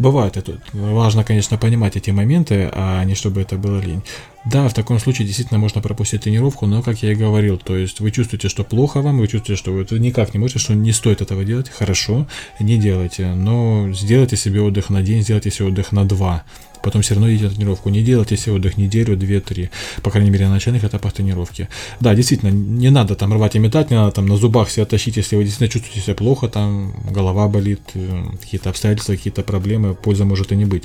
бывает 0.00 0.36
это. 0.36 0.60
Важно, 0.72 1.22
конечно, 1.22 1.56
понимать 1.58 1.96
эти 1.96 2.10
моменты, 2.10 2.70
а 2.72 3.04
не 3.04 3.14
чтобы 3.14 3.42
это 3.42 3.56
было 3.56 3.78
лень. 3.80 4.02
Да, 4.46 4.68
в 4.68 4.74
таком 4.74 4.98
случае 4.98 5.26
действительно 5.26 5.60
можно 5.60 5.82
пропустить 5.82 6.22
тренировку, 6.22 6.66
но, 6.66 6.82
как 6.82 7.02
я 7.02 7.12
и 7.12 7.14
говорил, 7.14 7.58
то 7.58 7.76
есть 7.76 8.00
вы 8.00 8.10
чувствуете, 8.10 8.48
что 8.48 8.64
плохо 8.64 9.02
вам, 9.02 9.18
вы 9.18 9.28
чувствуете, 9.28 9.60
что 9.60 9.70
вы 9.70 9.86
никак 9.98 10.32
не 10.32 10.40
можете, 10.40 10.58
что 10.58 10.74
не 10.74 10.92
стоит 10.92 11.20
этого 11.20 11.44
делать, 11.44 11.68
хорошо, 11.68 12.26
не 12.58 12.78
делайте, 12.78 13.34
но 13.34 13.92
сделайте 13.92 14.36
себе 14.36 14.62
отдых 14.62 14.88
на 14.88 15.02
день, 15.02 15.22
сделайте 15.22 15.50
себе 15.50 15.68
отдых 15.68 15.92
на 15.92 16.06
два 16.06 16.42
потом 16.82 17.02
все 17.02 17.14
равно 17.14 17.30
идите 17.30 17.44
на 17.44 17.50
тренировку. 17.50 17.90
Не 17.90 18.02
делайте 18.02 18.36
себе 18.36 18.54
отдых 18.54 18.76
неделю, 18.76 19.16
две-три, 19.16 19.70
по 20.02 20.10
крайней 20.10 20.30
мере, 20.30 20.46
на 20.46 20.54
начальных 20.54 20.84
этапах 20.84 21.12
тренировки. 21.12 21.68
Да, 22.00 22.14
действительно, 22.14 22.50
не 22.50 22.90
надо 22.90 23.14
там 23.14 23.32
рвать 23.32 23.56
и 23.56 23.58
метать, 23.58 23.90
не 23.90 23.96
надо 23.96 24.12
там 24.12 24.26
на 24.26 24.36
зубах 24.36 24.70
себя 24.70 24.86
тащить, 24.86 25.16
если 25.16 25.36
вы 25.36 25.44
действительно 25.44 25.68
чувствуете 25.68 26.00
себя 26.00 26.14
плохо, 26.14 26.48
там 26.48 26.94
голова 27.10 27.48
болит, 27.48 27.80
э, 27.94 28.24
какие-то 28.40 28.70
обстоятельства, 28.70 29.14
какие-то 29.14 29.42
проблемы, 29.42 29.94
польза 29.94 30.24
может 30.24 30.52
и 30.52 30.56
не 30.56 30.64
быть. 30.64 30.84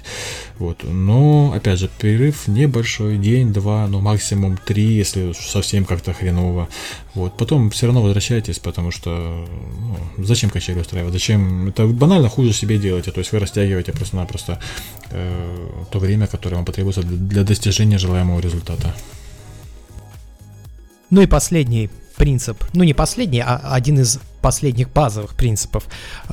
Вот. 0.59 0.83
Но, 0.83 1.53
опять 1.55 1.79
же, 1.79 1.89
перерыв 1.99 2.47
небольшой, 2.47 3.17
день, 3.17 3.53
два, 3.53 3.87
ну 3.87 4.01
максимум 4.01 4.57
три, 4.57 4.83
если 4.83 5.33
совсем 5.33 5.85
как-то 5.85 6.13
хреново. 6.13 6.67
Вот. 7.13 7.37
Потом 7.37 7.69
все 7.69 7.87
равно 7.87 8.01
возвращайтесь, 8.01 8.59
потому 8.59 8.91
что 8.91 9.45
ну, 10.17 10.23
зачем 10.23 10.49
качели 10.49 10.79
устраивать, 10.79 11.13
зачем, 11.13 11.69
это 11.69 11.85
банально 11.85 12.29
хуже 12.29 12.53
себе 12.53 12.77
делаете, 12.77 13.11
то 13.11 13.19
есть 13.19 13.31
вы 13.31 13.39
растягиваете 13.39 13.91
просто-напросто 13.91 14.59
то 15.91 15.99
время, 15.99 16.27
которое 16.27 16.55
вам 16.55 16.65
потребуется 16.65 17.03
для 17.03 17.43
достижения 17.43 17.97
желаемого 17.97 18.39
результата. 18.39 18.93
Ну 21.09 21.21
и 21.21 21.27
последний 21.27 21.89
принцип, 22.15 22.63
ну 22.73 22.83
не 22.83 22.93
последний, 22.93 23.41
а 23.41 23.59
один 23.75 23.99
из 23.99 24.19
последних 24.41 24.91
базовых 24.91 25.35
принципов 25.35 25.83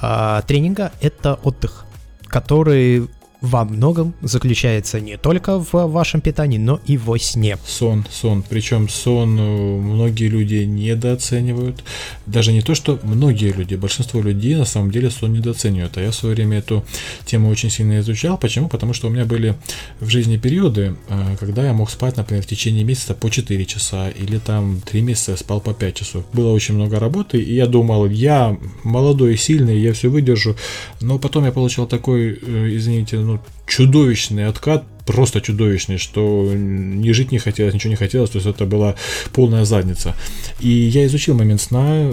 э, 0.00 0.42
тренинга– 0.46 0.92
это 1.00 1.38
отдых, 1.42 1.84
который 2.26 3.08
во 3.42 3.64
многом 3.64 4.14
заключается 4.22 5.00
не 5.00 5.16
только 5.16 5.58
в 5.58 5.72
вашем 5.72 6.20
питании, 6.20 6.58
но 6.58 6.80
и 6.86 6.96
во 6.96 7.18
сне. 7.18 7.58
Сон, 7.66 8.06
сон. 8.10 8.44
Причем 8.48 8.88
сон 8.88 9.38
э, 9.38 9.42
многие 9.42 10.28
люди 10.28 10.64
недооценивают. 10.64 11.82
Даже 12.26 12.52
не 12.52 12.62
то, 12.62 12.74
что 12.74 13.00
многие 13.02 13.52
люди, 13.52 13.74
большинство 13.74 14.20
людей 14.20 14.54
на 14.54 14.64
самом 14.64 14.92
деле 14.92 15.10
сон 15.10 15.32
недооценивают. 15.32 15.96
А 15.96 16.00
я 16.00 16.12
в 16.12 16.14
свое 16.14 16.36
время 16.36 16.58
эту 16.58 16.84
тему 17.26 17.48
очень 17.50 17.68
сильно 17.68 17.98
изучал. 17.98 18.38
Почему? 18.38 18.68
Потому 18.68 18.92
что 18.92 19.08
у 19.08 19.10
меня 19.10 19.24
были 19.24 19.56
в 20.00 20.08
жизни 20.08 20.36
периоды, 20.36 20.94
э, 21.08 21.36
когда 21.40 21.66
я 21.66 21.72
мог 21.72 21.90
спать, 21.90 22.16
например, 22.16 22.44
в 22.44 22.46
течение 22.46 22.84
месяца 22.84 23.14
по 23.14 23.28
4 23.28 23.64
часа 23.64 24.08
или 24.10 24.38
там 24.38 24.80
3 24.80 25.02
месяца 25.02 25.36
спал 25.36 25.60
по 25.60 25.74
5 25.74 25.94
часов. 25.94 26.24
Было 26.32 26.52
очень 26.52 26.76
много 26.76 27.00
работы, 27.00 27.42
и 27.42 27.54
я 27.54 27.66
думал, 27.66 28.06
я 28.06 28.56
молодой 28.84 29.36
сильный, 29.36 29.80
я 29.80 29.92
все 29.92 30.08
выдержу. 30.08 30.56
Но 31.00 31.18
потом 31.18 31.44
я 31.44 31.50
получал 31.50 31.86
такой, 31.86 32.38
э, 32.40 32.68
извините, 32.76 33.18
ну, 33.18 33.31
single 33.32 33.61
чудовищный 33.72 34.48
откат 34.48 34.84
просто 35.06 35.40
чудовищный, 35.40 35.98
что 35.98 36.50
ни 36.54 37.12
жить 37.12 37.32
не 37.32 37.38
хотелось, 37.38 37.74
ничего 37.74 37.90
не 37.90 37.96
хотелось, 37.96 38.30
то 38.30 38.38
есть 38.38 38.46
это 38.48 38.66
была 38.66 38.94
полная 39.32 39.64
задница. 39.64 40.14
И 40.60 40.68
я 40.68 41.04
изучил 41.06 41.34
момент 41.34 41.60
сна, 41.60 42.10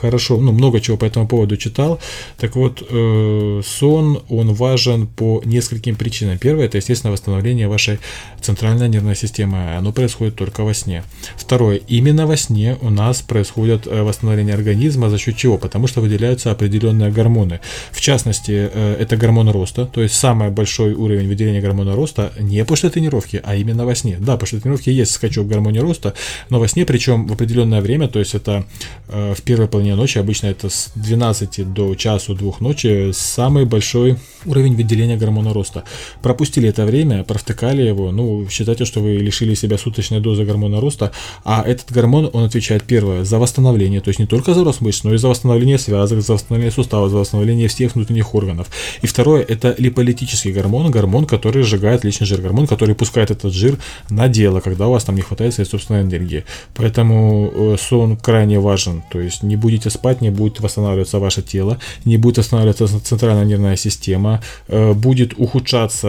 хорошо, 0.00 0.36
ну, 0.38 0.52
много 0.52 0.80
чего 0.80 0.96
по 0.96 1.04
этому 1.04 1.26
поводу 1.28 1.56
читал. 1.56 1.98
Так 2.38 2.56
вот, 2.56 2.82
э, 2.88 3.62
сон, 3.64 4.22
он 4.28 4.52
важен 4.54 5.06
по 5.06 5.42
нескольким 5.44 5.96
причинам. 5.96 6.38
Первое, 6.38 6.66
это, 6.66 6.78
естественно, 6.78 7.12
восстановление 7.12 7.68
вашей 7.68 7.98
центральной 8.40 8.88
нервной 8.88 9.16
системы. 9.16 9.76
Оно 9.76 9.92
происходит 9.92 10.36
только 10.36 10.64
во 10.64 10.74
сне. 10.74 11.02
Второе, 11.36 11.76
именно 11.76 12.26
во 12.26 12.36
сне 12.36 12.76
у 12.80 12.90
нас 12.90 13.22
происходит 13.22 13.86
э, 13.86 14.02
восстановление 14.02 14.54
организма, 14.54 15.10
за 15.10 15.18
счет 15.18 15.36
чего? 15.36 15.58
Потому 15.58 15.86
что 15.86 16.00
выделяются 16.00 16.50
определенные 16.50 17.10
гормоны. 17.10 17.60
В 17.90 18.00
частности, 18.00 18.70
э, 18.72 18.96
это 19.00 19.16
гормон 19.16 19.48
роста, 19.50 19.86
то 19.86 20.02
есть 20.02 20.14
самый 20.14 20.48
большой 20.84 20.94
уровень 20.94 21.28
выделения 21.28 21.60
гормона 21.60 21.94
роста 21.94 22.32
не 22.40 22.64
после 22.64 22.90
тренировки, 22.90 23.40
а 23.44 23.56
именно 23.56 23.84
во 23.84 23.94
сне. 23.94 24.16
Да, 24.20 24.36
после 24.36 24.60
тренировки 24.60 24.90
есть 24.90 25.12
скачок 25.12 25.46
гармонии 25.46 25.80
роста, 25.80 26.14
но 26.50 26.60
во 26.60 26.68
сне, 26.68 26.84
причем 26.84 27.26
в 27.26 27.32
определенное 27.32 27.80
время, 27.80 28.08
то 28.08 28.18
есть 28.18 28.34
это 28.34 28.64
э, 29.08 29.34
в 29.34 29.42
первой 29.42 29.66
половине 29.66 29.94
ночи, 29.94 30.18
обычно 30.18 30.48
это 30.48 30.68
с 30.68 30.92
12 30.94 31.72
до 31.72 31.94
часу 31.94 32.34
двух 32.34 32.60
ночи, 32.60 33.10
самый 33.12 33.64
большой 33.64 34.16
уровень 34.46 34.76
выделения 34.76 35.16
гормона 35.16 35.52
роста. 35.52 35.84
Пропустили 36.22 36.68
это 36.68 36.84
время, 36.84 37.24
провтыкали 37.24 37.82
его, 37.82 38.12
ну, 38.12 38.46
считайте, 38.50 38.84
что 38.84 39.00
вы 39.00 39.16
лишили 39.16 39.54
себя 39.54 39.78
суточной 39.78 40.20
дозы 40.20 40.44
гормона 40.44 40.80
роста, 40.80 41.10
а 41.44 41.62
этот 41.66 41.92
гормон, 41.92 42.30
он 42.32 42.44
отвечает, 42.44 42.82
первое, 42.84 43.24
за 43.24 43.38
восстановление, 43.38 44.00
то 44.00 44.08
есть 44.08 44.20
не 44.20 44.26
только 44.26 44.54
за 44.54 44.64
рост 44.64 44.80
мышц, 44.80 45.04
но 45.04 45.14
и 45.14 45.18
за 45.18 45.28
восстановление 45.28 45.78
связок, 45.78 46.20
за 46.20 46.32
восстановление 46.34 46.72
суставов, 46.72 47.10
за 47.10 47.16
восстановление 47.16 47.68
всех 47.68 47.94
внутренних 47.94 48.34
органов. 48.34 48.66
И 49.02 49.06
второе, 49.06 49.42
это 49.42 49.74
липолитический 49.78 50.52
гормон, 50.52 50.63
гормон, 50.70 51.26
который 51.26 51.62
сжигает 51.62 52.04
лишний 52.04 52.26
жир, 52.26 52.40
гормон, 52.40 52.66
который 52.66 52.94
пускает 52.94 53.30
этот 53.30 53.52
жир 53.52 53.78
на 54.10 54.28
дело, 54.28 54.60
когда 54.60 54.88
у 54.88 54.92
вас 54.92 55.04
там 55.04 55.16
не 55.16 55.22
хватает 55.22 55.54
своей 55.54 55.68
собственной 55.68 56.02
энергии. 56.02 56.44
Поэтому 56.74 57.50
э, 57.52 57.76
сон 57.78 58.16
крайне 58.16 58.58
важен, 58.58 59.02
то 59.10 59.20
есть 59.20 59.42
не 59.42 59.56
будете 59.56 59.90
спать, 59.90 60.20
не 60.20 60.30
будет 60.30 60.60
восстанавливаться 60.60 61.18
ваше 61.18 61.42
тело, 61.42 61.78
не 62.04 62.16
будет 62.16 62.38
восстанавливаться 62.38 63.00
центральная 63.00 63.44
нервная 63.44 63.76
система, 63.76 64.42
э, 64.68 64.92
будет 64.92 65.34
ухудшаться 65.36 66.08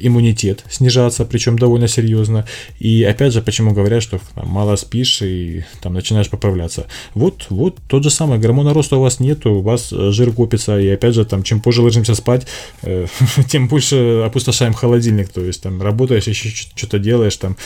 иммунитет, 0.00 0.64
снижаться, 0.70 1.24
причем 1.24 1.58
довольно 1.58 1.88
серьезно. 1.88 2.46
И 2.78 3.02
опять 3.04 3.32
же, 3.32 3.42
почему 3.42 3.72
говорят, 3.72 4.02
что 4.02 4.20
там, 4.34 4.48
мало 4.48 4.76
спишь 4.76 5.22
и 5.22 5.64
там 5.80 5.94
начинаешь 5.94 6.30
поправляться. 6.30 6.86
Вот, 7.14 7.46
вот 7.50 7.78
тот 7.88 8.02
же 8.02 8.10
самый 8.10 8.38
гормона 8.38 8.74
роста 8.74 8.96
у 8.96 9.00
вас 9.00 9.20
нету, 9.20 9.54
у 9.54 9.60
вас 9.62 9.92
э, 9.92 10.10
жир 10.10 10.32
копится, 10.32 10.78
и 10.78 10.88
опять 10.88 11.14
же, 11.14 11.24
там, 11.24 11.42
чем 11.42 11.60
позже 11.60 11.82
ложимся 11.82 12.14
спать, 12.14 12.46
тем 13.48 13.68
больше 13.72 14.22
опустошаем 14.26 14.74
холодильник 14.74 15.30
то 15.30 15.40
есть 15.40 15.62
там 15.62 15.80
работаешь, 15.80 16.26
еще 16.26 16.50
что-то 16.50 16.98
делаешь, 16.98 17.36
там 17.36 17.56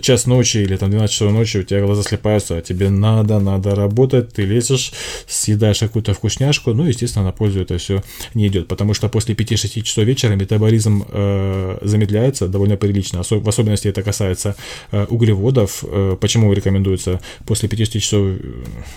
час 0.00 0.26
ночи 0.26 0.56
или 0.58 0.76
там 0.76 0.90
12 0.90 1.14
часов 1.14 1.32
ночи, 1.32 1.58
у 1.58 1.62
тебя 1.62 1.80
глаза 1.82 2.02
слепаются, 2.02 2.56
а 2.56 2.60
тебе 2.60 2.90
надо, 2.90 3.38
надо 3.38 3.76
работать, 3.76 4.32
ты 4.32 4.42
лезешь, 4.42 4.92
съедаешь 5.28 5.78
какую-то 5.78 6.14
вкусняшку, 6.14 6.74
ну, 6.74 6.84
естественно, 6.86 7.26
на 7.26 7.32
пользу 7.32 7.60
это 7.60 7.78
все 7.78 8.02
не 8.34 8.48
идет, 8.48 8.66
потому 8.66 8.92
что 8.94 9.08
после 9.08 9.36
5-6 9.36 9.82
часов 9.82 10.04
вечера 10.04 10.34
метаболизм 10.34 11.04
э, 11.08 11.78
замедляется 11.82 12.48
довольно 12.48 12.76
прилично, 12.76 13.22
в 13.22 13.48
особенности 13.48 13.86
это 13.86 14.02
касается 14.02 14.56
э, 14.90 15.06
углеводов, 15.08 15.84
э, 15.86 16.16
почему 16.20 16.52
рекомендуется 16.52 17.20
после 17.46 17.68
5-6 17.68 18.00
часов 18.00 18.30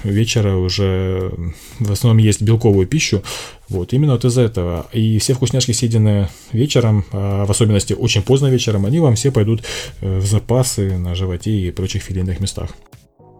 вечера 0.03 0.55
уже 0.55 1.31
в 1.79 1.91
основном 1.91 2.17
есть 2.17 2.41
белковую 2.41 2.87
пищу, 2.87 3.21
вот, 3.69 3.93
именно 3.93 4.13
вот 4.13 4.25
из-за 4.25 4.41
этого. 4.41 4.87
И 4.93 5.17
все 5.19 5.33
вкусняшки, 5.33 5.71
съеденные 5.71 6.29
вечером, 6.51 7.05
а 7.11 7.45
в 7.45 7.51
особенности 7.51 7.93
очень 7.93 8.21
поздно 8.21 8.47
вечером, 8.47 8.85
они 8.85 8.99
вам 8.99 9.15
все 9.15 9.31
пойдут 9.31 9.63
э, 10.01 10.19
в 10.19 10.25
запасы 10.25 10.97
на 10.97 11.15
животе 11.15 11.51
и 11.51 11.71
прочих 11.71 12.03
филейных 12.03 12.39
местах. 12.39 12.71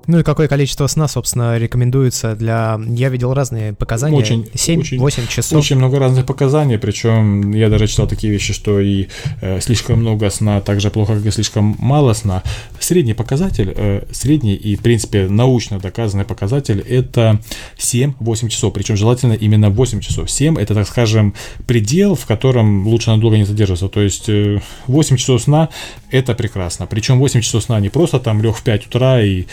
Ну 0.08 0.20
и 0.20 0.24
какое 0.24 0.48
количество 0.48 0.88
сна, 0.88 1.08
собственно, 1.08 1.58
рекомендуется 1.58 2.36
для... 2.36 2.80
Я 2.88 3.10
видел 3.10 3.34
разные 3.34 3.74
показания. 3.74 4.18
Очень, 4.18 4.44
7-8 4.54 5.28
часов. 5.28 5.60
Очень 5.60 5.78
много 5.78 6.00
разных 6.00 6.26
показаний, 6.26 6.78
причем 6.78 7.52
я 7.54 7.70
даже 7.70 7.88
читал 7.88 8.08
такие 8.08 8.32
вещи, 8.32 8.54
что 8.54 8.80
и 8.80 9.08
э, 9.42 9.60
слишком 9.62 10.00
много 10.00 10.30
сна 10.30 10.62
так 10.62 10.80
же 10.80 10.92
плохо, 10.92 11.16
как 11.16 11.26
и 11.26 11.32
слишком 11.32 11.76
мало 11.80 12.14
сна. 12.14 12.44
Средний 12.80 13.14
показатель, 13.14 13.74
э, 13.76 14.04
средний 14.12 14.56
и, 14.56 14.76
в 14.76 14.82
принципе, 14.82 15.28
научно 15.28 15.80
доказанный 15.80 16.26
показатель– 16.26 16.80
это 16.90 17.40
7-8 17.78 18.50
часов, 18.50 18.74
причем 18.74 18.98
желательно 18.98 19.34
именно 19.34 19.70
8 19.70 20.00
часов. 20.02 20.30
7– 20.30 20.58
это, 20.60 20.74
так 20.76 20.88
скажем, 20.88 21.34
предел, 21.68 22.16
в 22.16 22.26
котором 22.26 22.88
лучше 22.88 23.10
надолго 23.10 23.38
не 23.38 23.46
задерживаться. 23.46 23.88
То 23.88 24.02
есть 24.02 24.30
э, 24.30 24.60
8 24.88 25.18
часов 25.18 25.42
сна– 25.42 25.70
это 26.12 26.36
прекрасно. 26.36 26.86
Причем 26.86 27.20
8 27.20 27.42
часов 27.42 27.64
сна 27.64 27.80
не 27.80 27.90
просто 27.90 28.20
там 28.20 28.42
лег 28.42 28.56
в 28.56 28.64
5 28.64 28.88
утра 28.88 29.22
и 29.22 29.46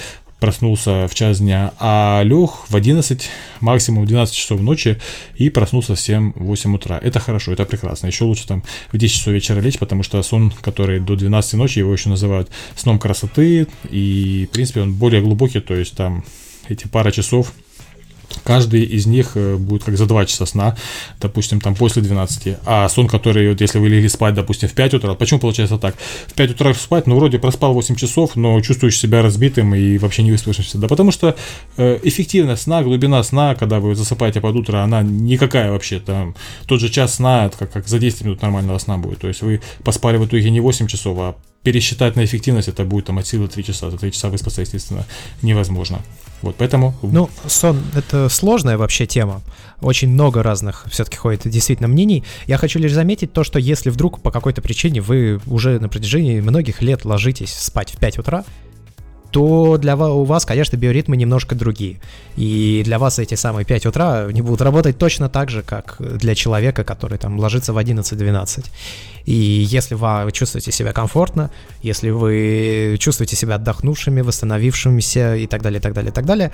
проснулся 0.43 1.07
в 1.07 1.15
час 1.15 1.39
дня, 1.39 1.73
а 1.79 2.21
лег 2.25 2.51
в 2.69 2.75
11, 2.75 3.31
максимум 3.61 4.07
12 4.07 4.35
часов 4.35 4.61
ночи 4.61 5.01
и 5.37 5.51
проснулся 5.51 5.95
в 5.95 5.99
7-8 5.99 6.75
утра. 6.75 6.99
Это 7.01 7.21
хорошо, 7.21 7.53
это 7.53 7.65
прекрасно. 7.65 8.09
Еще 8.09 8.25
лучше 8.25 8.49
там 8.49 8.65
в 8.91 8.99
10 8.99 9.17
часов 9.17 9.33
вечера 9.35 9.61
лечь, 9.61 9.79
потому 9.79 10.03
что 10.03 10.21
сон, 10.25 10.53
который 10.61 10.99
до 10.99 11.15
12 11.15 11.55
ночи, 11.55 11.79
его 11.79 11.93
еще 11.93 12.09
называют 12.09 12.51
сном 12.75 12.99
красоты, 12.99 13.69
и, 13.89 14.49
в 14.51 14.53
принципе, 14.53 14.81
он 14.81 14.95
более 14.95 15.23
глубокий, 15.23 15.61
то 15.61 15.75
есть 15.77 15.95
там 15.95 16.25
эти 16.69 16.89
пара 16.89 17.13
часов 17.13 17.53
каждый 18.45 18.83
из 18.83 19.07
них 19.07 19.33
э, 19.35 19.57
будет 19.57 19.85
как 19.85 19.97
за 19.97 20.07
2 20.07 20.27
часа 20.27 20.47
сна, 20.47 20.77
допустим, 21.21 21.61
там 21.61 21.75
после 21.75 22.03
12. 22.03 22.59
А 22.65 22.89
сон, 22.89 23.09
который, 23.09 23.49
вот 23.51 23.61
если 23.61 23.79
вы 23.79 23.89
легли 23.89 24.09
спать, 24.09 24.35
допустим, 24.35 24.69
в 24.69 24.73
5 24.73 24.95
утра, 24.95 25.15
почему 25.15 25.41
получается 25.41 25.79
так? 25.79 25.95
В 26.27 26.35
5 26.35 26.51
утра 26.53 26.75
спать, 26.75 27.07
ну, 27.07 27.17
вроде 27.17 27.39
проспал 27.39 27.75
8 27.75 27.97
часов, 27.97 28.37
но 28.37 28.61
чувствуешь 28.61 28.99
себя 28.99 29.23
разбитым 29.23 29.75
и 29.75 29.99
вообще 29.99 30.23
не 30.23 30.33
выспавшимся. 30.33 30.79
Да 30.79 30.89
потому 30.89 31.13
что 31.13 31.37
э, 31.77 31.99
эффективность 32.03 32.63
сна, 32.63 32.83
глубина 32.83 33.23
сна, 33.23 33.55
когда 33.55 33.81
вы 33.81 33.95
засыпаете 33.95 34.41
под 34.41 34.57
утро, 34.57 34.79
она 34.79 35.03
никакая 35.03 35.71
вообще. 35.71 36.01
Там 36.01 36.35
тот 36.67 36.81
же 36.81 36.89
час 36.89 37.15
сна, 37.15 37.47
это 37.47 37.59
как, 37.59 37.73
как 37.73 37.89
за 37.89 37.99
10 37.99 38.23
минут 38.23 38.43
нормального 38.43 38.79
сна 38.79 38.99
будет. 38.99 39.21
То 39.21 39.29
есть 39.29 39.43
вы 39.43 39.61
поспали 39.85 40.17
в 40.17 40.27
итоге 40.27 40.51
не 40.51 40.61
8 40.61 40.87
часов, 40.87 41.19
а 41.19 41.37
пересчитать 41.63 42.17
на 42.17 42.25
эффективность 42.25 42.69
это 42.69 42.85
будет 42.85 43.07
там 43.07 43.19
от 43.19 43.27
силы 43.27 43.49
3 43.49 43.65
часа. 43.65 43.91
За 43.91 43.99
3 43.99 44.13
часа 44.13 44.29
выспаться, 44.29 44.61
естественно, 44.61 45.07
невозможно. 45.43 46.01
Вот 46.43 46.57
поэтому... 46.57 46.95
Ну, 47.03 47.31
сон— 47.47 47.81
это 47.97 48.29
сложная 48.29 48.77
вообще 48.77 49.07
тема. 49.07 49.43
Очень 49.81 50.11
много 50.11 50.43
разных 50.43 50.87
все-таки 50.91 51.17
ходит 51.17 51.43
действительно 51.45 51.89
мнений. 51.89 52.25
Я 52.47 52.59
хочу 52.59 52.79
лишь 52.79 52.93
заметить 52.93 53.33
то, 53.33 53.45
что 53.45 53.59
если 53.59 53.91
вдруг 53.91 54.21
по 54.21 54.31
какой-то 54.31 54.61
причине 54.61 55.01
вы 55.01 55.41
уже 55.47 55.79
на 55.79 55.89
протяжении 55.89 56.41
многих 56.41 56.83
лет 56.83 57.05
ложитесь 57.05 57.53
спать 57.53 57.91
в 57.91 57.99
5 57.99 58.19
утра, 58.19 58.45
то 59.33 59.79
для 59.79 59.97
вас, 59.97 60.11
у 60.11 60.25
вас, 60.25 60.45
конечно, 60.45 60.77
биоритмы 60.77 61.17
немножко 61.17 61.55
другие. 61.55 62.01
И 62.37 62.83
для 62.85 62.99
вас 62.99 63.19
эти 63.19 63.35
самые 63.35 63.65
5 63.65 63.87
утра 63.87 64.29
не 64.31 64.43
будут 64.43 64.61
работать 64.61 64.99
точно 64.99 65.29
так 65.29 65.51
же, 65.51 65.63
как 65.63 65.97
для 65.99 66.35
человека, 66.35 66.85
который 66.85 67.19
там 67.19 67.39
ложится 67.39 67.73
в 67.73 67.79
11-12. 67.79 68.67
И 69.25 69.33
если 69.33 69.95
вы 69.95 70.31
чувствуете 70.33 70.71
себя 70.71 70.93
комфортно, 70.93 71.51
если 71.83 72.11
вы 72.11 72.97
чувствуете 72.99 73.37
себя 73.37 73.55
отдохнувшими, 73.55 74.21
восстановившимися 74.21 75.37
и 75.37 75.47
так 75.47 75.63
далее, 75.63 75.79
и 75.79 75.83
так 75.83 75.95
далее, 75.95 76.11
и 76.11 76.15
так 76.15 76.27
далее, 76.27 76.53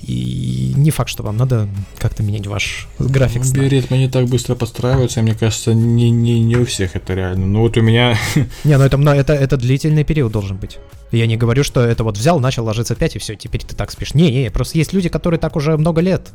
и 0.00 0.74
не 0.76 0.90
факт, 0.90 1.08
что 1.08 1.22
вам 1.22 1.36
надо 1.36 1.68
как-то 1.96 2.22
менять 2.22 2.46
ваш 2.46 2.88
график 2.98 3.44
сна. 3.44 3.60
Биоритмы 3.60 3.98
не 3.98 4.08
так 4.08 4.26
быстро 4.26 4.54
подстраиваются, 4.54 5.22
мне 5.22 5.34
кажется, 5.34 5.72
не, 5.72 6.10
не, 6.10 6.40
не 6.40 6.56
у 6.56 6.66
всех 6.66 6.94
это 6.94 7.14
реально. 7.14 7.46
Ну 7.46 7.60
вот 7.60 7.76
у 7.76 7.80
меня... 7.80 8.18
Не, 8.64 8.76
ну 8.76 8.84
это, 8.84 8.98
это, 8.98 9.32
это 9.32 9.56
длительный 9.56 10.04
период 10.04 10.32
должен 10.32 10.58
быть. 10.58 10.78
Я 11.10 11.26
не 11.26 11.36
говорю, 11.36 11.64
что 11.64 11.80
это 11.80 12.04
вот 12.04 12.16
взял, 12.16 12.40
начал 12.40 12.64
ложиться 12.64 12.94
5 12.94 13.16
и 13.16 13.18
все, 13.18 13.34
теперь 13.34 13.62
ты 13.62 13.74
так 13.74 13.90
спишь. 13.90 14.14
Не, 14.14 14.30
не, 14.30 14.50
просто 14.50 14.78
есть 14.78 14.92
люди, 14.92 15.08
которые 15.08 15.40
так 15.40 15.56
уже 15.56 15.76
много 15.76 16.00
лет 16.00 16.28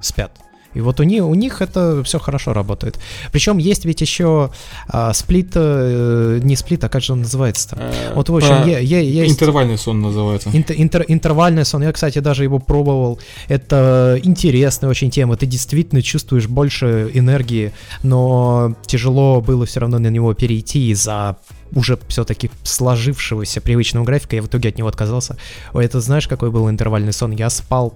спят. 0.00 0.32
И 0.74 0.80
вот 0.80 1.00
у 1.00 1.02
них, 1.02 1.24
у 1.24 1.34
них 1.34 1.62
это 1.62 2.02
все 2.04 2.18
хорошо 2.18 2.52
работает. 2.52 2.98
Причем 3.32 3.58
есть 3.58 3.84
ведь 3.84 4.00
еще 4.00 4.50
а, 4.88 5.12
сплит, 5.12 5.50
э, 5.54 6.40
не 6.42 6.54
сплит, 6.54 6.84
а 6.84 6.88
как 6.88 7.02
же 7.02 7.12
он 7.12 7.22
называется-то? 7.22 7.76
Э, 7.76 8.12
вот 8.14 8.28
в 8.28 8.36
общем, 8.36 8.68
я, 8.68 8.78
я, 8.78 9.00
есть... 9.00 9.34
Интервальный 9.34 9.76
сон 9.76 10.00
называется. 10.00 10.50
Интер, 10.52 10.76
интер, 10.78 11.04
интервальный 11.08 11.64
сон. 11.64 11.82
Я, 11.82 11.92
кстати, 11.92 12.20
даже 12.20 12.44
его 12.44 12.60
пробовал. 12.60 13.18
Это 13.48 14.20
интересная 14.22 14.88
очень 14.88 15.10
тема. 15.10 15.36
Ты 15.36 15.46
действительно 15.46 16.02
чувствуешь 16.02 16.46
больше 16.46 17.10
энергии, 17.14 17.72
но 18.04 18.76
тяжело 18.86 19.40
было 19.40 19.66
все 19.66 19.80
равно 19.80 19.98
на 19.98 20.08
него 20.08 20.32
перейти 20.34 20.90
из-за 20.90 21.36
уже 21.74 21.98
все-таки 22.08 22.50
сложившегося 22.62 23.60
привычного 23.60 24.04
графика, 24.04 24.36
я 24.36 24.42
в 24.42 24.46
итоге 24.46 24.70
от 24.70 24.78
него 24.78 24.88
отказался. 24.88 25.36
Ой, 25.72 25.84
это 25.84 26.00
знаешь, 26.00 26.28
какой 26.28 26.50
был 26.50 26.68
интервальный 26.68 27.12
сон? 27.12 27.32
Я 27.32 27.50
спал... 27.50 27.94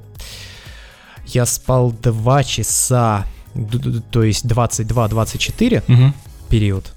Я 1.26 1.46
спал 1.46 1.90
2 1.90 2.44
часа, 2.44 3.26
то 4.10 4.22
есть 4.22 4.44
22-24 4.44 5.82
угу. 5.88 6.14
период. 6.50 6.92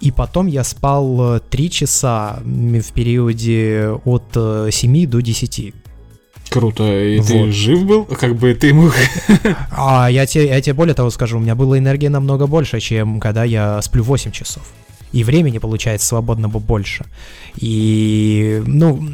И 0.00 0.10
потом 0.10 0.46
я 0.46 0.62
спал 0.62 1.40
3 1.40 1.70
часа 1.70 2.40
в 2.44 2.92
периоде 2.92 3.98
от 4.04 4.24
7 4.70 5.06
до 5.06 5.22
10. 5.22 5.74
Круто. 6.50 6.84
И 6.84 7.18
вот. 7.18 7.28
ты 7.28 7.52
жив 7.52 7.86
был? 7.86 8.04
Как 8.04 8.36
бы 8.36 8.52
ты 8.54 8.74
мог... 8.74 8.92
А 9.70 10.10
я 10.10 10.26
тебе, 10.26 10.48
я 10.48 10.60
тебе 10.60 10.74
более 10.74 10.94
того 10.94 11.08
скажу, 11.10 11.38
у 11.38 11.40
меня 11.40 11.54
была 11.54 11.78
энергия 11.78 12.10
намного 12.10 12.46
больше, 12.46 12.78
чем 12.80 13.20
когда 13.20 13.44
я 13.44 13.80
сплю 13.80 14.02
8 14.02 14.32
часов 14.32 14.62
и 15.12 15.24
времени 15.24 15.58
получается 15.58 16.08
свободного 16.08 16.58
больше. 16.58 17.04
И, 17.56 18.62
ну, 18.66 19.06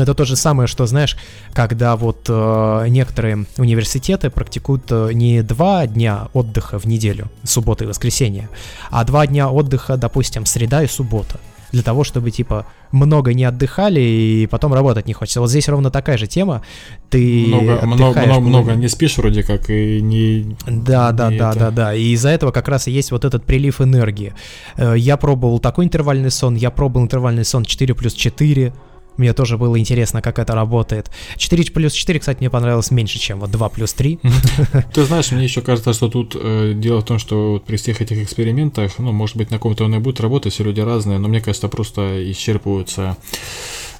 это 0.00 0.14
то 0.14 0.24
же 0.24 0.36
самое, 0.36 0.66
что, 0.66 0.86
знаешь, 0.86 1.16
когда 1.52 1.96
вот 1.96 2.26
э, 2.28 2.86
некоторые 2.88 3.46
университеты 3.56 4.30
практикуют 4.30 4.84
э, 4.90 5.10
не 5.12 5.42
два 5.42 5.86
дня 5.86 6.28
отдыха 6.32 6.78
в 6.78 6.86
неделю, 6.86 7.30
суббота 7.44 7.84
и 7.84 7.86
воскресенье, 7.86 8.48
а 8.90 9.04
два 9.04 9.26
дня 9.26 9.48
отдыха, 9.48 9.96
допустим, 9.96 10.46
среда 10.46 10.82
и 10.82 10.86
суббота 10.86 11.38
для 11.74 11.82
того, 11.82 12.04
чтобы, 12.04 12.30
типа, 12.30 12.66
много 12.92 13.34
не 13.34 13.44
отдыхали 13.44 14.00
и 14.00 14.46
потом 14.46 14.72
работать 14.72 15.06
не 15.06 15.12
хочется. 15.12 15.40
Вот 15.40 15.50
здесь 15.50 15.68
ровно 15.68 15.90
такая 15.90 16.16
же 16.16 16.26
тема. 16.26 16.62
Ты 17.10 17.46
много, 17.48 17.86
много, 17.86 18.20
много, 18.20 18.40
много 18.40 18.72
не 18.74 18.88
спишь 18.88 19.18
вроде 19.18 19.42
как 19.42 19.68
и 19.68 20.00
не... 20.00 20.56
Да, 20.66 21.10
да, 21.10 21.30
не 21.30 21.38
да, 21.38 21.50
это... 21.50 21.58
да, 21.58 21.70
да. 21.70 21.94
И 21.94 22.12
из-за 22.12 22.28
этого 22.28 22.52
как 22.52 22.68
раз 22.68 22.86
и 22.86 22.92
есть 22.92 23.10
вот 23.10 23.24
этот 23.24 23.44
прилив 23.44 23.80
энергии. 23.80 24.32
Э, 24.76 24.94
я 24.96 25.16
пробовал 25.16 25.58
такой 25.58 25.84
интервальный 25.84 26.30
сон, 26.30 26.54
я 26.54 26.70
пробовал 26.70 27.04
интервальный 27.04 27.44
сон 27.44 27.64
4 27.64 27.94
плюс 27.94 28.14
4, 28.14 28.72
мне 29.16 29.32
тоже 29.32 29.58
было 29.58 29.78
интересно, 29.78 30.22
как 30.22 30.38
это 30.38 30.54
работает. 30.54 31.10
4 31.36 31.64
плюс 31.72 31.92
4, 31.92 32.20
кстати, 32.20 32.38
мне 32.40 32.50
понравилось 32.50 32.90
меньше, 32.90 33.18
чем 33.18 33.40
вот 33.40 33.50
2 33.50 33.68
плюс 33.68 33.92
3. 33.94 34.20
Ты 34.94 35.04
знаешь, 35.04 35.30
мне 35.32 35.44
еще 35.44 35.60
кажется, 35.60 35.92
что 35.92 36.08
тут 36.08 36.36
э, 36.38 36.72
дело 36.74 37.00
в 37.00 37.04
том, 37.04 37.18
что 37.18 37.52
вот 37.52 37.64
при 37.64 37.76
всех 37.76 38.00
этих 38.00 38.22
экспериментах, 38.22 38.98
ну, 38.98 39.12
может 39.12 39.36
быть, 39.36 39.50
на 39.50 39.58
ком-то 39.58 39.84
он 39.84 39.94
и 39.94 39.98
будет 39.98 40.20
работать, 40.20 40.52
все 40.52 40.64
люди 40.64 40.80
разные, 40.80 41.18
но 41.18 41.28
мне 41.28 41.40
кажется, 41.40 41.68
просто 41.68 42.30
исчерпываются 42.30 43.16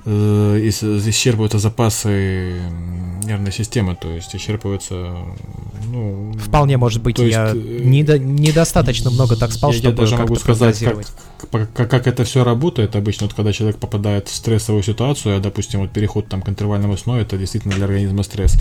исчерпываются 0.07 1.59
запасы 1.59 2.61
нервной 3.25 3.53
системы, 3.53 3.97
то 4.01 4.11
есть 4.11 4.35
исчерпываются, 4.35 5.17
ну... 5.91 6.33
Вполне 6.39 6.77
может 6.77 7.03
быть, 7.03 7.19
я 7.19 7.49
есть, 7.49 7.57
э, 7.57 7.85
недо, 7.85 8.19
недостаточно 8.19 9.11
много 9.11 9.37
так 9.37 9.53
спал, 9.53 9.73
я, 9.73 9.79
чтобы 9.79 9.91
Я 9.91 9.97
даже 9.97 10.17
могу 10.17 10.37
сказать, 10.37 10.79
как, 11.51 11.73
как, 11.73 11.91
как 11.91 12.07
это 12.07 12.25
все 12.25 12.45
работает 12.45 12.97
обычно, 12.97 13.27
вот 13.27 13.35
когда 13.35 13.53
человек 13.53 13.79
попадает 13.79 14.29
в 14.29 14.35
стрессовую 14.35 14.83
ситуацию, 14.83 15.37
а, 15.37 15.41
допустим, 15.41 15.81
вот 15.81 15.91
переход 15.91 16.29
там 16.29 16.43
к 16.43 16.49
интервальному 16.49 16.97
сну, 16.97 17.17
это 17.17 17.37
действительно 17.37 17.75
для 17.75 17.87
организма 17.87 18.23
стресс. 18.23 18.57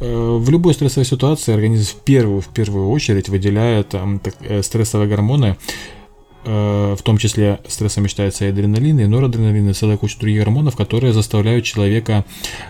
Э, 0.00 0.36
в 0.38 0.48
любой 0.50 0.74
стрессовой 0.74 1.06
ситуации 1.06 1.52
организм 1.52 1.96
в 1.96 2.04
первую, 2.04 2.40
в 2.40 2.48
первую 2.48 2.90
очередь 2.90 3.28
выделяет 3.28 3.90
там, 3.90 4.20
так, 4.20 4.34
стрессовые 4.62 5.08
гормоны, 5.08 5.56
Э, 5.56 6.03
в 6.44 7.02
том 7.02 7.18
числе 7.18 7.60
стрессом 7.68 8.06
считается 8.08 8.44
и 8.44 8.48
адреналин, 8.48 9.00
и 9.00 9.06
норадреналин, 9.06 9.70
и 9.70 9.72
целая 9.72 9.96
куча 9.96 10.18
других 10.18 10.38
гормонов, 10.38 10.76
которые 10.76 11.12
заставляют 11.12 11.64
человека, 11.64 12.24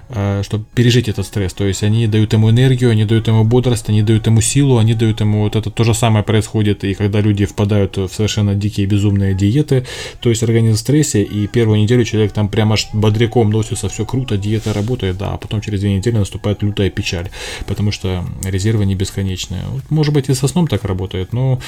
э, 0.09 0.43
чтобы 0.45 0.65
пережить 0.75 1.09
этот 1.09 1.27
стресс. 1.27 1.53
То 1.53 1.65
есть 1.65 1.83
они 1.83 2.07
дают 2.07 2.33
ему 2.33 2.51
энергию, 2.51 2.91
они 2.91 3.05
дают 3.05 3.29
ему 3.29 3.45
бодрость, 3.45 3.89
они 3.89 4.03
дают 4.03 4.27
ему 4.27 4.41
силу, 4.41 4.79
они 4.79 4.95
дают 4.95 5.21
ему 5.21 5.43
вот 5.43 5.57
это 5.57 5.71
то 5.71 5.85
же 5.85 5.95
самое 5.95 6.25
происходит, 6.25 6.85
и 6.85 6.95
когда 6.95 7.21
люди 7.21 7.45
впадают 7.45 7.97
в 7.97 8.09
совершенно 8.09 8.55
дикие 8.55 8.87
безумные 8.87 9.35
диеты, 9.35 9.85
то 10.21 10.31
есть 10.31 10.43
организм 10.43 10.77
в 10.77 10.81
стрессе, 10.81 11.23
и 11.23 11.47
первую 11.47 11.81
неделю 11.81 12.05
человек 12.05 12.33
там 12.33 12.49
прямо 12.49 12.75
аж 12.75 12.89
бодряком 12.93 13.51
носится, 13.51 13.89
все 13.89 14.05
круто, 14.05 14.37
диета 14.37 14.73
работает, 14.73 15.19
да, 15.19 15.35
а 15.35 15.37
потом 15.37 15.61
через 15.61 15.81
две 15.81 15.95
недели 15.95 16.17
наступает 16.17 16.63
лютая 16.63 16.91
печаль, 16.91 17.31
потому 17.67 17.93
что 17.93 18.25
резервы 18.45 18.87
не 18.87 18.95
бесконечные. 18.95 19.63
Может 19.91 20.15
быть 20.15 20.29
и 20.29 20.35
со 20.35 20.49
сном 20.49 20.67
так 20.67 20.85
работает, 20.85 21.33
но 21.33 21.61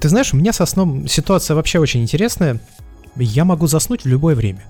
ты 0.00 0.08
знаешь, 0.08 0.34
у 0.34 0.36
меня 0.36 0.52
со 0.52 0.66
сном 0.66 1.08
ситуация 1.08 1.54
вообще 1.54 1.78
очень 1.78 2.02
интересная. 2.02 2.60
Я 3.16 3.44
могу 3.44 3.66
заснуть 3.66 4.04
в 4.04 4.06
любое 4.06 4.34
время. 4.34 4.64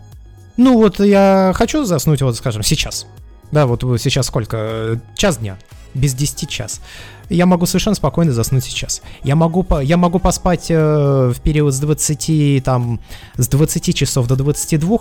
Ну 0.56 0.76
вот 0.78 1.00
я 1.00 1.52
хочу 1.54 1.84
заснуть, 1.84 2.22
вот 2.22 2.36
скажем, 2.36 2.62
сейчас. 2.62 3.06
Да, 3.50 3.66
вот 3.66 3.80
сейчас 4.00 4.26
сколько? 4.26 5.00
Час 5.16 5.38
дня. 5.38 5.58
Без 5.94 6.14
10 6.14 6.48
час. 6.48 6.80
Я 7.28 7.46
могу 7.46 7.66
совершенно 7.66 7.94
спокойно 7.94 8.32
заснуть 8.32 8.64
сейчас. 8.64 9.02
Я 9.22 9.36
могу, 9.36 9.66
я 9.80 9.96
могу 9.96 10.18
поспать 10.18 10.66
э, 10.68 11.32
в 11.34 11.40
период 11.40 11.72
с 11.72 11.78
20, 11.78 12.62
там, 12.64 13.00
с 13.36 13.48
20 13.48 13.94
часов 13.94 14.26
до 14.26 14.36
22, 14.36 14.98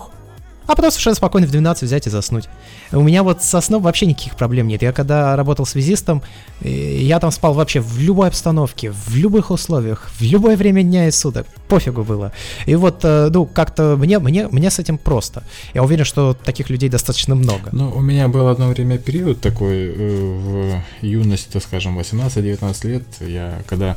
а 0.66 0.74
потом 0.74 0.90
совершенно 0.90 1.16
спокойно 1.16 1.46
в 1.46 1.50
12 1.50 1.82
взять 1.82 2.06
и 2.06 2.10
заснуть. 2.10 2.48
У 2.92 3.02
меня 3.02 3.22
вот 3.22 3.42
со 3.42 3.60
сном 3.60 3.82
вообще 3.82 4.06
никаких 4.06 4.36
проблем 4.36 4.68
нет. 4.68 4.82
Я 4.82 4.92
когда 4.92 5.36
работал 5.36 5.66
связистом, 5.66 6.22
э, 6.60 6.68
я 6.68 7.20
там 7.20 7.30
спал 7.30 7.54
вообще 7.54 7.80
в 7.80 7.98
любой 7.98 8.28
обстановке, 8.28 8.90
в 8.90 9.14
любых 9.14 9.50
условиях, 9.50 10.10
в 10.18 10.22
любое 10.22 10.56
время 10.56 10.82
дня 10.82 11.08
и 11.08 11.10
суток. 11.10 11.46
Пофигу 11.68 12.04
было. 12.04 12.32
И 12.66 12.74
вот, 12.74 13.00
э, 13.02 13.28
ну, 13.30 13.46
как-то 13.46 13.96
мне, 13.96 14.18
мне, 14.18 14.48
мне 14.48 14.70
с 14.70 14.78
этим 14.78 14.98
просто. 14.98 15.42
Я 15.74 15.82
уверен, 15.82 16.04
что 16.04 16.34
таких 16.34 16.70
людей 16.70 16.88
достаточно 16.88 17.34
много. 17.34 17.70
Ну, 17.72 17.90
у 17.90 18.00
меня 18.00 18.28
был 18.28 18.48
одно 18.48 18.68
время 18.68 18.98
период 18.98 19.40
такой 19.40 19.92
э, 19.94 20.82
в 21.00 21.04
юности, 21.04 21.58
скажем, 21.58 21.98
18-19 21.98 22.88
лет. 22.88 23.04
Я 23.20 23.62
когда 23.66 23.96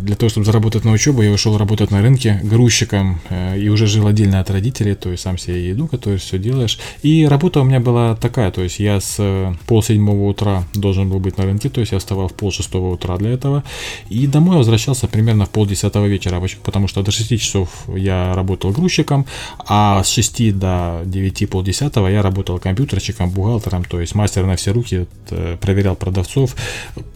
для 0.00 0.16
того, 0.16 0.30
чтобы 0.30 0.46
заработать 0.46 0.84
на 0.84 0.92
учебу, 0.92 1.22
я 1.22 1.30
ушел 1.30 1.56
работать 1.58 1.90
на 1.90 2.02
рынке 2.02 2.40
грузчиком 2.42 3.20
э, 3.28 3.58
и 3.58 3.68
уже 3.68 3.86
жил 3.86 4.06
отдельно 4.06 4.40
от 4.40 4.50
родителей, 4.50 4.94
то 4.94 5.10
есть 5.10 5.22
сам 5.22 5.38
себе 5.38 5.68
еду, 5.68 5.86
который 5.86 6.18
все 6.18 6.38
делаешь. 6.38 6.78
И 7.02 7.26
работа 7.26 7.60
у 7.60 7.64
меня 7.64 7.80
была 7.80 8.14
такая, 8.16 8.50
то 8.50 8.62
есть 8.62 8.78
я 8.78 9.00
с 9.00 9.16
э, 9.18 9.54
пол 9.66 9.82
седьмого 9.82 10.28
утра 10.28 10.64
должен 10.74 11.08
был 11.08 11.18
быть 11.18 11.38
на 11.38 11.44
рынке, 11.44 11.68
то 11.68 11.80
есть 11.80 11.92
я 11.92 11.98
вставал 11.98 12.28
в 12.28 12.34
пол 12.34 12.52
шестого 12.52 12.92
утра 12.92 13.16
для 13.16 13.30
этого, 13.30 13.62
и 14.08 14.26
домой 14.26 14.56
возвращался 14.56 15.08
примерно 15.08 15.46
в 15.46 15.50
пол 15.50 15.66
десятого 15.66 16.06
вечера, 16.06 16.42
потому 16.62 16.88
что 16.88 17.02
до 17.02 17.10
6 17.10 17.40
часов 17.40 17.68
я 17.88 18.34
работал 18.34 18.70
грузчиком, 18.70 19.26
а 19.58 20.02
с 20.02 20.08
6 20.08 20.58
до 20.58 21.02
9 21.04 21.50
полдесятого 21.50 22.08
я 22.08 22.22
работал 22.22 22.58
компьютерщиком, 22.58 23.30
бухгалтером, 23.30 23.84
то 23.84 24.00
есть 24.00 24.14
мастер 24.14 24.46
на 24.46 24.56
все 24.56 24.72
руки, 24.72 25.06
э, 25.30 25.56
проверял 25.60 25.96
продавцов, 25.96 26.54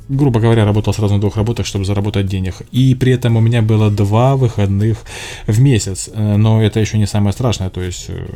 грубо 0.09 0.41
говоря, 0.41 0.65
работал 0.65 0.93
сразу 0.93 1.15
на 1.15 1.21
двух 1.21 1.37
работах, 1.37 1.67
чтобы 1.67 1.85
заработать 1.85 2.27
денег. 2.27 2.57
И 2.73 2.95
при 2.95 3.13
этом 3.13 3.37
у 3.37 3.41
меня 3.41 3.63
было 3.63 3.91
два 3.91 4.37
выходных 4.37 4.99
в 5.47 5.61
месяц. 5.61 6.11
Э, 6.13 6.37
но 6.37 6.63
это 6.63 6.81
еще 6.81 6.99
не 6.99 7.07
самое 7.07 7.33
страшное. 7.33 7.71
То 7.71 7.81
есть, 7.81 8.07
э, 8.09 8.27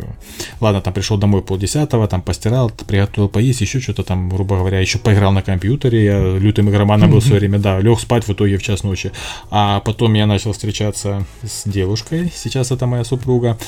ладно, 0.60 0.80
там 0.80 0.94
пришел 0.94 1.18
домой 1.18 1.42
полдесятого, 1.42 2.08
там 2.08 2.22
постирал, 2.22 2.70
приготовил 2.70 3.28
поесть, 3.28 3.60
еще 3.60 3.80
что-то 3.80 4.02
там, 4.02 4.28
грубо 4.28 4.56
говоря, 4.56 4.80
еще 4.80 4.98
поиграл 4.98 5.32
на 5.32 5.42
компьютере. 5.42 6.04
Я 6.04 6.38
лютым 6.38 6.70
игроманом 6.70 7.10
был 7.10 7.20
в 7.20 7.24
свое 7.24 7.40
время, 7.40 7.58
да, 7.58 7.80
лег 7.80 8.00
спать 8.00 8.24
в 8.24 8.32
итоге 8.32 8.56
в 8.56 8.62
час 8.62 8.82
ночи. 8.82 9.12
А 9.50 9.80
потом 9.80 10.14
я 10.14 10.26
начал 10.26 10.52
встречаться 10.52 11.26
с 11.42 11.68
девушкой, 11.68 12.32
сейчас 12.34 12.70
это 12.70 12.86
моя 12.86 13.04
супруга. 13.04 13.58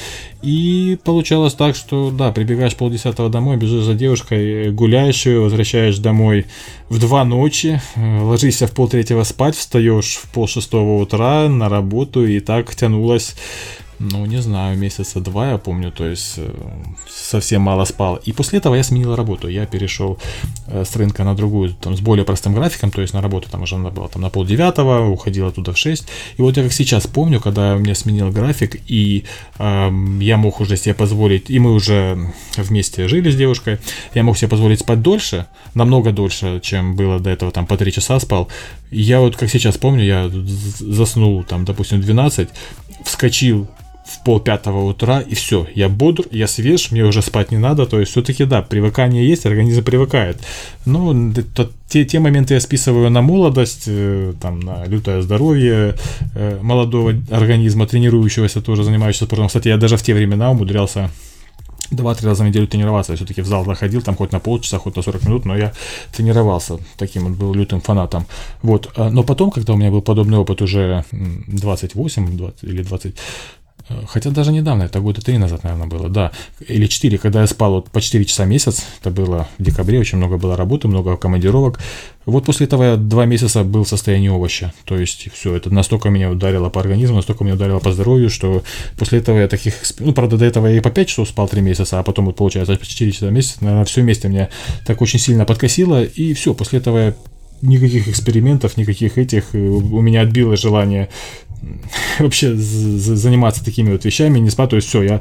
И 0.42 0.98
получалось 1.05 1.55
так, 1.55 1.76
что, 1.76 2.11
да, 2.11 2.32
прибегаешь 2.32 2.74
полдесятого 2.74 3.28
домой, 3.28 3.57
бежишь 3.57 3.84
за 3.84 3.94
девушкой, 3.94 4.70
гуляешь 4.70 5.26
ее, 5.26 5.40
возвращаешь 5.40 5.98
домой 5.98 6.46
в 6.88 6.98
два 6.98 7.24
ночи, 7.24 7.80
ложишься 7.97 8.66
в 8.66 8.72
полтретьего 8.72 9.24
спать, 9.24 9.57
встаешь 9.57 10.16
в 10.16 10.30
пол 10.30 10.47
шестого 10.47 11.01
утра 11.01 11.49
на 11.49 11.68
работу, 11.68 12.26
и 12.26 12.41
так 12.41 12.74
тянулось 12.74 13.34
ну, 14.01 14.24
не 14.24 14.40
знаю, 14.40 14.78
месяца 14.78 15.20
два, 15.20 15.51
я 15.51 15.59
помню, 15.59 15.92
то 15.92 16.07
есть 16.07 16.34
э, 16.38 16.51
совсем 17.07 17.61
мало 17.61 17.84
спал. 17.84 18.16
И 18.24 18.32
после 18.32 18.59
этого 18.59 18.74
я 18.74 18.82
сменил 18.82 19.14
работу. 19.14 19.46
Я 19.46 19.66
перешел 19.66 20.18
э, 20.68 20.84
с 20.84 20.96
рынка 20.96 21.22
на 21.22 21.34
другую, 21.34 21.74
там, 21.74 21.94
с 21.94 22.01
более 22.01 22.24
простым 22.24 22.55
графиком, 22.55 22.90
то 22.90 23.03
есть 23.03 23.12
на 23.12 23.20
работу 23.20 23.51
там 23.51 23.62
уже 23.62 23.76
надо 23.76 23.94
было 23.94 24.09
там, 24.09 24.22
на 24.22 24.30
пол 24.30 24.46
девятого, 24.46 25.07
уходила 25.07 25.53
туда 25.53 25.72
в 25.72 25.78
6. 25.78 26.09
И 26.38 26.42
вот 26.42 26.57
я 26.57 26.62
как 26.62 26.72
сейчас 26.72 27.07
помню, 27.07 27.40
когда 27.40 27.74
у 27.76 27.78
меня 27.78 27.94
сменил 27.94 28.30
график, 28.30 28.80
и 28.86 29.24
э, 29.59 29.90
я 30.20 30.36
мог 30.38 30.61
уже 30.61 30.78
себе 30.78 30.94
позволить, 30.94 31.51
и 31.51 31.59
мы 31.59 31.74
уже 31.74 32.32
вместе 32.57 33.07
жили 33.07 33.30
с 33.30 33.36
девушкой, 33.36 33.78
я 34.14 34.22
мог 34.22 34.38
себе 34.38 34.48
позволить 34.48 34.80
спать 34.80 35.03
дольше, 35.03 35.46
намного 35.74 36.11
дольше, 36.11 36.61
чем 36.62 36.96
было 36.96 37.20
до 37.20 37.28
этого, 37.28 37.53
там, 37.53 37.66
по 37.66 37.76
3 37.76 37.92
часа 37.92 38.18
спал. 38.18 38.48
Я 38.90 39.20
вот 39.20 39.36
как 39.36 39.51
сейчас 39.51 39.76
помню, 39.76 40.05
я 40.05 40.30
заснул, 40.30 41.44
там, 41.44 41.66
допустим, 41.66 42.01
12, 42.01 42.48
вскочил 43.05 43.68
в 44.11 44.24
пол 44.24 44.40
пятого 44.40 44.84
утра, 44.84 45.20
и 45.20 45.34
все, 45.34 45.66
я 45.74 45.88
бодр, 45.88 46.24
я 46.30 46.46
свеж, 46.46 46.90
мне 46.90 47.04
уже 47.04 47.22
спать 47.22 47.52
не 47.52 47.58
надо, 47.58 47.86
то 47.86 48.00
есть 48.00 48.11
все-таки 48.11 48.44
да, 48.44 48.62
привыкание 48.62 49.28
есть, 49.28 49.46
организм 49.46 49.84
привыкает. 49.84 50.38
Но 50.84 51.14
то, 51.54 51.70
те, 51.88 52.04
те 52.04 52.18
моменты 52.18 52.54
я 52.54 52.61
списываю 52.61 53.11
на 53.11 53.22
молодость, 53.22 53.84
э, 53.86 54.34
там, 54.40 54.61
на 54.61 54.84
лютое 54.86 55.22
здоровье 55.22 55.94
э, 56.34 56.58
молодого 56.61 57.14
организма, 57.30 57.86
тренирующегося 57.86 58.61
тоже, 58.61 58.82
занимающегося 58.84 59.26
спортом. 59.26 59.46
Кстати, 59.46 59.68
я 59.68 59.76
даже 59.76 59.96
в 59.96 60.02
те 60.02 60.14
времена 60.14 60.50
умудрялся 60.50 61.11
два-три 61.90 62.26
раза 62.26 62.44
в 62.44 62.46
неделю 62.46 62.66
тренироваться. 62.66 63.12
Я 63.12 63.16
все-таки 63.16 63.42
в 63.42 63.46
зал 63.46 63.64
заходил, 63.64 64.02
там 64.02 64.16
хоть 64.16 64.32
на 64.32 64.40
полчаса, 64.40 64.78
хоть 64.78 64.96
на 64.96 65.02
40 65.02 65.24
минут, 65.24 65.44
но 65.44 65.56
я 65.56 65.72
тренировался. 66.12 66.78
Таким 66.96 67.24
вот 67.24 67.32
был 67.32 67.54
лютым 67.54 67.80
фанатом. 67.80 68.26
Вот. 68.62 68.90
А, 68.96 69.11
но 69.11 69.22
потом, 69.22 69.50
когда 69.50 69.74
у 69.74 69.76
меня 69.76 69.90
был 69.90 70.02
подобный 70.02 70.38
опыт 70.38 70.62
уже 70.62 71.04
28 71.12 72.36
20, 72.36 72.64
или 72.64 72.82
20, 72.82 73.14
Хотя 74.09 74.30
даже 74.30 74.53
недавно, 74.53 74.84
это 74.84 75.01
года 75.01 75.20
три 75.20 75.38
назад, 75.38 75.64
наверное, 75.64 75.86
было, 75.86 76.09
да. 76.09 76.32
Или 76.66 76.86
четыре, 76.86 77.18
когда 77.18 77.41
я 77.41 77.47
спал 77.47 77.72
вот 77.72 77.91
по 77.91 78.01
4 78.01 78.24
часа 78.24 78.45
в 78.45 78.49
месяц, 78.49 78.84
это 79.01 79.11
было 79.11 79.49
в 79.59 79.62
декабре, 79.62 79.99
очень 79.99 80.18
много 80.18 80.36
было 80.36 80.57
работы, 80.57 80.88
много 80.88 81.16
командировок. 81.16 81.80
Вот 82.26 82.45
после 82.45 82.66
этого 82.66 82.84
я 82.84 82.97
два 82.97 83.24
месяца 83.26 83.64
был 83.64 83.84
в 83.84 83.88
состоянии 83.88 84.28
овоща. 84.28 84.72
То 84.84 84.97
есть 84.97 85.28
все, 85.32 85.55
это 85.55 85.70
настолько 85.70 86.11
меня 86.11 86.30
ударило 86.30 86.68
по 86.68 86.80
организму, 86.80 87.16
настолько 87.16 87.45
меня 87.45 87.55
ударило 87.55 87.78
по 87.78 87.93
здоровью, 87.93 88.30
что 88.30 88.62
после 88.99 89.18
этого 89.18 89.38
я 89.38 89.49
таких... 89.49 89.74
Ну, 89.99 90.12
правда, 90.12 90.36
до 90.36 90.45
этого 90.45 90.66
я 90.66 90.76
и 90.76 90.80
по 90.80 90.91
5 90.91 91.09
часов 91.09 91.28
спал 91.28 91.49
3 91.49 91.61
месяца, 91.61 91.99
а 91.99 92.03
потом 92.03 92.26
вот 92.26 92.36
получается 92.36 92.76
по 92.76 92.86
4 92.86 93.12
часа 93.12 93.26
в 93.26 93.32
месяц, 93.32 93.61
наверное, 93.61 93.84
все 93.84 94.03
вместе 94.03 94.28
меня 94.28 94.49
так 94.86 95.01
очень 95.03 95.18
сильно 95.18 95.45
подкосило, 95.45 96.05
и 96.05 96.34
все, 96.34 96.55
после 96.55 96.78
этого 96.78 96.99
я 96.99 97.14
никаких 97.62 98.09
экспериментов, 98.09 98.76
никаких 98.76 99.18
этих, 99.18 99.53
у 99.53 100.01
меня 100.01 100.22
отбило 100.22 100.57
желание 100.57 101.09
вообще 102.18 102.54
заниматься 102.54 103.64
такими 103.64 103.92
вот 103.92 104.04
вещами, 104.04 104.38
не 104.38 104.50
спать, 104.50 104.70
то 104.70 104.76
есть 104.76 104.88
все, 104.88 105.02
я 105.02 105.20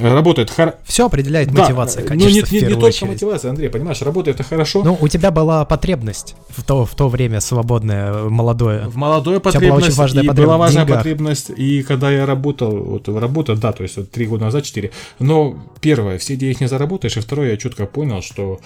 работает 0.00 0.50
хорошо. 0.50 0.76
Все 0.84 1.06
определяет 1.06 1.52
да, 1.52 1.62
мотивация, 1.62 2.04
конечно, 2.04 2.28
ну, 2.30 2.36
нет, 2.36 2.52
не, 2.52 2.60
не 2.60 2.80
только 2.80 3.06
мотивация, 3.06 3.50
Андрей, 3.50 3.68
понимаешь, 3.68 4.02
работает 4.02 4.40
это 4.40 4.48
хорошо. 4.48 4.82
Ну, 4.84 4.98
у 5.00 5.08
тебя 5.08 5.30
была 5.30 5.64
потребность 5.64 6.34
в 6.48 6.62
то, 6.64 6.84
в 6.84 6.94
то 6.94 7.08
время 7.08 7.40
свободное, 7.40 8.24
молодое. 8.24 8.88
В 8.88 8.96
молодое 8.96 9.40
потребность, 9.40 9.70
была 9.70 9.86
очень 9.86 9.94
важная 9.94 10.22
и 10.22 10.26
потребность 10.26 10.46
была 10.46 10.58
важная 10.58 10.86
потребность, 10.86 11.50
и 11.50 11.82
когда 11.82 12.10
я 12.10 12.26
работал, 12.26 12.76
вот 12.76 13.08
работа, 13.08 13.56
да, 13.56 13.72
то 13.72 13.82
есть 13.82 13.96
вот 13.96 14.10
три 14.10 14.26
года 14.26 14.44
назад, 14.44 14.64
четыре, 14.64 14.90
но 15.18 15.56
первое, 15.80 16.18
все 16.18 16.36
денег 16.36 16.60
не 16.60 16.68
заработаешь, 16.68 17.16
и 17.16 17.20
второе, 17.20 17.50
я 17.50 17.56
четко 17.56 17.86
понял, 17.86 18.22
что 18.22 18.60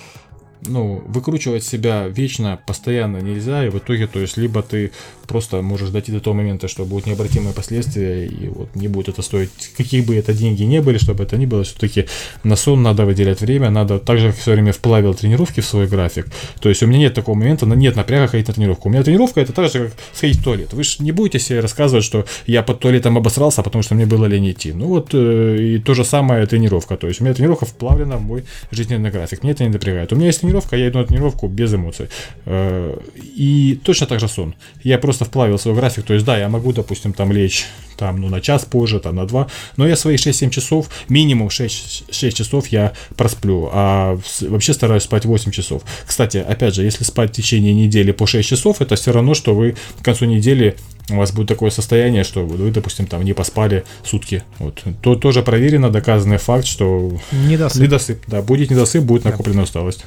ну, 0.67 1.03
выкручивать 1.07 1.65
себя 1.65 2.07
вечно, 2.09 2.59
постоянно 2.67 3.19
нельзя, 3.19 3.67
и 3.67 3.69
в 3.69 3.79
итоге, 3.79 4.07
то 4.07 4.21
есть, 4.21 4.37
либо 4.37 4.62
ты 4.62 4.93
просто 5.27 5.62
можешь 5.62 5.91
дойти 5.91 6.12
до 6.12 6.21
того 6.21 6.37
момента, 6.37 6.69
что 6.69 6.85
будут 6.85 7.07
необратимые 7.07 7.55
последствия, 7.55 8.27
и 8.27 8.49
вот 8.49 8.75
не 8.75 8.89
будет 8.89 9.09
это 9.09 9.23
стоить, 9.23 9.51
какие 9.77 10.01
бы 10.01 10.17
это 10.17 10.33
деньги 10.33 10.62
не 10.62 10.81
были, 10.81 10.99
чтобы 10.99 11.25
это 11.25 11.37
ни 11.37 11.47
было, 11.47 11.65
все-таки 11.65 12.07
на 12.43 12.57
сон 12.57 12.83
надо 12.83 13.05
выделять 13.05 13.41
время, 13.41 13.71
надо, 13.71 13.99
так 13.99 14.19
же, 14.19 14.29
как 14.29 14.37
все 14.37 14.53
время 14.53 14.73
вплавил 14.73 15.15
тренировки 15.15 15.61
в 15.61 15.67
свой 15.67 15.87
график, 15.87 16.27
то 16.61 16.69
есть, 16.69 16.83
у 16.83 16.87
меня 16.87 16.99
нет 16.99 17.15
такого 17.15 17.37
момента, 17.37 17.67
нет 17.67 17.97
напряга 17.97 18.29
ходить 18.29 18.49
на 18.49 18.55
тренировку, 18.55 18.89
у 18.89 18.93
меня 18.93 19.03
тренировка 19.03 19.41
это 19.41 19.53
так 19.53 19.71
же, 19.71 19.89
как 19.89 19.93
сходить 20.12 20.39
в 20.39 20.45
туалет, 20.45 20.73
вы 20.73 20.85
же 20.85 20.97
не 21.03 21.12
будете 21.12 21.39
себе 21.39 21.61
рассказывать, 21.61 22.05
что 22.05 22.25
я 22.47 22.62
под 22.62 22.81
туалетом 22.81 23.17
обосрался, 23.17 23.62
потому 23.62 23.83
что 23.83 23.95
мне 23.95 24.07
было 24.07 24.27
лень 24.27 24.51
идти, 24.51 24.73
ну 24.73 24.87
вот, 24.87 25.11
э, 25.12 25.57
и 25.61 25.79
то 25.79 25.95
же 25.95 26.05
самое 26.05 26.47
тренировка, 26.47 26.97
то 26.97 27.09
есть, 27.09 27.21
у 27.21 27.25
меня 27.25 27.35
тренировка 27.35 27.67
вплавлена 27.67 28.17
в 28.17 28.23
мой 28.23 28.45
жизненный 28.71 29.11
график, 29.11 29.43
мне 29.43 29.53
это 29.53 29.65
не 29.65 29.71
напрягает, 29.71 30.12
у 30.12 30.17
меня 30.17 30.27
есть 30.27 30.41
тренировка, 30.41 30.53
тренировка, 30.55 30.76
я 30.76 30.88
иду 30.88 30.98
на 30.98 31.05
тренировку 31.05 31.48
без 31.48 31.74
эмоций. 31.74 32.09
Э, 32.46 32.96
и 33.36 33.80
точно 33.82 34.07
так 34.07 34.20
же 34.20 34.28
сон. 34.28 34.55
Я 34.82 34.98
просто 34.98 35.24
вплавил 35.24 35.59
свой 35.59 35.74
график, 35.74 36.05
то 36.05 36.14
есть 36.14 36.24
да, 36.24 36.38
я 36.38 36.48
могу, 36.48 36.72
допустим, 36.72 37.12
там 37.12 37.32
лечь 37.32 37.66
там, 37.96 38.20
ну, 38.20 38.28
на 38.28 38.40
час 38.40 38.64
позже, 38.64 39.00
там, 39.00 39.16
на 39.16 39.26
два, 39.26 39.46
но 39.76 39.86
я 39.86 39.96
свои 39.96 40.16
6-7 40.16 40.50
часов, 40.50 40.90
минимум 41.09 41.50
6, 41.50 42.12
6 42.12 42.36
часов 42.36 42.66
я 42.68 42.92
просплю, 43.16 43.68
а 43.72 44.18
вообще 44.40 44.74
стараюсь 44.74 45.05
спать 45.05 45.24
8 45.24 45.52
часов. 45.52 45.82
Кстати, 46.07 46.38
опять 46.38 46.74
же, 46.74 46.82
если 46.82 47.05
спать 47.05 47.30
в 47.30 47.34
течение 47.34 47.72
недели 47.72 48.12
по 48.12 48.26
6 48.26 48.48
часов, 48.48 48.80
это 48.80 48.96
все 48.96 49.12
равно, 49.12 49.34
что 49.34 49.55
вы 49.55 49.76
к 50.00 50.05
концу 50.05 50.24
недели 50.24 50.76
у 51.11 51.16
вас 51.16 51.32
будет 51.32 51.48
такое 51.48 51.70
состояние, 51.70 52.24
что 52.24 52.44
вы, 52.46 52.70
допустим, 52.70 53.07
там 53.07 53.22
не 53.24 53.34
поспали 53.34 53.84
сутки. 54.05 54.42
Вот. 54.59 54.82
То 55.02 55.16
тоже 55.16 55.42
проверено, 55.42 55.90
доказанный 55.90 56.38
факт, 56.38 56.66
что 56.66 57.18
недосып. 57.32 57.82
недосып 57.82 58.22
да, 58.26 58.40
будет 58.40 58.70
недосып, 58.70 59.05
будет 59.05 59.24
накопленная 59.24 59.64
да. 59.64 59.64
усталость. 59.64 60.05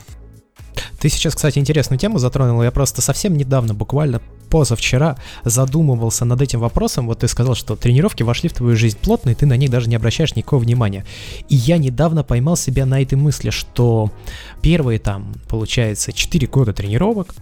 Ты 1.00 1.10
сейчас, 1.10 1.36
кстати, 1.36 1.60
интересную 1.60 2.00
тему 2.00 2.20
затронул. 2.20 2.64
Я 2.64 2.72
просто 2.72 3.02
совсем 3.02 3.38
недавно, 3.38 3.74
буквально 3.74 4.22
позавчера, 4.50 5.18
задумывался 5.44 6.26
над 6.26 6.42
этим 6.42 6.60
вопросом. 6.60 7.08
Вот 7.08 7.20
ты 7.20 7.28
сказал, 7.28 7.54
что 7.56 7.76
тренировки 7.76 8.24
вошли 8.24 8.50
в 8.50 8.54
твою 8.54 8.76
жизнь 8.76 8.98
плотно, 8.98 9.32
и 9.32 9.36
ты 9.36 9.46
на 9.46 9.58
них 9.58 9.70
даже 9.70 9.90
не 9.90 9.96
обращаешь 9.96 10.36
никакого 10.36 10.62
внимания. 10.62 11.06
И 11.50 11.56
я 11.56 11.78
недавно 11.78 12.24
поймал 12.24 12.56
себя 12.56 12.86
на 12.86 13.02
этой 13.02 13.16
мысли, 13.16 13.50
что 13.50 14.12
первые 14.62 15.00
там, 15.00 15.34
получается, 15.50 16.14
4 16.14 16.48
года 16.48 16.74
тренировок, 16.74 17.36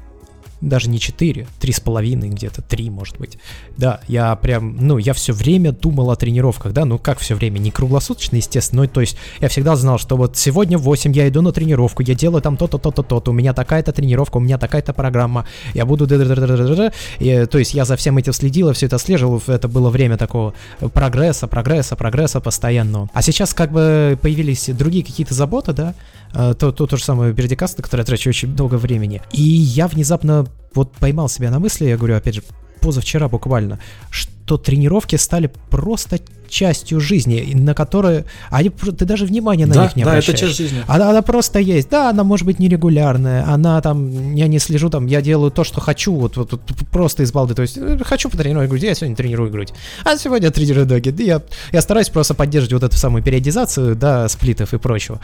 даже 0.67 0.89
не 0.89 0.99
4, 0.99 1.47
3,5 1.59 2.29
где-то, 2.29 2.61
3 2.61 2.89
может 2.89 3.17
быть. 3.17 3.37
Да, 3.77 4.01
я 4.07 4.35
прям, 4.35 4.75
ну, 4.79 4.97
я 4.97 5.13
все 5.13 5.33
время 5.33 5.71
думал 5.71 6.11
о 6.11 6.15
тренировках, 6.15 6.73
да, 6.73 6.85
ну 6.85 6.97
как 6.97 7.19
все 7.19 7.35
время, 7.35 7.59
не 7.59 7.71
круглосуточно, 7.71 8.37
естественно, 8.37 8.83
но 8.83 8.87
то 8.87 9.01
есть 9.01 9.17
я 9.39 9.47
всегда 9.47 9.75
знал, 9.75 9.97
что 9.97 10.17
вот 10.17 10.37
сегодня 10.37 10.77
в 10.77 10.81
8 10.83 11.11
я 11.13 11.27
иду 11.27 11.41
на 11.41 11.51
тренировку, 11.51 12.03
я 12.03 12.15
делаю 12.15 12.41
там 12.41 12.57
то-то, 12.57 12.77
то-то, 12.77 13.03
то-то, 13.03 13.31
у 13.31 13.33
меня 13.33 13.53
такая-то 13.53 13.91
тренировка, 13.91 14.37
у 14.37 14.39
меня 14.39 14.57
такая-то 14.57 14.93
программа, 14.93 15.45
я 15.73 15.85
буду... 15.85 16.05
И, 16.05 17.45
то 17.45 17.57
есть 17.57 17.73
я 17.73 17.85
за 17.85 17.95
всем 17.95 18.17
этим 18.17 18.33
следил, 18.33 18.73
все 18.73 18.87
это 18.87 18.97
слежил, 18.97 19.41
это 19.47 19.67
было 19.67 19.89
время 19.89 20.17
такого 20.17 20.53
прогресса, 20.93 21.47
прогресса, 21.47 21.95
прогресса 21.95 22.41
постоянного. 22.41 23.09
А 23.13 23.21
сейчас 23.21 23.53
как 23.53 23.71
бы 23.71 24.17
появились 24.21 24.69
другие 24.69 25.03
какие-то 25.03 25.33
заботы, 25.33 25.73
да, 25.73 25.93
то, 26.35 26.71
то, 26.71 26.85
то 26.85 26.97
же 26.97 27.03
самое 27.03 27.33
Бердикаст, 27.33 27.77
на 27.77 27.83
который 27.83 28.01
я 28.01 28.05
трачу 28.05 28.29
очень 28.29 28.49
много 28.49 28.75
времени. 28.75 29.21
И 29.31 29.41
я 29.41 29.87
внезапно 29.87 30.45
вот 30.73 30.91
поймал 30.93 31.29
себя 31.29 31.49
на 31.49 31.59
мысли, 31.59 31.85
я 31.85 31.97
говорю, 31.97 32.17
опять 32.17 32.35
же, 32.35 32.43
позавчера 32.81 33.27
буквально, 33.27 33.79
что 34.11 34.57
тренировки 34.57 35.15
стали 35.15 35.51
просто 35.69 36.19
частью 36.47 36.99
жизни, 36.99 37.51
на 37.55 37.73
которую 37.73 38.25
они, 38.49 38.69
ты 38.69 39.05
даже 39.05 39.25
внимания 39.25 39.65
на 39.65 39.73
да, 39.73 39.83
них 39.83 39.95
не 39.95 40.03
да, 40.03 40.11
обращаешь. 40.11 40.39
это 40.39 40.47
часть 40.47 40.57
жизни. 40.57 40.83
Она, 40.87 41.09
она 41.09 41.21
просто 41.21 41.59
есть. 41.59 41.89
Да, 41.89 42.09
она 42.09 42.23
может 42.23 42.45
быть 42.45 42.59
нерегулярная, 42.59 43.45
она 43.47 43.81
там, 43.81 44.35
я 44.35 44.47
не 44.47 44.59
слежу, 44.59 44.89
там, 44.89 45.07
я 45.07 45.21
делаю 45.21 45.51
то, 45.51 45.63
что 45.63 45.81
хочу, 45.81 46.13
вот, 46.13 46.37
вот, 46.37 46.51
вот 46.51 46.61
просто 46.91 47.23
из 47.23 47.31
балды. 47.31 47.55
То 47.55 47.63
есть, 47.63 47.77
э, 47.77 47.97
хочу 48.03 48.29
потренировать 48.29 48.69
грудь, 48.69 48.83
я 48.83 48.93
сегодня 48.93 49.15
тренирую 49.15 49.51
грудь. 49.51 49.73
А 50.03 50.17
сегодня 50.17 50.51
тренирую 50.51 50.87
ноги. 50.87 51.09
Да, 51.09 51.23
я, 51.23 51.41
я 51.71 51.81
стараюсь 51.81 52.09
просто 52.09 52.35
поддерживать 52.35 52.73
вот 52.73 52.83
эту 52.83 52.97
самую 52.97 53.23
периодизацию, 53.23 53.95
да, 53.95 54.29
сплитов 54.29 54.73
и 54.73 54.77
прочего. 54.77 55.19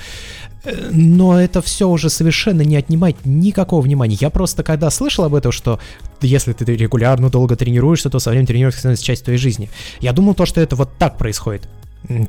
Но 0.64 1.40
это 1.40 1.62
все 1.62 1.90
уже 1.90 2.10
совершенно 2.10 2.62
не 2.62 2.76
отнимает 2.76 3.18
никакого 3.26 3.82
внимания. 3.82 4.18
Я 4.20 4.30
просто 4.30 4.64
когда 4.64 4.90
слышал 4.90 5.26
об 5.26 5.36
этом, 5.36 5.52
что 5.52 5.80
если 6.22 6.54
ты 6.54 6.66
регулярно 6.66 7.30
долго 7.30 7.56
тренируешься, 7.56 8.10
то 8.10 8.20
со 8.20 8.30
временем 8.30 8.48
тренировка 8.48 8.80
становится 8.80 9.06
частью 9.06 9.26
твоей 9.26 9.40
жизни. 9.40 9.70
Я 10.00 10.14
думал 10.14 10.36
то, 10.36 10.46
что 10.46 10.62
это 10.62 10.76
вот 10.76 10.90
так 10.98 11.18
происходит. 11.18 11.68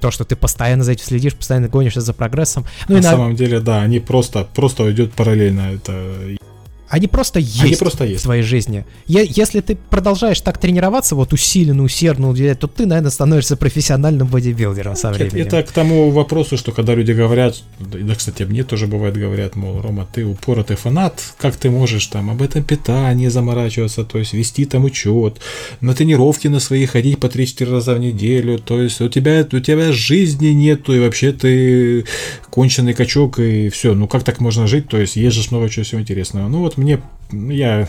То, 0.01 0.11
что 0.11 0.25
ты 0.25 0.37
постоянно 0.37 0.85
за 0.85 0.93
этим 0.93 1.05
следишь, 1.05 1.35
постоянно 1.35 1.69
гонишься 1.69 2.03
за 2.03 2.13
прогрессом. 2.13 2.67
Ну, 2.89 2.97
на 2.97 3.01
и 3.01 3.03
самом 3.03 3.31
на... 3.31 3.37
деле, 3.37 3.61
да, 3.61 3.81
они 3.81 4.01
просто, 4.01 4.47
просто 4.55 4.91
идет 4.93 5.13
параллельно. 5.13 5.73
Это 5.73 6.37
они 6.93 7.07
просто 7.07 7.41
есть, 7.41 7.63
Они 7.63 7.75
просто 7.75 8.05
есть. 8.05 8.21
в 8.21 8.25
твоей 8.25 8.43
жизни. 8.43 8.85
Я, 9.07 9.23
если 9.23 9.63
ты 9.63 9.77
продолжаешь 9.77 10.43
так 10.43 10.59
тренироваться, 10.59 11.15
вот 11.15 11.33
усиленно, 11.33 11.85
усердно 11.85 12.29
уделять, 12.29 12.59
то 12.59 12.67
ты, 12.67 12.85
наверное, 12.85 13.11
становишься 13.11 13.57
профессиональным 13.57 14.27
бодибилдером 14.27 14.95
со 14.95 15.11
временем. 15.11 15.47
Это, 15.47 15.63
к 15.63 15.73
тому 15.73 16.11
вопросу, 16.11 16.59
что 16.59 16.71
когда 16.73 16.95
люди 16.95 17.13
говорят, 17.13 17.63
да, 17.81 18.15
кстати, 18.15 18.43
мне 18.43 18.63
тоже 18.63 18.89
бывает 18.89 19.17
говорят, 19.17 19.57
мол, 19.57 19.81
Рома, 19.81 20.07
ты 20.13 20.27
упоротый 20.27 20.77
фанат, 20.77 21.33
как 21.39 21.57
ты 21.57 21.71
можешь 21.71 22.07
там 22.09 22.29
об 22.29 22.43
этом 22.43 22.63
питании 22.63 23.29
заморачиваться, 23.29 24.05
то 24.05 24.19
есть 24.19 24.35
вести 24.35 24.67
там 24.67 24.85
учет, 24.85 25.41
на 25.81 25.95
тренировки 25.95 26.49
на 26.49 26.61
свои 26.61 26.85
ходить 26.85 27.19
по 27.19 27.29
3-4 27.29 27.71
раза 27.71 27.95
в 27.95 28.01
неделю, 28.01 28.59
то 28.59 28.83
есть 28.83 29.01
у 29.01 29.09
тебя, 29.09 29.49
у 29.51 29.61
тебя 29.61 29.93
жизни 29.93 30.49
нету, 30.49 30.95
и 30.95 31.01
вообще 31.01 31.33
ты 31.33 32.05
конченый 32.51 32.93
качок, 32.93 33.39
и 33.39 33.71
все, 33.71 33.95
ну 33.95 34.07
как 34.07 34.25
так 34.25 34.41
можно 34.41 34.67
жить, 34.67 34.91
то 34.91 34.99
есть 34.99 35.17
езжешь 35.17 35.51
много 35.51 35.71
чего 35.71 35.87
всего 35.87 36.03
интересного. 36.03 36.49
Ну 36.49 36.59
вот 36.59 36.77
мне 36.83 37.01
я 37.33 37.89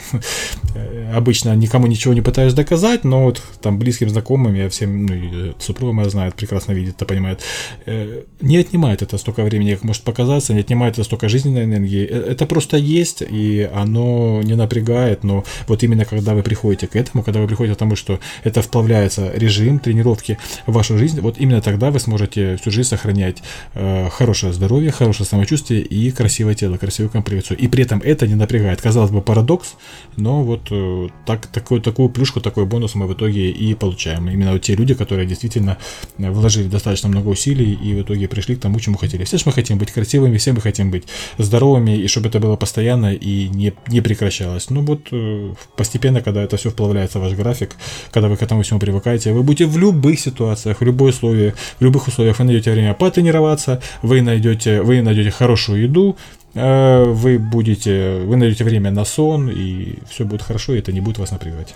обычно 1.14 1.56
никому 1.56 1.88
ничего 1.88 2.14
не 2.14 2.22
пытаюсь 2.22 2.54
доказать, 2.54 3.04
но 3.04 3.24
вот 3.24 3.41
там 3.62 3.78
близким 3.80 4.10
знакомым, 4.10 4.56
я 4.56 4.70
всем, 4.70 5.06
ну, 5.06 5.54
супруга 5.60 5.94
моя 5.94 6.10
знает, 6.10 6.36
прекрасно 6.36 6.74
видит, 6.74 6.96
это 6.96 7.06
понимает, 7.06 7.41
э, 7.86 8.24
не 8.41 8.58
отнимает 8.58 9.02
это 9.02 9.18
столько 9.18 9.44
времени, 9.44 9.74
как 9.74 9.84
может 9.84 10.04
показаться, 10.04 10.54
не 10.54 10.62
отнимает 10.62 10.94
это 10.94 11.04
столько 11.04 11.30
жизненной 11.30 11.66
энергии. 11.66 12.06
Э, 12.06 12.32
это 12.32 12.46
просто 12.46 12.78
есть, 12.78 13.22
и 13.22 13.70
оно 13.74 14.41
не 14.44 14.56
напрягает, 14.56 15.24
но 15.24 15.44
вот 15.68 15.84
именно 15.84 16.06
когда 16.06 16.34
вы 16.34 16.44
приходите 16.44 16.88
к 16.88 16.96
этому, 16.96 17.24
когда 17.24 17.39
вы 17.39 17.48
приходите 17.48 17.76
к 17.76 17.80
тому, 17.80 17.96
что 17.96 18.20
это 18.44 18.62
вплавляется 18.62 19.32
режим 19.36 19.80
тренировки 19.80 20.38
в 20.66 20.74
вашу 20.74 20.98
жизнь, 20.98 21.20
вот 21.22 21.38
именно 21.38 21.62
тогда 21.62 21.91
вы 21.91 22.00
сможете 22.00 22.58
всю 22.58 22.72
жизнь 22.72 22.89
сохранять 22.89 23.44
э, 23.76 24.10
хорошее 24.10 24.54
здоровье, 24.54 24.91
хорошее 24.91 25.28
самочувствие 25.28 25.82
и 25.82 26.12
красивое 26.12 26.56
тело, 26.56 26.78
красивую 26.78 27.12
комплекцию. 27.12 27.58
И 27.58 27.68
при 27.68 27.84
этом 27.84 28.02
это 28.04 28.28
не 28.28 28.36
напрягает. 28.36 28.82
Казалось 28.82 29.12
бы, 29.12 29.22
парадокс, 29.34 29.76
но 30.16 30.44
вот 30.44 30.68
э, 30.70 31.08
так, 31.26 31.48
такую, 31.48 31.82
такую 31.82 32.10
плюшку, 32.10 32.40
такой 32.40 32.66
бонус 32.66 32.94
мы 32.94 33.08
в 33.08 33.14
итоге 33.14 33.50
и 33.50 33.74
получаем. 33.74 34.30
Именно 34.30 34.52
вот 34.54 34.62
те 34.62 34.76
люди, 34.76 34.94
которые 34.94 35.26
действительно 35.26 35.78
вложили 36.20 36.68
достаточно 36.68 37.10
много 37.10 37.30
усилий 37.30 37.74
и 37.74 37.96
в 37.96 38.02
итоге 38.04 38.28
пришли 38.28 38.56
к 38.56 38.60
тому, 38.60 38.80
чему 38.80 38.98
хотели. 38.98 39.24
Все 39.24 39.38
же 39.38 39.44
мы 39.48 39.52
хотим 39.52 39.80
быть 39.80 39.92
красивыми, 39.92 40.38
все 40.38 40.54
мы 40.54 40.62
хотим 40.62 40.92
быть 40.92 41.06
здоровыми, 41.40 41.98
и 41.98 42.08
чтобы 42.08 42.30
это 42.30 42.40
было 42.40 42.56
постоянно 42.56 43.14
и 43.14 43.50
не, 43.50 43.74
не 43.88 44.02
прекращалось. 44.02 44.70
Ну 44.70 44.82
вот 44.82 45.08
э, 45.12 45.54
постепенно, 45.78 46.22
когда 46.22 46.44
это 46.44 46.58
все 46.58 46.70
вплавляется 46.70 47.18
в 47.18 47.24
ваш 47.24 47.34
график, 47.34 47.72
когда 48.12 48.28
вы 48.28 48.38
к 48.38 48.44
этому 48.44 48.62
всему 48.62 48.80
привыкаете, 48.80 49.34
вы 49.34 49.42
будете 49.42 49.66
в 49.66 49.80
любых 49.80 50.20
ситуациях, 50.20 50.82
в 50.82 50.84
любой 50.84 51.10
условии, 51.10 51.56
в 51.80 51.84
любых 51.84 52.08
условиях 52.08 52.38
вы 52.38 52.46
найдете 52.46 52.72
время 52.72 52.94
потренироваться, 52.94 53.82
вы 54.04 54.22
найдете, 54.22 54.82
вы 54.84 55.02
найдете 55.02 55.32
хорошую 55.32 55.82
еду, 55.82 56.18
э, 56.18 56.43
вы 56.54 57.39
будете, 57.39 58.20
вы 58.26 58.36
найдете 58.36 58.64
время 58.64 58.91
на 58.91 59.06
сон, 59.06 59.49
и 59.49 59.99
все 60.10 60.26
будет 60.26 60.41
хорошо, 60.41 60.74
и 60.74 60.80
это 60.80 60.91
не 60.91 61.01
будет 61.01 61.18
вас 61.18 61.32
напрягать. 61.32 61.74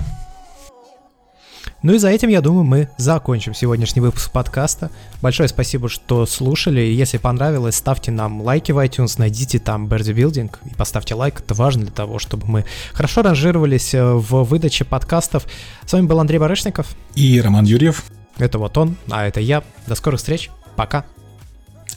Ну 1.84 1.94
и 1.94 2.00
за 2.00 2.10
этим, 2.10 2.30
я 2.30 2.42
думаю, 2.42 2.64
мы 2.64 2.90
закончим 2.98 3.54
сегодняшний 3.54 4.02
выпуск 4.02 4.32
подкаста. 4.32 4.90
Большое 5.22 5.48
спасибо, 5.48 5.90
что 5.90 6.26
слушали. 6.26 6.82
Если 6.82 7.18
понравилось, 7.18 7.76
ставьте 7.76 8.12
нам 8.12 8.42
лайки 8.42 8.72
в 8.72 8.84
iTunes, 8.84 9.16
найдите 9.18 9.60
там 9.60 9.88
Birdie 9.88 10.14
Building 10.14 10.52
и 10.66 10.74
поставьте 10.74 11.14
лайк. 11.14 11.40
Это 11.40 11.54
важно 11.54 11.84
для 11.84 11.92
того, 11.92 12.18
чтобы 12.20 12.48
мы 12.48 12.66
хорошо 12.94 13.22
ранжировались 13.22 13.94
э, 13.94 14.04
в 14.04 14.44
выдаче 14.44 14.86
подкастов. 14.86 15.46
С 15.86 15.94
вами 15.94 16.08
был 16.08 16.20
Андрей 16.20 16.40
Барышников. 16.40 16.96
И 17.16 17.40
Роман 17.40 17.66
Юрьев. 17.66 18.06
Это 18.38 18.58
вот 18.58 18.78
он, 18.78 18.98
а 19.10 19.28
это 19.28 19.40
я. 19.40 19.64
До 19.86 19.96
скорых 19.96 20.20
встреч. 20.20 20.50
Пока. 20.76 21.06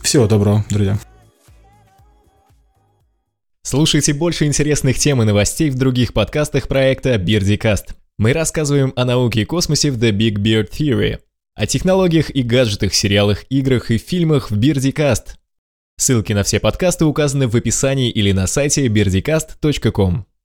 Всего 0.03 0.27
доброго, 0.27 0.65
друзья. 0.69 0.99
Слушайте 3.71 4.15
больше 4.15 4.47
интересных 4.47 4.99
тем 4.99 5.23
и 5.23 5.25
новостей 5.25 5.71
в 5.71 5.77
других 5.77 6.13
подкастах 6.13 6.67
проекта 6.67 7.15
BirdieCast. 7.15 7.95
Мы 8.19 8.33
рассказываем 8.33 8.93
о 8.97 9.05
науке 9.05 9.43
и 9.43 9.45
космосе 9.45 9.93
в 9.93 9.97
The 9.97 10.11
Big 10.11 10.39
Beard 10.39 10.71
Theory, 10.73 11.21
о 11.55 11.67
технологиях 11.69 12.35
и 12.35 12.43
гаджетах, 12.43 12.93
сериалах, 12.93 13.45
играх 13.49 13.93
и 13.93 13.99
фильмах 13.99 14.51
в 14.51 14.59
BirdieCast. 14.59 15.37
Ссылки 15.97 16.33
на 16.33 16.43
все 16.43 16.59
подкасты 16.59 17.05
указаны 17.05 17.47
в 17.47 17.55
описании 17.55 18.11
или 18.11 18.33
на 18.33 18.49
сайте 18.49 18.89
birdicast.com. 18.89 20.27